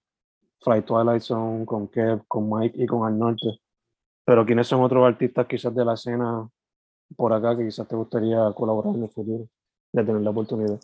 Fly 0.62 0.82
Twilight 0.82 1.22
Zone, 1.22 1.64
con 1.64 1.90
Kev, 1.90 2.26
con 2.28 2.50
Mike 2.50 2.82
y 2.82 2.88
con 2.88 3.06
Al 3.06 3.18
Norte. 3.18 3.60
Pero 4.26 4.44
¿quiénes 4.48 4.66
son 4.66 4.82
otros 4.82 5.06
artistas 5.06 5.46
quizás 5.46 5.76
de 5.76 5.86
la 5.86 5.94
escena 5.94 6.50
por 7.16 7.32
acá 7.32 7.56
que 7.56 7.66
quizás 7.66 7.88
te 7.88 7.96
gustaría 7.96 8.52
colaborar 8.54 8.96
en 8.96 9.04
el 9.04 9.10
futuro, 9.10 9.48
de 9.92 10.04
tener 10.04 10.22
la 10.24 10.32
oportunidad? 10.32 10.80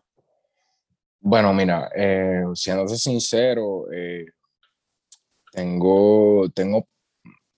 Bueno, 1.19 1.51
mira, 1.51 1.89
eh, 1.95 2.43
siéndote 2.53 2.95
sincero, 2.95 3.91
eh, 3.91 4.25
tengo, 5.51 6.49
tengo, 6.55 6.87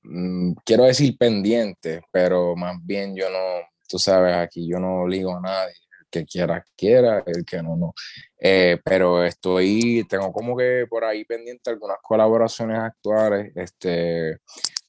mm, 0.03 0.53
quiero 0.65 0.85
decir 0.85 1.17
pendiente, 1.17 2.01
pero 2.11 2.55
más 2.55 2.77
bien 2.83 3.15
yo 3.15 3.29
no, 3.29 3.39
tú 3.87 3.99
sabes, 3.99 4.35
aquí 4.35 4.67
yo 4.67 4.79
no 4.79 5.07
ligo 5.07 5.35
a 5.35 5.41
nadie, 5.41 5.73
el 6.01 6.07
que 6.09 6.25
quiera, 6.25 6.65
quiera, 6.75 7.23
el 7.25 7.45
que 7.45 7.61
no, 7.63 7.77
no. 7.77 7.93
Eh, 8.39 8.79
pero 8.83 9.23
estoy, 9.23 10.05
tengo 10.09 10.31
como 10.33 10.57
que 10.57 10.85
por 10.89 11.05
ahí 11.05 11.23
pendiente 11.25 11.69
algunas 11.69 11.97
colaboraciones 12.01 12.79
actuales, 12.79 13.51
este, 13.55 14.39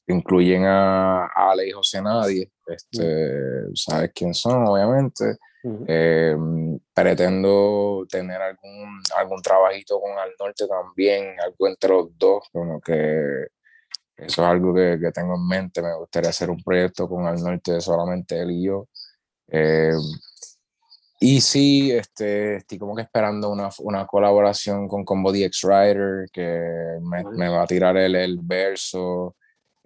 incluyen 0.07 0.65
a, 0.65 1.27
Ale 1.27 1.67
y 1.67 1.71
José 1.71 2.01
Nadie, 2.01 2.51
este, 2.67 3.75
sabes 3.75 4.11
quién 4.13 4.33
son, 4.33 4.67
obviamente. 4.67 5.37
Eh, 5.87 6.37
pretendo 6.93 8.05
tener 8.07 8.39
algún, 8.39 9.01
algún 9.17 9.41
trabajito 9.41 9.99
con 9.99 10.11
Al 10.11 10.31
Norte 10.39 10.67
también, 10.67 11.35
algo 11.39 11.67
entre 11.67 11.89
los 11.89 12.15
dos, 12.19 12.47
como 12.51 12.79
que 12.79 13.47
eso 14.17 14.43
es 14.43 14.47
algo 14.47 14.73
que, 14.73 14.99
que 15.01 15.11
tengo 15.11 15.35
en 15.35 15.47
mente. 15.47 15.81
Me 15.81 15.95
gustaría 15.95 16.29
hacer 16.29 16.49
un 16.49 16.61
proyecto 16.63 17.09
con 17.09 17.25
Al 17.25 17.41
Norte 17.41 17.81
solamente 17.81 18.39
él 18.39 18.51
y 18.51 18.63
yo. 18.65 18.87
Eh, 19.47 19.91
y 21.19 21.41
sí, 21.41 21.91
este, 21.91 22.57
estoy 22.57 22.77
como 22.77 22.95
que 22.95 23.01
esperando 23.01 23.49
una, 23.49 23.69
una 23.79 24.05
colaboración 24.05 24.87
con 24.87 25.03
Combo 25.03 25.31
DX 25.31 25.61
Rider, 25.63 26.25
que 26.31 26.99
me, 27.01 27.23
me, 27.23 27.49
va 27.49 27.63
a 27.63 27.67
tirar 27.67 27.97
el, 27.97 28.15
el 28.15 28.39
verso. 28.41 29.35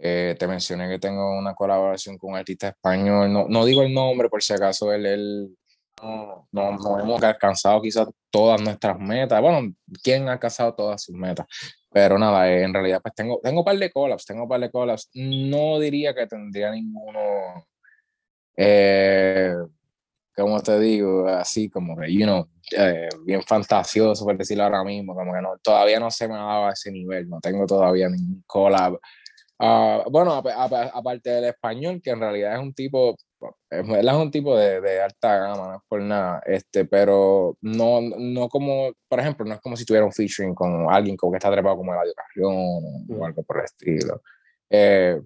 Eh, 0.02 0.36
te 0.40 0.48
mencioné 0.48 0.88
que 0.88 0.98
tengo 0.98 1.38
una 1.38 1.54
colaboración 1.54 2.18
con 2.18 2.32
un 2.32 2.38
artista 2.38 2.70
español. 2.70 3.32
No, 3.32 3.48
no 3.50 3.66
digo 3.66 3.82
el 3.82 3.94
nombre 3.94 4.30
por 4.30 4.42
si 4.42 4.54
acaso 4.54 4.94
él, 4.94 5.06
él 5.06 5.58
no, 6.02 6.48
no, 6.52 7.00
hemos 7.00 7.22
alcanzado 7.24 7.82
quizás 7.82 8.08
todas 8.30 8.62
nuestras 8.62 8.98
metas. 9.00 9.42
Bueno, 9.42 9.74
¿quién 10.02 10.28
ha 10.30 10.34
alcanzado 10.34 10.74
todas 10.74 11.04
sus 11.04 11.16
metas? 11.16 11.46
Pero 11.92 12.18
nada, 12.18 12.50
eh, 12.50 12.64
en 12.64 12.74
realidad 12.74 13.02
pues 13.02 13.14
tengo, 13.16 13.40
tengo 13.44 13.60
un 13.60 13.66
par 13.66 13.78
de 13.78 13.92
collabs, 13.92 14.26
tengo 14.26 14.44
un 14.44 14.50
par 14.50 14.62
de 14.62 14.72
collabs. 14.72 15.10
No 15.14 15.80
diría 15.80 16.14
que 16.14 16.28
tendría 16.28 16.72
ninguno, 16.72 17.66
eh, 18.56 19.56
como 20.36 20.62
te 20.62 20.80
digo, 20.80 21.28
así 21.28 21.70
como 21.70 21.98
que, 21.98 22.14
you 22.14 22.26
know, 22.26 22.48
eh, 22.78 23.10
bien 23.26 23.42
fantasioso 23.44 24.24
por 24.24 24.38
decirlo 24.38 24.64
ahora 24.64 24.84
mismo, 24.84 25.16
como 25.16 25.34
que 25.34 25.42
no, 25.42 25.58
todavía 25.62 26.00
no 26.00 26.12
se 26.12 26.28
me 26.28 26.36
ha 26.36 26.38
dado 26.38 26.68
a 26.68 26.72
ese 26.72 26.92
nivel, 26.92 27.28
no 27.28 27.40
tengo 27.42 27.66
todavía 27.66 28.08
ningún 28.08 28.44
collab. 28.46 29.00
Uh, 29.60 30.10
bueno, 30.10 30.34
aparte 30.34 31.30
del 31.30 31.46
español, 31.46 32.02
que 32.02 32.12
en 32.12 32.20
realidad 32.20 32.54
es 32.56 32.60
un 32.60 32.74
tipo 32.74 33.16
él 33.70 34.08
es 34.08 34.14
un 34.14 34.32
tipo 34.32 34.58
de, 34.58 34.82
de, 34.82 35.02
alta 35.02 35.38
gama, 35.38 35.68
no 35.68 35.76
es 35.76 35.82
por 35.88 36.02
nada, 36.02 36.42
este, 36.46 36.86
pero 36.86 37.58
no, 37.62 38.02
no 38.02 38.50
como, 38.50 38.92
por 39.08 39.20
ejemplo, 39.20 39.46
no 39.46 39.54
es 39.54 39.62
como 39.62 39.78
si 39.78 39.86
tuviera 39.86 40.06
un 40.06 40.12
featuring 40.12 40.54
con 40.54 40.92
alguien 40.92 41.16
como 41.16 41.32
que 41.32 41.38
está 41.38 41.52
trepado 41.52 41.78
como 41.78 41.94
Radio 41.94 42.14
Carrión 42.16 42.54
o 42.54 42.82
mm. 43.08 43.24
algo 43.24 43.44
por 43.44 43.60
el 43.60 43.66
estilo. 43.66 44.22
Eh, 44.70 45.20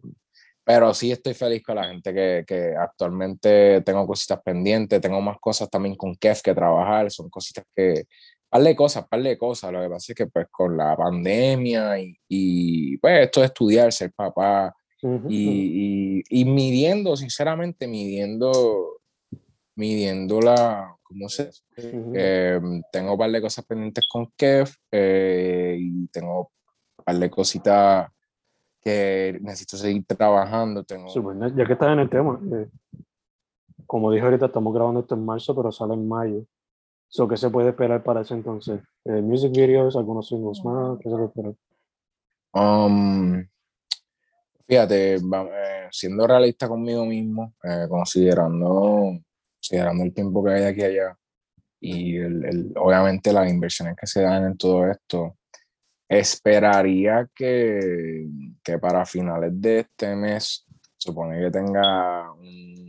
pero 0.66 0.94
sí 0.94 1.12
estoy 1.12 1.34
feliz 1.34 1.62
con 1.64 1.76
la 1.76 1.86
gente 1.86 2.14
que, 2.14 2.44
que, 2.48 2.74
actualmente 2.76 3.82
tengo 3.82 4.08
cositas 4.08 4.42
pendientes, 4.42 5.02
tengo 5.02 5.20
más 5.20 5.38
cosas 5.40 5.70
también 5.70 5.96
con 5.96 6.16
Kev 6.16 6.42
que 6.42 6.54
trabajar, 6.54 7.12
son 7.12 7.30
cositas 7.30 7.66
que, 7.76 8.06
par 8.54 8.62
de 8.62 8.76
cosas, 8.76 9.08
par 9.08 9.24
de 9.24 9.36
cosas, 9.36 9.72
lo 9.72 9.82
que 9.82 9.90
pasa 9.90 10.12
es 10.12 10.16
que 10.16 10.28
pues 10.28 10.46
con 10.52 10.78
la 10.78 10.96
pandemia 10.96 12.00
y, 12.00 12.16
y 12.28 12.98
pues 12.98 13.26
esto 13.26 13.40
de 13.40 13.48
estudiar, 13.48 13.92
ser 13.92 14.14
papá, 14.14 14.76
y, 15.28 16.24
y, 16.30 16.46
midiendo, 16.46 17.18
sinceramente, 17.18 17.88
midiendo, 17.88 19.02
midiendo 19.76 20.40
la, 20.40 20.96
¿cómo 21.04 21.28
se 21.28 21.50
eh, 21.76 22.62
tengo 22.90 23.12
un 23.12 23.18
par 23.18 23.32
de 23.32 23.42
cosas 23.42 23.66
pendientes 23.66 24.08
con 24.08 24.32
Kev 24.38 24.70
eh, 24.92 25.76
y 25.78 26.08
tengo 26.08 26.52
un 27.00 27.04
par 27.04 27.16
de 27.16 27.30
cositas 27.30 28.10
que 28.80 29.40
necesito 29.42 29.76
seguir 29.76 30.06
trabajando. 30.06 30.84
Tengo... 30.84 31.10
ya 31.54 31.66
que 31.66 31.74
estás 31.74 31.92
en 31.92 32.00
el 32.00 32.10
tema, 32.10 32.40
eh, 32.54 32.70
como 33.86 34.10
dije 34.10 34.24
ahorita, 34.24 34.46
estamos 34.46 34.74
grabando 34.74 35.02
esto 35.02 35.16
en 35.16 35.26
marzo, 35.26 35.54
pero 35.54 35.70
sale 35.72 35.96
en 35.96 36.08
mayo. 36.08 36.46
So, 37.16 37.28
¿Qué 37.28 37.38
se 37.38 37.52
puede 37.52 37.70
esperar 37.70 38.02
para 38.02 38.22
ese 38.22 38.34
entonces? 38.34 38.82
¿Music 39.06 39.52
videos, 39.52 39.96
algunos 39.96 40.28
singles 40.28 40.66
más? 40.66 40.98
¿Qué 40.98 41.12
se 41.12 41.16
puede 41.16 41.28
esperar? 41.28 41.54
Um, 42.54 43.46
Fíjate, 44.68 45.18
eh, 45.18 45.88
siendo 45.92 46.26
realista 46.26 46.68
conmigo 46.68 47.06
mismo, 47.06 47.54
eh, 47.64 47.86
considerando, 47.88 49.20
considerando 49.60 50.04
el 50.06 50.12
tiempo 50.12 50.44
que 50.44 50.54
hay 50.54 50.64
aquí 50.64 50.82
allá 50.82 51.16
y 51.80 52.18
el, 52.18 52.74
obviamente 52.78 53.32
las 53.32 53.48
inversiones 53.48 53.96
que 53.96 54.08
se 54.08 54.24
dan 54.24 54.46
en 54.46 54.58
todo 54.58 54.90
esto, 54.90 55.38
esperaría 56.10 57.30
que, 57.36 58.28
que 58.64 58.80
para 58.80 59.06
finales 59.06 59.52
de 59.54 59.82
este 59.82 60.16
mes, 60.16 60.66
supone 60.98 61.40
que 61.40 61.52
tenga 61.52 62.34
un, 62.34 62.83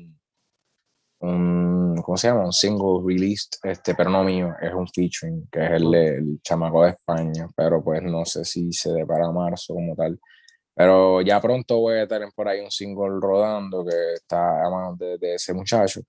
un, 1.25 1.97
¿cómo 2.03 2.17
se 2.17 2.29
llama? 2.29 2.45
Un 2.47 2.53
single 2.53 3.01
released, 3.05 3.59
este, 3.63 3.95
pero 3.95 4.11
no 4.11 4.25
mío, 4.25 4.55
es 4.61 4.73
un 4.73 4.87
featuring, 4.89 5.49
que 5.51 5.65
es 5.65 5.71
el, 5.73 5.95
el 5.95 6.41
chamaco 6.43 6.85
de 6.85 6.91
España, 6.91 7.49
pero 7.57 7.83
pues 7.83 8.03
no 8.03 8.25
sé 8.25 8.45
si 8.45 8.73
se 8.73 8.93
dé 8.93 9.07
para 9.07 9.31
marzo 9.31 9.75
como 9.75 9.95
tal. 9.97 10.19
Pero 10.75 11.21
ya 11.23 11.41
pronto 11.41 11.81
voy 11.81 11.99
a 12.01 12.09
tener 12.09 12.31
por 12.35 12.49
ahí 12.49 12.61
un 12.61 12.71
single 12.71 13.21
rodando 13.21 13.85
que 13.85 14.15
está 14.15 14.65
a 14.67 14.71
manos 14.71 14.99
de, 14.99 15.35
ese 15.35 15.55
muchacho. 15.55 16.01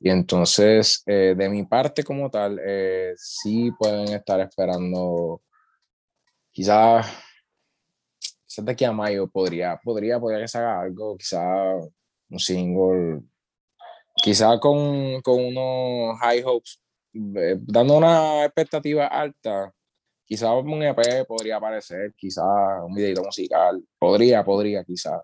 Y 0.00 0.10
entonces, 0.10 1.02
eh, 1.06 1.34
de 1.36 1.48
mi 1.48 1.64
parte 1.64 2.04
como 2.04 2.30
tal, 2.30 2.60
eh, 2.64 3.14
sí 3.16 3.70
pueden 3.78 4.08
estar 4.08 4.40
esperando 4.40 5.42
quizás 6.52 7.06
quizás 8.52 8.64
de 8.64 8.72
aquí 8.72 8.84
a 8.84 8.92
mayo 8.92 9.28
podría, 9.28 9.78
podría, 9.82 10.20
podría 10.20 10.40
que 10.40 10.48
se 10.48 10.58
haga 10.58 10.80
algo, 10.82 11.16
quizá 11.16 11.40
un 12.28 12.38
single, 12.38 13.22
quizá 14.22 14.58
con, 14.58 15.20
con 15.20 15.44
unos 15.44 16.18
high 16.20 16.42
hopes, 16.44 16.80
eh, 17.12 17.56
dando 17.60 17.98
una 17.98 18.44
expectativa 18.44 19.08
alta, 19.08 19.74
quizá 20.24 20.54
un 20.54 20.82
EP 20.82 21.26
podría 21.26 21.56
aparecer, 21.56 22.14
quizá 22.16 22.42
un 22.84 22.94
videito 22.94 23.22
musical, 23.22 23.82
podría, 23.98 24.44
podría, 24.44 24.84
quizá. 24.84 25.20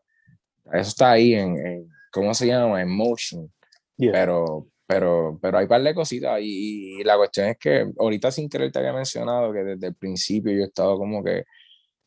Eso 0.73 0.89
está 0.89 1.13
ahí 1.13 1.35
en, 1.35 1.57
en 1.65 1.89
¿cómo 2.13 2.35
se 2.35 2.49
llama? 2.49 2.83
En 2.83 2.91
motion. 2.91 3.51
Pero, 3.97 4.67
pero, 4.87 5.39
pero 5.41 5.59
hay 5.59 5.65
un 5.65 5.69
par 5.69 5.83
de 5.83 5.95
cositas 5.95 6.41
y, 6.41 7.01
y, 7.01 7.05
la 7.05 7.17
cuestión 7.17 7.49
es 7.49 7.59
que 7.59 7.91
ahorita 7.99 8.31
sin 8.31 8.49
querer 8.49 8.71
te 8.71 8.79
había 8.79 8.93
mencionado 8.93 9.53
que 9.53 9.61
desde 9.61 9.89
el 9.89 9.95
principio 9.95 10.53
yo 10.53 10.63
he 10.63 10.67
estado 10.67 10.97
como 10.99 11.23
que 11.23 11.45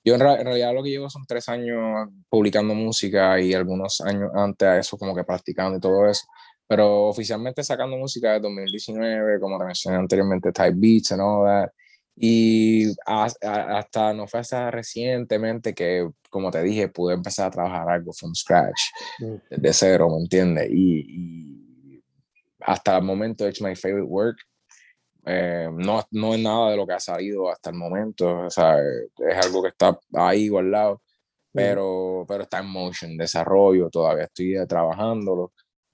yo 0.04 0.16
en, 0.16 0.20
realidad 0.20 0.74
lo 0.74 0.84
que 0.84 0.89
llevo 0.89 1.10
son 1.10 1.26
tres 1.28 1.48
años 1.48 2.10
publicando 2.28 2.74
música 2.74 3.39
y 3.39 3.54
algunos 3.54 4.02
años 4.02 4.32
antes 4.34 4.68
a 4.68 4.80
eso 4.80 4.98
como 4.98 5.16
que 5.16 5.24
practicando 5.24 5.78
y 5.78 5.82
todo 5.82 6.08
eso. 6.08 6.26
Pero 6.72 7.09
oficialmente 7.09 7.65
sacando 7.65 7.97
música 7.97 8.32
de 8.32 8.39
2019, 8.39 9.41
como 9.41 9.59
te 9.59 9.65
mencioné 9.65 9.97
anteriormente, 9.97 10.53
Type 10.53 10.76
Beats 10.76 11.11
and 11.11 11.22
all 11.22 11.45
that. 11.45 11.69
Y 12.15 12.86
hasta 13.05 14.13
no 14.13 14.26
fue 14.26 14.39
hasta 14.39 14.72
recientemente 14.72 15.74
que, 15.74 16.09
como 16.30 16.49
te 16.49 16.63
dije, 16.63 16.88
pude 16.88 17.15
empezar 17.15 17.47
a 17.47 17.51
trabajar 17.51 17.89
algo 17.89 18.13
from 18.13 18.34
scratch, 18.34 18.80
mm. 19.19 19.36
desde 19.49 19.74
cero, 19.74 20.07
¿me 20.11 20.22
entiendes? 20.22 20.69
Y, 20.72 21.05
y, 21.09 22.03
hasta 22.61 22.95
el 22.95 23.03
momento, 23.03 23.45
it's 23.49 23.61
my 23.61 23.76
favorite 23.76 24.07
work. 24.07 24.38
Eh, 25.26 25.67
no, 25.74 26.01
no 26.11 26.34
es 26.34 26.39
nada 26.39 26.72
de 26.72 26.78
lo 26.78 26.88
que 26.88 26.93
ha 26.93 27.01
salido 27.01 27.51
hasta 27.51 27.72
el 27.72 27.76
momento, 27.76 28.45
o 28.45 28.49
sea, 28.49 28.78
es 28.80 29.45
algo 29.45 29.61
que 29.61 29.67
está 29.67 29.99
ahí 30.13 30.47
guardado, 30.47 31.01
pero, 31.51 32.24
pero 32.30 32.43
está 32.43 32.59
en 32.59 32.67
motion, 32.67 33.17
desarrollo, 33.17 33.89
todavía 33.89 34.24
estoy 34.24 34.55
trabajándolo. 34.65 35.51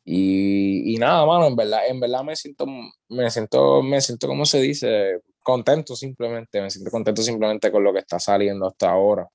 Y, 0.10 0.94
y, 0.96 0.98
nada, 0.98 1.26
mano, 1.26 1.48
en 1.48 1.56
verdad, 1.58 1.82
en 1.86 2.00
verdad 2.00 2.24
me 2.24 2.34
siento, 2.38 2.66
me 3.10 3.30
siento, 3.30 3.84
me 3.84 4.00
siento, 4.00 4.28
como 4.28 4.46
se 4.46 4.62
dice, 4.62 5.20
contento 5.44 5.98
simplemente, 5.98 6.62
me 6.62 6.70
siento 6.70 6.90
contento 6.92 7.22
simplemente 7.22 7.70
con 7.74 7.84
lo 7.84 7.92
que 7.92 8.00
está 8.00 8.18
saliendo 8.18 8.68
hasta 8.68 8.90
ahora. 8.90 9.28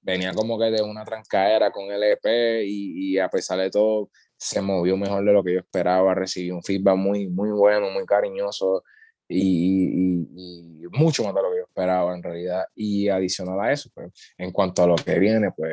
Venía 0.00 0.32
como 0.34 0.58
que 0.58 0.64
de 0.72 0.82
una 0.82 1.04
trancaera 1.04 1.70
con 1.70 1.92
el 1.92 2.02
EP 2.02 2.64
y, 2.66 3.12
y 3.14 3.18
a 3.20 3.28
pesar 3.28 3.60
de 3.60 3.70
todo, 3.70 4.10
se 4.36 4.60
movió 4.60 4.96
mejor 4.96 5.24
de 5.24 5.32
lo 5.32 5.44
que 5.44 5.52
yo 5.54 5.60
esperaba, 5.60 6.12
recibí 6.14 6.50
un 6.50 6.64
feedback 6.64 6.96
muy, 6.96 7.28
muy 7.28 7.50
bueno, 7.52 7.90
muy 7.90 8.04
cariñoso 8.04 8.82
y, 9.28 10.24
y, 10.34 10.88
mucho 10.90 11.22
más 11.22 11.34
de 11.36 11.42
lo 11.42 11.50
que 11.52 11.58
yo 11.58 11.64
esperaba 11.68 12.16
en 12.16 12.22
realidad. 12.24 12.64
Y 12.74 13.08
adicional 13.08 13.60
a 13.60 13.72
eso, 13.72 13.90
pues, 13.94 14.10
en 14.38 14.50
cuanto 14.50 14.82
a 14.82 14.88
lo 14.88 14.96
que 14.96 15.20
viene, 15.20 15.52
pues 15.52 15.72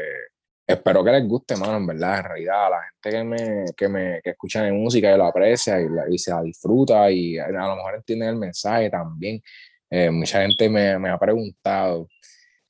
espero 0.68 1.04
que 1.04 1.12
les 1.12 1.28
guste, 1.28 1.56
mano, 1.56 1.78
en 1.78 1.88
verdad, 1.88 2.20
en 2.20 2.24
realidad, 2.26 2.66
a 2.68 2.70
la 2.70 2.82
gente 2.84 3.18
que 3.18 3.24
me, 3.24 3.66
que 3.76 3.88
me 3.88 4.22
que 4.22 4.30
escucha 4.32 4.64
mi 4.64 4.72
música 4.72 5.14
y 5.14 5.18
lo 5.18 5.26
aprecia 5.26 5.80
y, 5.82 5.86
y, 6.12 6.18
se 6.18 6.32
la 6.32 6.42
disfruta 6.42 7.10
y 7.10 7.38
a 7.40 7.48
lo 7.48 7.76
mejor 7.76 7.96
entiende 7.96 8.28
el 8.28 8.36
mensaje 8.36 8.90
también. 8.90 9.42
Eh, 9.90 10.12
mucha 10.12 10.42
gente 10.42 10.70
me, 10.70 11.00
me 11.00 11.10
ha 11.10 11.18
preguntado 11.18 12.10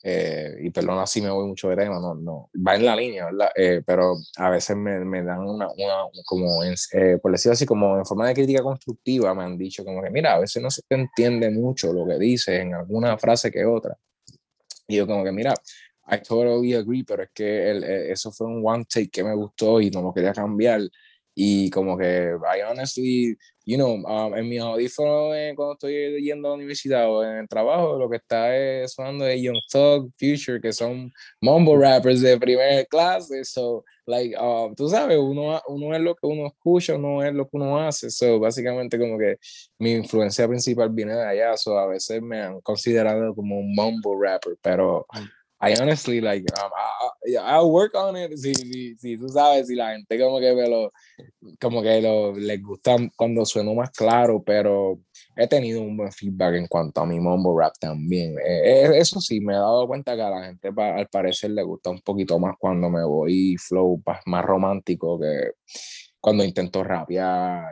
eh, 0.04 0.60
y 0.62 0.70
perdona 0.70 1.08
si 1.08 1.22
me 1.22 1.30
voy 1.30 1.48
mucho 1.48 1.70
de 1.70 1.76
tema, 1.76 2.00
no, 2.00 2.14
no, 2.14 2.50
va 2.66 2.76
en 2.76 2.86
la 2.86 2.96
línea, 2.96 3.26
¿verdad? 3.26 3.50
Eh, 3.56 3.82
pero 3.86 4.16
a 4.38 4.50
veces 4.50 4.78
me, 4.78 5.04
me 5.04 5.24
dan 5.24 5.40
una, 5.40 5.68
una 5.70 5.96
como, 6.26 6.64
en, 6.64 6.76
eh, 6.94 7.18
por 7.22 7.32
decirlo 7.32 7.54
así, 7.54 7.66
como 7.66 7.98
en 7.98 8.06
forma 8.06 8.28
de 8.28 8.36
crítica 8.36 8.62
constructiva, 8.62 9.34
me 9.34 9.44
han 9.44 9.58
dicho 9.58 9.84
como 9.84 10.02
que, 10.02 10.10
mira, 10.10 10.36
a 10.36 10.40
veces 10.40 10.62
no 10.62 10.70
se 10.70 10.82
entiende 10.90 11.50
mucho 11.50 11.92
lo 11.92 12.08
que 12.08 12.18
dices 12.20 12.60
en 12.60 12.76
alguna 12.76 13.18
frase 13.18 13.52
que 13.52 13.66
otra. 13.66 13.98
Y 14.88 14.98
yo 14.98 15.08
como 15.08 15.24
que, 15.24 15.32
mira, 15.32 15.54
I 16.10 16.20
totally 16.20 16.74
agree, 16.74 17.04
pero 17.04 17.24
es 17.24 17.30
que 17.34 17.70
el, 17.70 17.84
eso 17.84 18.32
fue 18.32 18.48
un 18.48 18.62
one 18.66 18.86
take 18.86 19.10
que 19.10 19.24
me 19.24 19.36
gustó 19.36 19.82
y 19.82 19.90
no 19.90 20.02
lo 20.02 20.14
quería 20.14 20.34
cambiar. 20.34 20.82
Y 21.40 21.70
como 21.70 21.96
que, 21.96 22.32
I 22.32 22.64
honestly, 22.64 23.38
you 23.64 23.78
know, 23.78 23.94
um, 23.94 24.34
en 24.36 24.50
mi 24.50 24.58
audífono 24.58 25.36
eh, 25.36 25.54
cuando 25.56 25.74
estoy 25.74 26.20
yendo 26.24 26.48
a 26.48 26.52
la 26.52 26.56
universidad 26.56 27.08
o 27.08 27.24
en 27.24 27.38
el 27.38 27.48
trabajo, 27.48 27.96
lo 27.96 28.10
que 28.10 28.16
está 28.18 28.58
es 28.58 28.94
sonando 28.94 29.24
de 29.26 29.40
Young 29.40 29.60
Thug, 29.72 30.12
Future, 30.18 30.60
que 30.60 30.74
son 30.74 31.12
mumble 31.40 31.78
rappers 31.78 32.22
de 32.22 32.40
primera 32.40 32.84
clase. 32.86 33.44
So, 33.46 33.84
like, 34.08 34.36
um, 34.36 34.74
tú 34.74 34.90
sabes, 34.90 35.20
uno, 35.20 35.62
uno 35.68 35.96
es 35.96 36.02
lo 36.02 36.16
que 36.16 36.26
uno 36.26 36.48
escucha, 36.48 36.96
uno 36.96 37.22
es 37.22 37.34
lo 37.34 37.44
que 37.44 37.58
uno 37.58 37.78
hace. 37.78 38.10
So, 38.10 38.40
básicamente 38.40 38.98
como 38.98 39.20
que 39.20 39.38
mi 39.78 39.92
influencia 39.92 40.48
principal 40.48 40.90
viene 40.90 41.14
de 41.14 41.24
allá. 41.24 41.56
So, 41.56 41.78
a 41.78 41.86
veces 41.86 42.20
me 42.20 42.42
han 42.42 42.62
considerado 42.62 43.36
como 43.36 43.60
un 43.60 43.76
mumble 43.76 44.14
rapper, 44.20 44.56
pero 44.60 45.06
I 45.60 45.74
honestly 45.82 46.22
like 46.22 46.46
um, 46.60 46.72
I, 46.76 47.36
I'll 47.38 47.72
work 47.72 47.96
on 47.96 48.16
it 48.16 48.38
si, 48.38 48.54
si, 48.54 48.96
si, 48.96 49.18
tú 49.18 49.28
sabes 49.30 49.68
si 49.68 49.76
la 49.76 49.94
gente 49.94 50.20
como 50.20 50.40
que 50.40 50.54
me 50.54 50.70
lo 50.70 50.92
como 51.60 51.82
que 51.82 52.02
lo, 52.02 52.34
les 52.34 52.62
gusta 52.62 52.96
cuando 53.16 53.46
sueno 53.46 53.74
más 53.74 53.92
claro 53.92 54.44
pero 54.44 55.00
he 55.38 55.48
tenido 55.48 55.82
un 55.82 55.96
buen 55.96 56.12
feedback 56.12 56.56
en 56.56 56.68
cuanto 56.68 57.02
a 57.02 57.06
mi 57.06 57.20
mumble 57.20 57.54
rap 57.56 57.74
también. 57.80 58.36
Eh, 58.40 58.86
eh, 58.86 58.98
eso 58.98 59.22
sí 59.22 59.40
me 59.40 59.54
he 59.54 59.58
dado 59.58 59.88
cuenta 59.88 60.16
que 60.16 60.22
a 60.24 60.30
la 60.30 60.46
gente 60.46 60.70
al 60.76 61.08
parecer 61.08 61.52
le 61.52 61.64
gusta 61.64 61.92
un 61.92 62.02
poquito 62.02 62.40
más 62.40 62.56
cuando 62.60 62.90
me 62.90 63.04
voy 63.04 63.56
flow 63.58 64.02
más 64.26 64.44
romántico 64.44 65.20
que 65.20 65.52
cuando 66.20 66.44
intento 66.44 66.84
rapear 66.84 67.72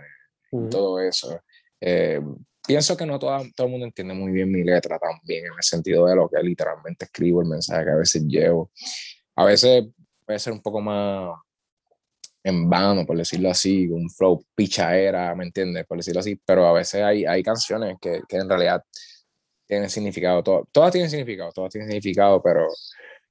y 0.52 0.70
todo 0.70 1.00
eso. 1.00 1.42
Eh, 1.82 2.22
pienso 2.68 2.98
que 2.98 3.06
no 3.06 3.20
todo, 3.20 3.38
todo 3.56 3.68
el 3.68 3.72
mundo 3.72 3.86
entiende 3.86 4.14
muy 4.14 4.32
bien 4.32 4.52
mi 4.52 4.64
letra 4.64 5.00
también, 5.00 5.46
en 5.46 5.54
el 5.54 5.64
sentido 5.64 6.06
de 6.08 6.16
lo 6.16 6.30
que 6.30 6.42
literalmente 6.42 7.06
escribo, 7.06 7.42
el 7.42 7.48
mensaje 7.48 7.86
que 7.86 7.92
a 7.92 7.96
veces 7.96 8.24
llevo. 8.24 8.72
A 9.36 9.46
veces 9.46 9.86
puede 10.26 10.40
ser 10.40 10.54
un 10.54 10.62
poco 10.62 10.82
más 10.82 11.38
en 12.44 12.70
vano, 12.70 13.06
por 13.06 13.18
decirlo 13.18 13.50
así, 13.50 13.88
un 13.88 14.10
flow 14.10 14.46
pichaera, 14.54 15.34
¿me 15.36 15.46
entiendes? 15.46 15.86
Por 15.88 15.98
decirlo 15.98 16.20
así, 16.20 16.40
pero 16.46 16.68
a 16.68 16.74
veces 16.74 17.02
hay, 17.02 17.26
hay 17.26 17.42
canciones 17.42 17.98
que, 18.00 18.22
que 18.28 18.38
en 18.38 18.48
realidad 18.48 18.84
tienen 19.68 19.90
significado, 19.90 20.44
todo, 20.44 20.68
todas 20.72 20.92
tienen 20.92 21.10
significado, 21.10 21.52
todas 21.52 21.72
tienen 21.72 21.90
significado, 21.90 22.42
pero 22.44 22.68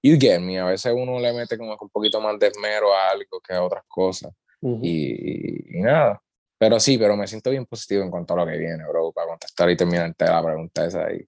you 0.02 0.16
get 0.18 0.40
me, 0.40 0.58
a 0.58 0.64
veces 0.64 0.92
uno 0.94 1.20
le 1.20 1.32
mete 1.32 1.56
como 1.56 1.76
un 1.80 1.88
poquito 1.90 2.20
más 2.20 2.38
de 2.38 2.48
esmero 2.48 2.92
a 2.92 3.10
algo 3.10 3.40
que 3.40 3.54
a 3.54 3.62
otras 3.62 3.84
cosas. 3.86 4.32
y, 4.60 5.78
y, 5.78 5.80
nada, 5.80 6.20
pero 6.64 6.80
sí, 6.80 6.96
pero 6.96 7.14
me 7.14 7.26
siento 7.26 7.50
bien 7.50 7.66
positivo 7.66 8.02
en 8.02 8.10
cuanto 8.10 8.32
a 8.32 8.38
lo 8.38 8.46
que 8.46 8.56
viene, 8.56 8.82
bro, 8.88 9.12
para 9.12 9.26
contestar 9.28 9.68
y 9.68 9.76
terminar 9.76 10.14
la 10.18 10.42
pregunta 10.42 10.86
esa 10.86 11.04
ahí. 11.04 11.22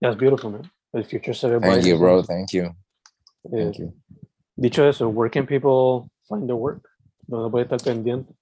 That's 0.00 0.18
beautiful, 0.18 0.50
man. 0.50 0.62
El 0.92 1.04
future 1.04 1.32
se 1.32 1.48
ve 1.48 1.60
Thank 1.60 1.84
you, 1.84 1.96
bro. 1.96 2.24
Thank 2.24 2.50
you. 2.50 2.74
Thank 3.48 3.76
you. 3.78 3.94
Dicho 4.56 4.84
eso, 4.88 5.08
where 5.10 5.30
can 5.30 5.46
people 5.46 6.10
find 6.28 6.48
the 6.48 6.54
work? 6.54 6.82
¿Dónde 7.28 7.52
puede 7.52 7.66
estar 7.66 7.80
pendiente? 7.82 8.34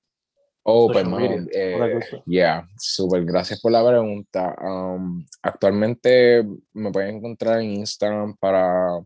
Oh, 0.62 0.91
pues, 0.91 1.07
man, 1.07 1.51
eh, 1.53 2.01
yeah, 2.24 2.66
súper, 2.78 3.26
gracias 3.26 3.61
por 3.61 3.72
la 3.72 3.87
pregunta. 3.87 4.57
Um, 4.59 5.26
actualmente 5.43 6.47
me 6.72 6.91
pueden 6.91 7.16
encontrar 7.16 7.61
en 7.61 7.72
Instagram 7.72 8.39
para, 8.39 9.03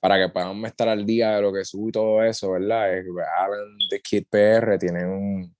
para 0.00 0.16
que 0.18 0.32
puedan 0.32 0.64
estar 0.64 0.88
al 0.88 1.04
día 1.04 1.36
de 1.36 1.42
lo 1.42 1.52
que 1.52 1.62
subo 1.66 1.90
y 1.90 1.92
todo 1.92 2.22
eso, 2.22 2.52
¿verdad? 2.52 2.96
Es 2.96 3.04
Alan 3.36 3.76
the 3.90 4.00
Kid 4.00 4.24
PR 4.30 4.78
tiene 4.78 5.04
un, 5.04 5.53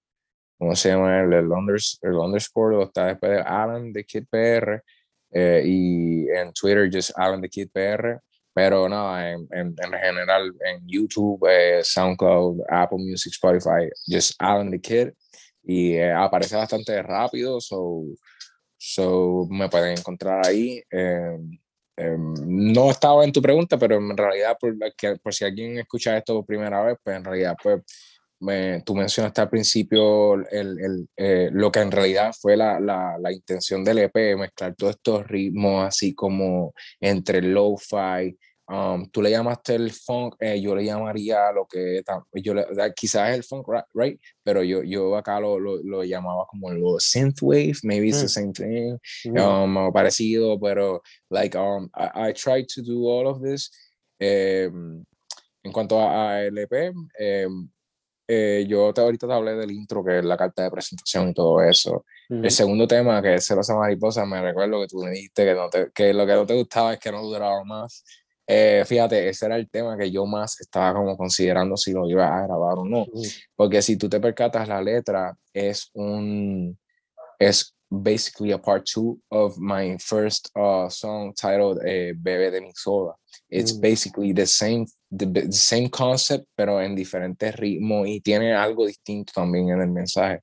¿cómo 0.64 0.76
se 0.76 0.88
llama? 0.88 1.20
El, 1.20 1.32
el, 1.34 1.44
el 1.44 2.14
underscore, 2.14 2.84
está 2.84 3.08
después 3.08 3.32
de 3.32 3.40
Alan 3.40 3.92
de 3.92 4.02
Kid 4.02 4.24
PR, 4.30 4.82
eh, 5.30 5.62
y 5.62 6.26
en 6.30 6.54
Twitter, 6.54 6.88
just 6.90 7.10
Alan 7.16 7.42
de 7.42 7.50
Kid 7.50 7.68
PR, 7.70 8.18
pero 8.54 8.88
nada, 8.88 9.30
en, 9.30 9.46
en, 9.50 9.74
en, 9.76 9.92
general, 9.92 10.54
en 10.64 10.80
YouTube, 10.86 11.46
eh, 11.50 11.80
SoundCloud, 11.84 12.62
Apple 12.70 12.96
Music, 12.98 13.34
Spotify, 13.34 13.90
just 14.06 14.32
Alan 14.38 14.70
the 14.70 14.80
Kid, 14.80 15.10
y 15.62 15.96
eh, 15.96 16.12
aparece 16.12 16.56
bastante 16.56 17.02
rápido, 17.02 17.60
so, 17.60 18.04
so 18.78 19.46
me 19.50 19.68
pueden 19.68 19.98
encontrar 19.98 20.46
ahí. 20.46 20.82
Em, 20.90 21.58
em, 21.96 22.34
no 22.72 22.90
estaba 22.90 23.22
en 23.22 23.32
tu 23.32 23.42
pregunta, 23.42 23.76
pero 23.76 23.96
en 23.96 24.16
realidad, 24.16 24.56
por, 24.58 24.74
por 25.22 25.34
si 25.34 25.44
alguien 25.44 25.78
escucha 25.78 26.16
esto 26.16 26.36
por 26.36 26.46
primera 26.46 26.82
vez, 26.82 26.96
pues 27.04 27.16
en 27.18 27.24
realidad, 27.24 27.54
pues 27.62 27.82
me, 28.44 28.82
tú 28.82 28.94
mencionaste 28.94 29.40
al 29.40 29.50
principio 29.50 30.34
el, 30.34 30.78
el, 30.78 31.08
eh, 31.16 31.48
lo 31.52 31.72
que 31.72 31.80
en 31.80 31.90
realidad 31.90 32.32
fue 32.38 32.56
la, 32.56 32.78
la, 32.78 33.16
la, 33.18 33.32
intención 33.32 33.82
del 33.82 33.98
EP, 33.98 34.36
mezclar 34.36 34.74
todos 34.76 34.96
estos 34.96 35.26
ritmos 35.26 35.86
así 35.86 36.14
como 36.14 36.74
entre 37.00 37.42
lo-fi. 37.42 38.36
Um, 38.66 39.10
tú 39.10 39.20
le 39.20 39.30
llamaste 39.30 39.74
el 39.74 39.92
funk, 39.92 40.36
eh, 40.40 40.58
yo 40.58 40.74
le 40.74 40.86
llamaría 40.86 41.52
lo 41.52 41.66
que 41.66 42.02
yo 42.42 42.54
le, 42.54 42.64
quizás 42.96 43.30
es 43.30 43.36
el 43.36 43.44
funk, 43.44 43.66
right? 43.92 44.18
Pero 44.42 44.62
yo, 44.62 44.82
yo 44.82 45.16
acá 45.16 45.38
lo, 45.38 45.58
lo, 45.58 45.82
lo 45.82 46.02
llamaba 46.02 46.46
como 46.46 46.70
lo 46.70 46.98
synthwave, 46.98 47.76
maybe 47.82 48.08
it's 48.08 48.20
the 48.20 48.26
mm. 48.26 48.28
same 48.28 48.52
thing, 48.52 48.98
mm. 49.26 49.38
um, 49.38 49.92
parecido, 49.92 50.58
pero 50.58 51.02
like 51.28 51.54
um, 51.58 51.90
I, 51.94 52.30
I 52.30 52.32
tried 52.32 52.66
to 52.68 52.82
do 52.82 53.06
all 53.06 53.28
of 53.28 53.42
this. 53.42 53.70
Um, 54.18 55.04
en 55.62 55.72
cuanto 55.72 55.98
a, 55.98 56.36
a 56.36 56.46
LP, 56.46 56.90
um, 56.90 57.68
eh, 58.26 58.64
yo 58.68 58.92
te, 58.92 59.00
ahorita 59.00 59.26
te 59.26 59.32
hablé 59.32 59.54
del 59.54 59.70
intro, 59.70 60.04
que 60.04 60.18
es 60.18 60.24
la 60.24 60.36
carta 60.36 60.62
de 60.62 60.70
presentación 60.70 61.30
y 61.30 61.34
todo 61.34 61.62
eso. 61.62 62.04
El 62.28 62.50
segundo 62.50 62.86
tema, 62.86 63.20
que 63.20 63.34
es 63.34 63.46
Celosa 63.46 63.74
Mariposa, 63.76 64.24
me 64.24 64.40
recuerdo 64.40 64.80
que 64.80 64.86
tú 64.86 65.02
me 65.02 65.10
dijiste 65.10 65.44
que, 65.44 65.54
no 65.54 65.68
te, 65.68 65.90
que 65.92 66.14
lo 66.14 66.26
que 66.26 66.32
no 66.32 66.46
te 66.46 66.54
gustaba 66.54 66.94
es 66.94 66.98
que 66.98 67.12
no 67.12 67.22
duraba 67.22 67.62
más. 67.64 68.02
Eh, 68.46 68.82
fíjate, 68.86 69.28
ese 69.28 69.46
era 69.46 69.56
el 69.56 69.68
tema 69.68 69.96
que 69.96 70.10
yo 70.10 70.26
más 70.26 70.60
estaba 70.60 70.94
como 70.94 71.16
considerando 71.16 71.76
si 71.76 71.92
lo 71.92 72.08
iba 72.08 72.26
a 72.26 72.46
grabar 72.46 72.78
o 72.78 72.84
no. 72.84 73.06
Porque 73.56 73.82
si 73.82 73.96
tú 73.96 74.08
te 74.08 74.20
percatas, 74.20 74.68
la 74.68 74.80
letra 74.80 75.36
es 75.52 75.90
un. 75.94 76.78
Es 77.38 77.74
basically 77.90 78.52
a 78.52 78.58
part 78.58 78.84
two 78.86 79.18
of 79.30 79.58
my 79.58 79.96
first 79.98 80.50
uh, 80.56 80.88
song 80.88 81.32
titled 81.34 81.78
eh, 81.84 82.14
Bebe 82.16 82.50
de 82.50 82.60
mi 82.60 82.72
soda. 82.74 83.14
It's 83.50 83.72
mm. 83.72 83.80
basically 83.80 84.32
the 84.32 84.46
same, 84.46 84.86
the, 85.10 85.26
the, 85.26 85.52
same 85.52 85.88
concept, 85.88 86.46
pero 86.56 86.80
en 86.80 86.94
diferentes 86.94 87.54
ritmos 87.56 88.08
y 88.08 88.20
tiene 88.20 88.54
algo 88.54 88.86
distinto 88.86 89.32
también 89.34 89.70
en 89.70 89.80
el 89.80 89.90
mensaje. 89.90 90.40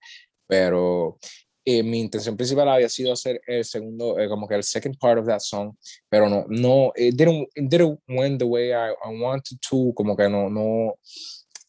Pero 0.48 1.18
eh, 1.64 1.84
mi 1.84 2.00
intención 2.00 2.36
principal 2.36 2.70
había 2.70 2.90
sido 2.90 3.14
hacer 3.14 3.40
el 3.46 3.64
segundo, 3.64 4.18
eh, 4.20 4.28
como 4.28 4.48
que 4.48 4.56
el 4.56 4.64
second 4.64 4.98
part 4.98 5.20
of 5.20 5.28
that 5.28 5.40
song, 5.40 5.76
pero 6.10 6.28
no, 6.28 6.46
no, 6.50 6.92
it 6.96 7.16
didn't, 7.16 7.48
it 7.56 7.70
didn't 7.70 8.00
went 8.08 8.40
the 8.40 8.46
way 8.46 8.72
I, 8.72 8.92
I 8.92 9.22
wanted 9.22 9.60
to, 9.70 9.94
como 9.96 10.16
que 10.16 10.28
no, 10.28 10.50
no, 10.50 10.96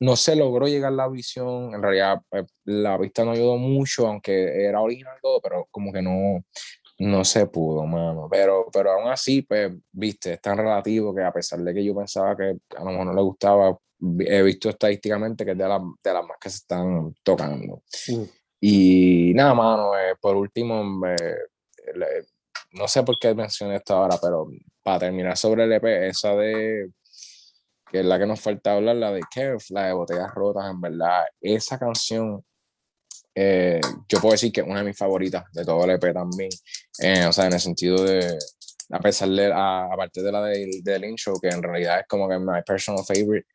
no 0.01 0.17
se 0.17 0.35
logró 0.35 0.67
llegar 0.67 0.93
la 0.93 1.09
visión, 1.09 1.75
en 1.75 1.83
realidad 1.83 2.21
eh, 2.33 2.45
la 2.65 2.97
vista 2.97 3.25
no 3.25 3.33
ayudó 3.33 3.59
mucho, 3.59 4.07
aunque 4.07 4.65
era 4.67 4.81
original 4.81 5.17
todo, 5.21 5.41
pero 5.43 5.69
como 5.71 5.93
que 5.93 6.01
no, 6.01 6.43
no 7.03 7.25
se 7.25 7.47
pudo, 7.47 7.85
mano, 7.85 8.29
pero, 8.31 8.67
pero 8.73 8.93
aún 8.93 9.11
así, 9.11 9.43
pues, 9.43 9.73
viste, 9.91 10.35
es 10.35 10.41
tan 10.41 10.57
relativo 10.57 11.15
que 11.15 11.23
a 11.23 11.33
pesar 11.33 11.59
de 11.61 11.75
que 11.75 11.85
yo 11.85 11.95
pensaba 11.95 12.37
que 12.37 12.59
a 12.77 12.85
lo 12.85 12.91
mejor 12.91 13.07
no 13.07 13.15
le 13.15 13.23
gustaba, 13.23 13.77
he 14.21 14.43
visto 14.43 14.69
estadísticamente 14.69 15.45
que 15.45 15.53
es 15.53 15.59
de, 15.59 15.69
la, 15.69 15.81
de 16.03 16.13
las 16.13 16.25
más 16.25 16.37
que 16.41 16.51
se 16.51 16.59
están 16.59 17.15
tocando. 17.23 17.83
Mm. 18.09 18.23
Y 18.61 19.33
nada, 19.35 19.55
mano, 19.55 19.99
eh, 19.99 20.15
por 20.21 20.37
último, 20.37 20.85
no 22.73 22.89
sé 22.89 23.03
por 23.03 23.19
qué 23.19 23.35
mencioné 23.35 23.77
esto 23.77 23.97
ahora, 23.97 24.17
pero 24.23 24.49
para 24.83 25.01
terminar 25.01 25.37
sobre 25.37 25.65
el 25.65 25.73
EP, 25.73 26.09
esa 26.09 26.37
de 26.37 26.91
que 27.91 28.01
es 28.01 28.07
la 28.07 28.19
que 28.19 28.27
nos 28.27 28.41
falta 28.41 28.75
hablar, 28.75 28.97
la 28.97 29.13
de 29.13 29.21
Kev, 29.31 29.59
la 29.71 29.87
de 29.87 29.93
Botellas 29.93 30.33
Rotas, 30.35 30.71
en 30.71 30.81
verdad, 30.81 31.25
esa 31.41 31.79
canción, 31.79 32.43
eh, 33.35 33.81
yo 34.09 34.21
puedo 34.21 34.33
decir 34.33 34.53
que 34.53 34.61
es 34.61 34.67
una 34.67 34.81
de 34.81 34.87
mis 34.87 34.97
favoritas 34.97 35.45
de 35.53 35.65
todo 35.65 35.85
el 35.85 35.91
EP 35.91 36.13
también, 36.13 36.51
eh, 37.01 37.25
o 37.27 37.33
sea, 37.33 37.47
en 37.47 37.55
el 37.55 37.61
sentido 37.61 38.03
de, 38.05 38.39
a 38.91 39.01
pesar 39.01 39.29
de, 39.29 39.53
aparte 39.53 40.23
de 40.23 40.33
la 40.33 40.43
del, 40.45 40.83
del 40.83 41.05
intro, 41.05 41.35
que 41.41 41.49
en 41.49 41.63
realidad 41.63 42.01
es 42.01 42.07
como 42.09 42.29
que 42.29 42.39
mi 42.39 42.63
personal 42.67 43.05
favorite, 43.05 43.47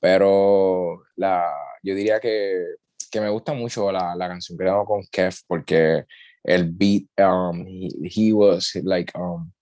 pero 0.00 1.02
la, 1.16 1.50
yo 1.82 1.94
diría 1.94 2.20
que 2.20 2.76
que 3.12 3.20
me 3.20 3.28
gusta 3.28 3.52
mucho 3.52 3.92
la, 3.92 4.16
la 4.16 4.26
canción 4.26 4.58
que 4.58 4.68
hago 4.68 4.86
con 4.86 5.02
Kev 5.12 5.34
porque 5.46 6.04
el 6.42 6.72
beat, 6.72 7.04
um, 7.20 7.64
he, 7.66 7.90
he 8.08 8.32
was 8.32 8.72
like, 8.82 9.12
um, 9.14 9.52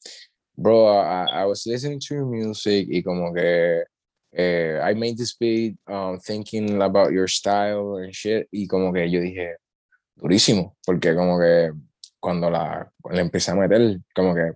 bro, 0.56 0.86
I, 0.86 1.42
I 1.42 1.44
was 1.44 1.66
listening 1.66 1.98
to 2.08 2.14
your 2.14 2.26
music 2.26 2.86
y 2.88 3.02
como 3.02 3.34
que 3.34 3.82
eh, 4.32 4.80
I 4.82 4.94
made 4.94 5.16
this 5.16 5.34
beat 5.34 5.76
um, 5.88 6.18
thinking 6.18 6.82
about 6.82 7.12
your 7.12 7.28
style 7.28 7.96
and 7.96 8.12
shit 8.14 8.48
y 8.52 8.66
como 8.66 8.92
que 8.92 9.10
yo 9.10 9.20
dije, 9.20 9.56
durísimo, 10.16 10.76
porque 10.84 11.14
como 11.14 11.38
que 11.38 11.72
cuando 12.20 12.50
la, 12.50 12.90
le 13.10 13.20
empecé 13.20 13.50
a 13.50 13.54
meter, 13.54 13.98
como 14.14 14.34
que 14.34 14.52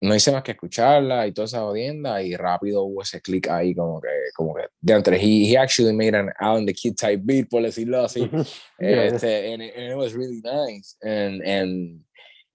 no 0.00 0.14
hice 0.14 0.30
más 0.30 0.42
que 0.42 0.52
escucharla 0.52 1.26
y 1.26 1.32
toda 1.32 1.46
esa 1.46 1.64
odienda 1.64 2.22
y 2.22 2.36
rápido 2.36 2.84
hubo 2.84 3.02
ese 3.02 3.20
click 3.20 3.48
ahí 3.48 3.74
como 3.74 4.00
que, 4.00 4.08
como 4.34 4.54
que, 4.54 4.66
de 4.80 4.92
entre, 4.92 5.16
he, 5.16 5.50
he 5.50 5.56
actually 5.56 5.92
made 5.92 6.14
an 6.14 6.30
Alan 6.38 6.66
the 6.66 6.74
Kid 6.74 6.96
type 6.96 7.22
beat, 7.24 7.48
por 7.48 7.62
decirlo 7.62 8.04
así, 8.04 8.30
este, 8.78 9.52
and, 9.52 9.62
it, 9.62 9.74
and, 9.76 9.92
it, 9.92 9.96
was 9.96 10.14
really 10.14 10.40
nice, 10.42 10.96
and, 11.02 11.42
and, 11.42 12.00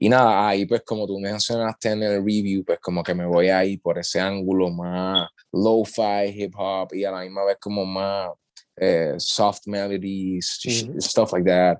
y 0.01 0.09
nada, 0.09 0.47
ahí 0.47 0.65
pues 0.65 0.81
como 0.81 1.05
tú 1.05 1.19
mencionaste 1.19 1.91
en 1.91 2.01
el 2.01 2.25
review, 2.25 2.63
pues 2.65 2.79
como 2.79 3.03
que 3.03 3.13
me 3.13 3.23
voy 3.23 3.49
ahí 3.49 3.77
por 3.77 3.99
ese 3.99 4.19
ángulo 4.19 4.71
más 4.71 5.29
lo-fi, 5.51 6.25
hip 6.33 6.55
hop, 6.57 6.87
y 6.95 7.05
a 7.05 7.11
la 7.11 7.21
misma 7.21 7.43
vez 7.45 7.57
como 7.59 7.85
más 7.85 8.31
eh, 8.77 9.13
soft 9.19 9.67
melodies, 9.67 10.59
stuff 10.99 11.33
like 11.33 11.47
that, 11.47 11.77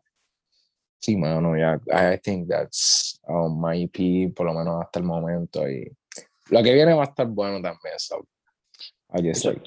Sí, 0.99 1.17
mano, 1.17 1.57
ya, 1.57 1.81
I 1.91 2.19
think 2.19 2.47
that's 2.47 3.19
um, 3.27 3.59
my 3.59 3.75
EP, 3.85 4.35
por 4.35 4.45
lo 4.45 4.53
menos 4.53 4.83
hasta 4.83 4.99
el 4.99 5.05
momento. 5.05 5.67
Y 5.67 5.91
lo 6.51 6.61
que 6.61 6.73
viene 6.75 6.93
va 6.93 7.01
a 7.01 7.07
estar 7.07 7.25
bueno 7.25 7.59
también, 7.59 7.97
so. 7.97 8.23
I 9.11 9.27
just, 9.27 9.45
like, 9.45 9.63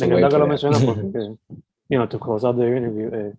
Me 0.00 0.18
encanta 0.18 0.28
que 0.28 0.38
lo 0.38 0.46
mencionas 0.46 0.84
porque, 0.84 1.36
you 1.88 1.96
know, 1.96 2.06
tus 2.06 2.20
cosas 2.20 2.54
de 2.58 2.66
interview, 2.66 3.08
eh, 3.14 3.32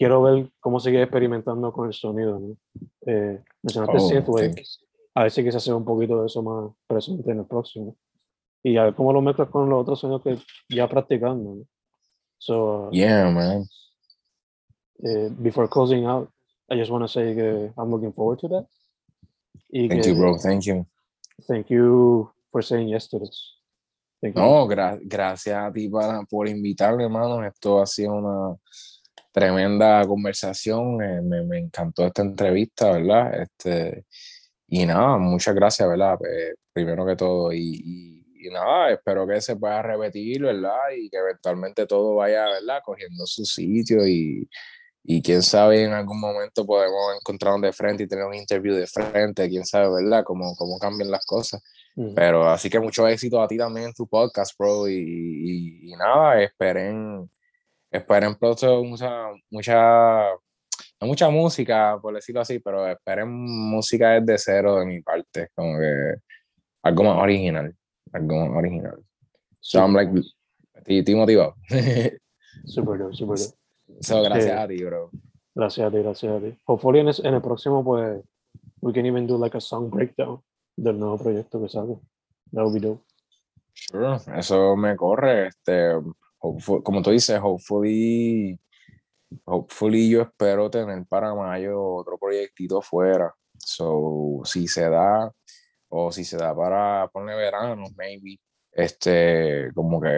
quiero 0.00 0.22
ver 0.22 0.50
cómo 0.60 0.80
sigue 0.80 1.02
experimentando 1.02 1.70
con 1.74 1.86
el 1.86 1.92
sonido, 1.92 2.40
¿no? 2.40 2.56
Eh, 3.04 3.38
mencionaste 3.62 3.98
oh, 3.98 4.08
Synthwave, 4.08 4.54
a 5.14 5.22
ver 5.24 5.30
si 5.30 5.44
quizás 5.44 5.56
hacer 5.56 5.74
un 5.74 5.84
poquito 5.84 6.22
de 6.22 6.26
eso 6.26 6.42
más 6.42 6.72
presente 6.86 7.30
en 7.30 7.40
el 7.40 7.44
próximo. 7.44 7.98
Y 8.62 8.78
a 8.78 8.84
ver 8.84 8.94
cómo 8.94 9.12
lo 9.12 9.20
mezclas 9.20 9.50
con 9.50 9.68
los 9.68 9.82
otros 9.82 10.00
sonidos 10.00 10.22
que 10.22 10.38
ya 10.74 10.88
practicando, 10.88 11.54
¿no? 11.54 11.64
So, 12.38 12.90
yeah, 12.92 13.30
man. 13.30 13.66
Uh, 15.02 15.28
before 15.42 15.68
closing 15.68 16.06
out, 16.06 16.30
I 16.70 16.78
just 16.78 16.90
want 16.90 17.04
to 17.04 17.08
say 17.08 17.34
que 17.34 17.70
I'm 17.76 17.90
looking 17.90 18.14
forward 18.14 18.38
to 18.40 18.48
that. 18.48 18.66
Y 19.68 19.86
thank 19.86 20.06
you, 20.06 20.14
bro. 20.14 20.38
Thank 20.38 20.64
you. 20.64 20.86
Thank 21.46 21.68
you 21.68 22.30
for 22.50 22.62
saying 22.62 22.88
yes 22.88 23.06
to 23.08 23.18
this. 23.18 23.58
Thank. 24.22 24.34
No, 24.34 24.66
gra 24.66 24.98
gracias 25.02 25.56
a 25.56 25.70
ti 25.70 25.90
para, 25.90 26.22
por 26.24 26.48
invitarme, 26.48 27.04
hermano. 27.04 27.44
Esto 27.44 27.82
ha 27.82 27.86
sido 27.86 28.14
una 28.14 28.56
tremenda 29.32 30.06
conversación. 30.06 31.02
Eh, 31.02 31.20
me, 31.22 31.42
me, 31.44 31.58
encantó 31.58 32.06
esta 32.06 32.22
entrevista, 32.22 32.92
¿verdad? 32.92 33.42
Este, 33.42 34.06
y 34.68 34.86
nada, 34.86 35.18
muchas 35.18 35.54
gracias, 35.54 35.88
¿verdad? 35.88 36.16
Pues, 36.18 36.54
primero 36.72 37.06
que 37.06 37.16
todo. 37.16 37.52
Y, 37.52 37.80
y, 37.84 38.46
y, 38.46 38.50
nada, 38.50 38.90
espero 38.92 39.26
que 39.26 39.40
se 39.40 39.56
pueda 39.56 39.82
repetir, 39.82 40.42
¿verdad? 40.42 40.78
Y 40.96 41.10
que 41.10 41.18
eventualmente 41.18 41.86
todo 41.86 42.16
vaya, 42.16 42.44
¿verdad? 42.46 42.80
Cogiendo 42.84 43.26
su 43.26 43.44
sitio 43.44 44.06
y 44.06 44.48
y 45.02 45.22
quién 45.22 45.42
sabe 45.42 45.84
en 45.84 45.92
algún 45.92 46.20
momento 46.20 46.66
podemos 46.66 47.16
encontrarnos 47.18 47.62
de 47.62 47.72
frente 47.72 48.02
y 48.02 48.08
tener 48.08 48.24
un 48.24 48.34
interview 48.34 48.74
de 48.74 48.86
frente, 48.86 49.48
quién 49.48 49.64
sabe, 49.64 49.88
¿verdad? 50.02 50.24
Cómo, 50.24 50.54
cómo 50.56 50.78
cambian 50.78 51.10
las 51.10 51.24
cosas. 51.24 51.62
Pero 52.14 52.48
así 52.48 52.70
que 52.70 52.80
mucho 52.80 53.06
éxito 53.08 53.42
a 53.42 53.48
ti 53.48 53.58
también 53.58 53.88
en 53.88 53.92
tu 53.92 54.06
podcast, 54.06 54.56
bro, 54.58 54.88
y, 54.88 55.80
y, 55.82 55.96
nada, 55.96 56.40
esperen, 56.40 57.28
esperen 57.90 58.34
pronto 58.36 58.84
mucha, 58.84 59.28
mucha, 59.50 60.30
no 61.00 61.06
mucha 61.06 61.28
música, 61.30 61.98
por 62.00 62.14
decirlo 62.14 62.40
así, 62.40 62.58
pero 62.58 62.86
esperen 62.86 63.28
música 63.30 64.20
desde 64.20 64.38
cero 64.38 64.76
de 64.76 64.86
mi 64.86 65.02
parte, 65.02 65.48
como 65.54 65.78
que 65.78 66.14
algo 66.82 67.04
más 67.04 67.18
original, 67.18 67.74
algo 68.12 68.46
más 68.46 68.56
original. 68.56 68.98
So 69.60 69.80
I'm 69.80 69.94
like, 69.94 70.12
estoy 70.86 71.14
motivado. 71.14 71.54
super 72.64 73.14
super 73.14 73.38
So, 74.00 74.22
gracias 74.22 74.58
a 74.58 74.68
ti, 74.68 74.82
bro. 74.84 75.10
Gracias 75.54 75.86
a 75.86 75.90
ti, 75.90 75.98
gracias 75.98 76.32
a 76.32 76.40
ti. 76.40 76.58
Hopefully 76.64 77.00
en, 77.00 77.08
en 77.08 77.34
el 77.34 77.42
próximo, 77.42 77.84
pues, 77.84 78.22
we 78.80 78.92
can 78.92 79.04
even 79.04 79.26
do 79.26 79.36
like 79.36 79.56
a 79.56 79.60
song 79.60 79.90
breakdown 79.90 80.40
del 80.76 80.98
nuevo 80.98 81.18
proyecto 81.18 81.60
que 81.60 81.68
sale. 81.68 81.98
That 82.52 82.64
would 82.64 82.74
be 82.74 82.80
dope. 82.80 83.02
Sure, 83.72 84.18
eso 84.36 84.76
me 84.76 84.96
corre. 84.96 85.48
Este, 85.48 85.92
como 86.40 87.02
tú 87.02 87.10
dices, 87.10 87.38
hopefully, 87.42 88.58
hopefully 89.44 90.10
yo 90.10 90.22
espero 90.22 90.70
tener 90.70 91.06
para 91.06 91.34
mayo 91.34 91.82
otro 91.96 92.18
proyectito 92.18 92.80
fuera. 92.80 93.34
So, 93.58 94.40
si 94.44 94.66
se 94.66 94.88
da, 94.88 95.30
o 95.88 96.10
si 96.10 96.24
se 96.24 96.36
da 96.38 96.54
para 96.54 97.08
poner 97.08 97.36
verano, 97.36 97.84
maybe, 97.96 98.40
este, 98.72 99.70
como 99.74 100.00
que, 100.00 100.08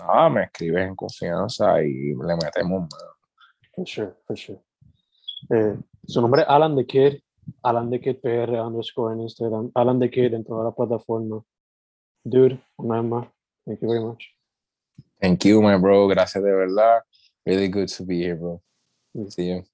nada, 0.00 0.28
me 0.30 0.44
escribes 0.44 0.86
en 0.86 0.94
confianza 0.94 1.82
y 1.82 2.14
le 2.14 2.36
metemos 2.36 2.82
más. 2.82 3.04
For 3.74 3.86
sure, 3.86 4.14
for 4.26 4.36
sure. 4.36 4.60
Eh, 5.50 5.76
su 6.06 6.20
nombre 6.20 6.42
es 6.42 6.48
Alan 6.48 6.76
The 6.76 6.86
Kid, 6.86 7.20
Alan 7.62 7.90
The 7.90 8.00
Kid 8.00 8.16
PR 8.20 8.60
underscore 8.60 9.14
en 9.14 9.22
Instagram, 9.22 9.70
Alan 9.74 9.98
The 9.98 10.10
Kid 10.10 10.34
en 10.34 10.44
toda 10.44 10.64
la 10.64 10.70
plataforma. 10.70 11.42
Dude, 12.24 12.60
una 12.78 13.02
thank 13.64 13.80
you 13.80 13.88
very 13.88 14.00
much. 14.00 14.35
Thank 15.20 15.44
you, 15.46 15.62
my 15.62 15.78
bro. 15.78 16.08
Gracias 16.08 16.42
de 16.44 16.50
verdad. 16.52 17.02
Really 17.46 17.68
good 17.68 17.88
to 17.90 18.04
be 18.04 18.22
here, 18.22 18.36
bro. 18.36 18.62
Mm. 19.16 19.32
See 19.32 19.44
you. 19.50 19.64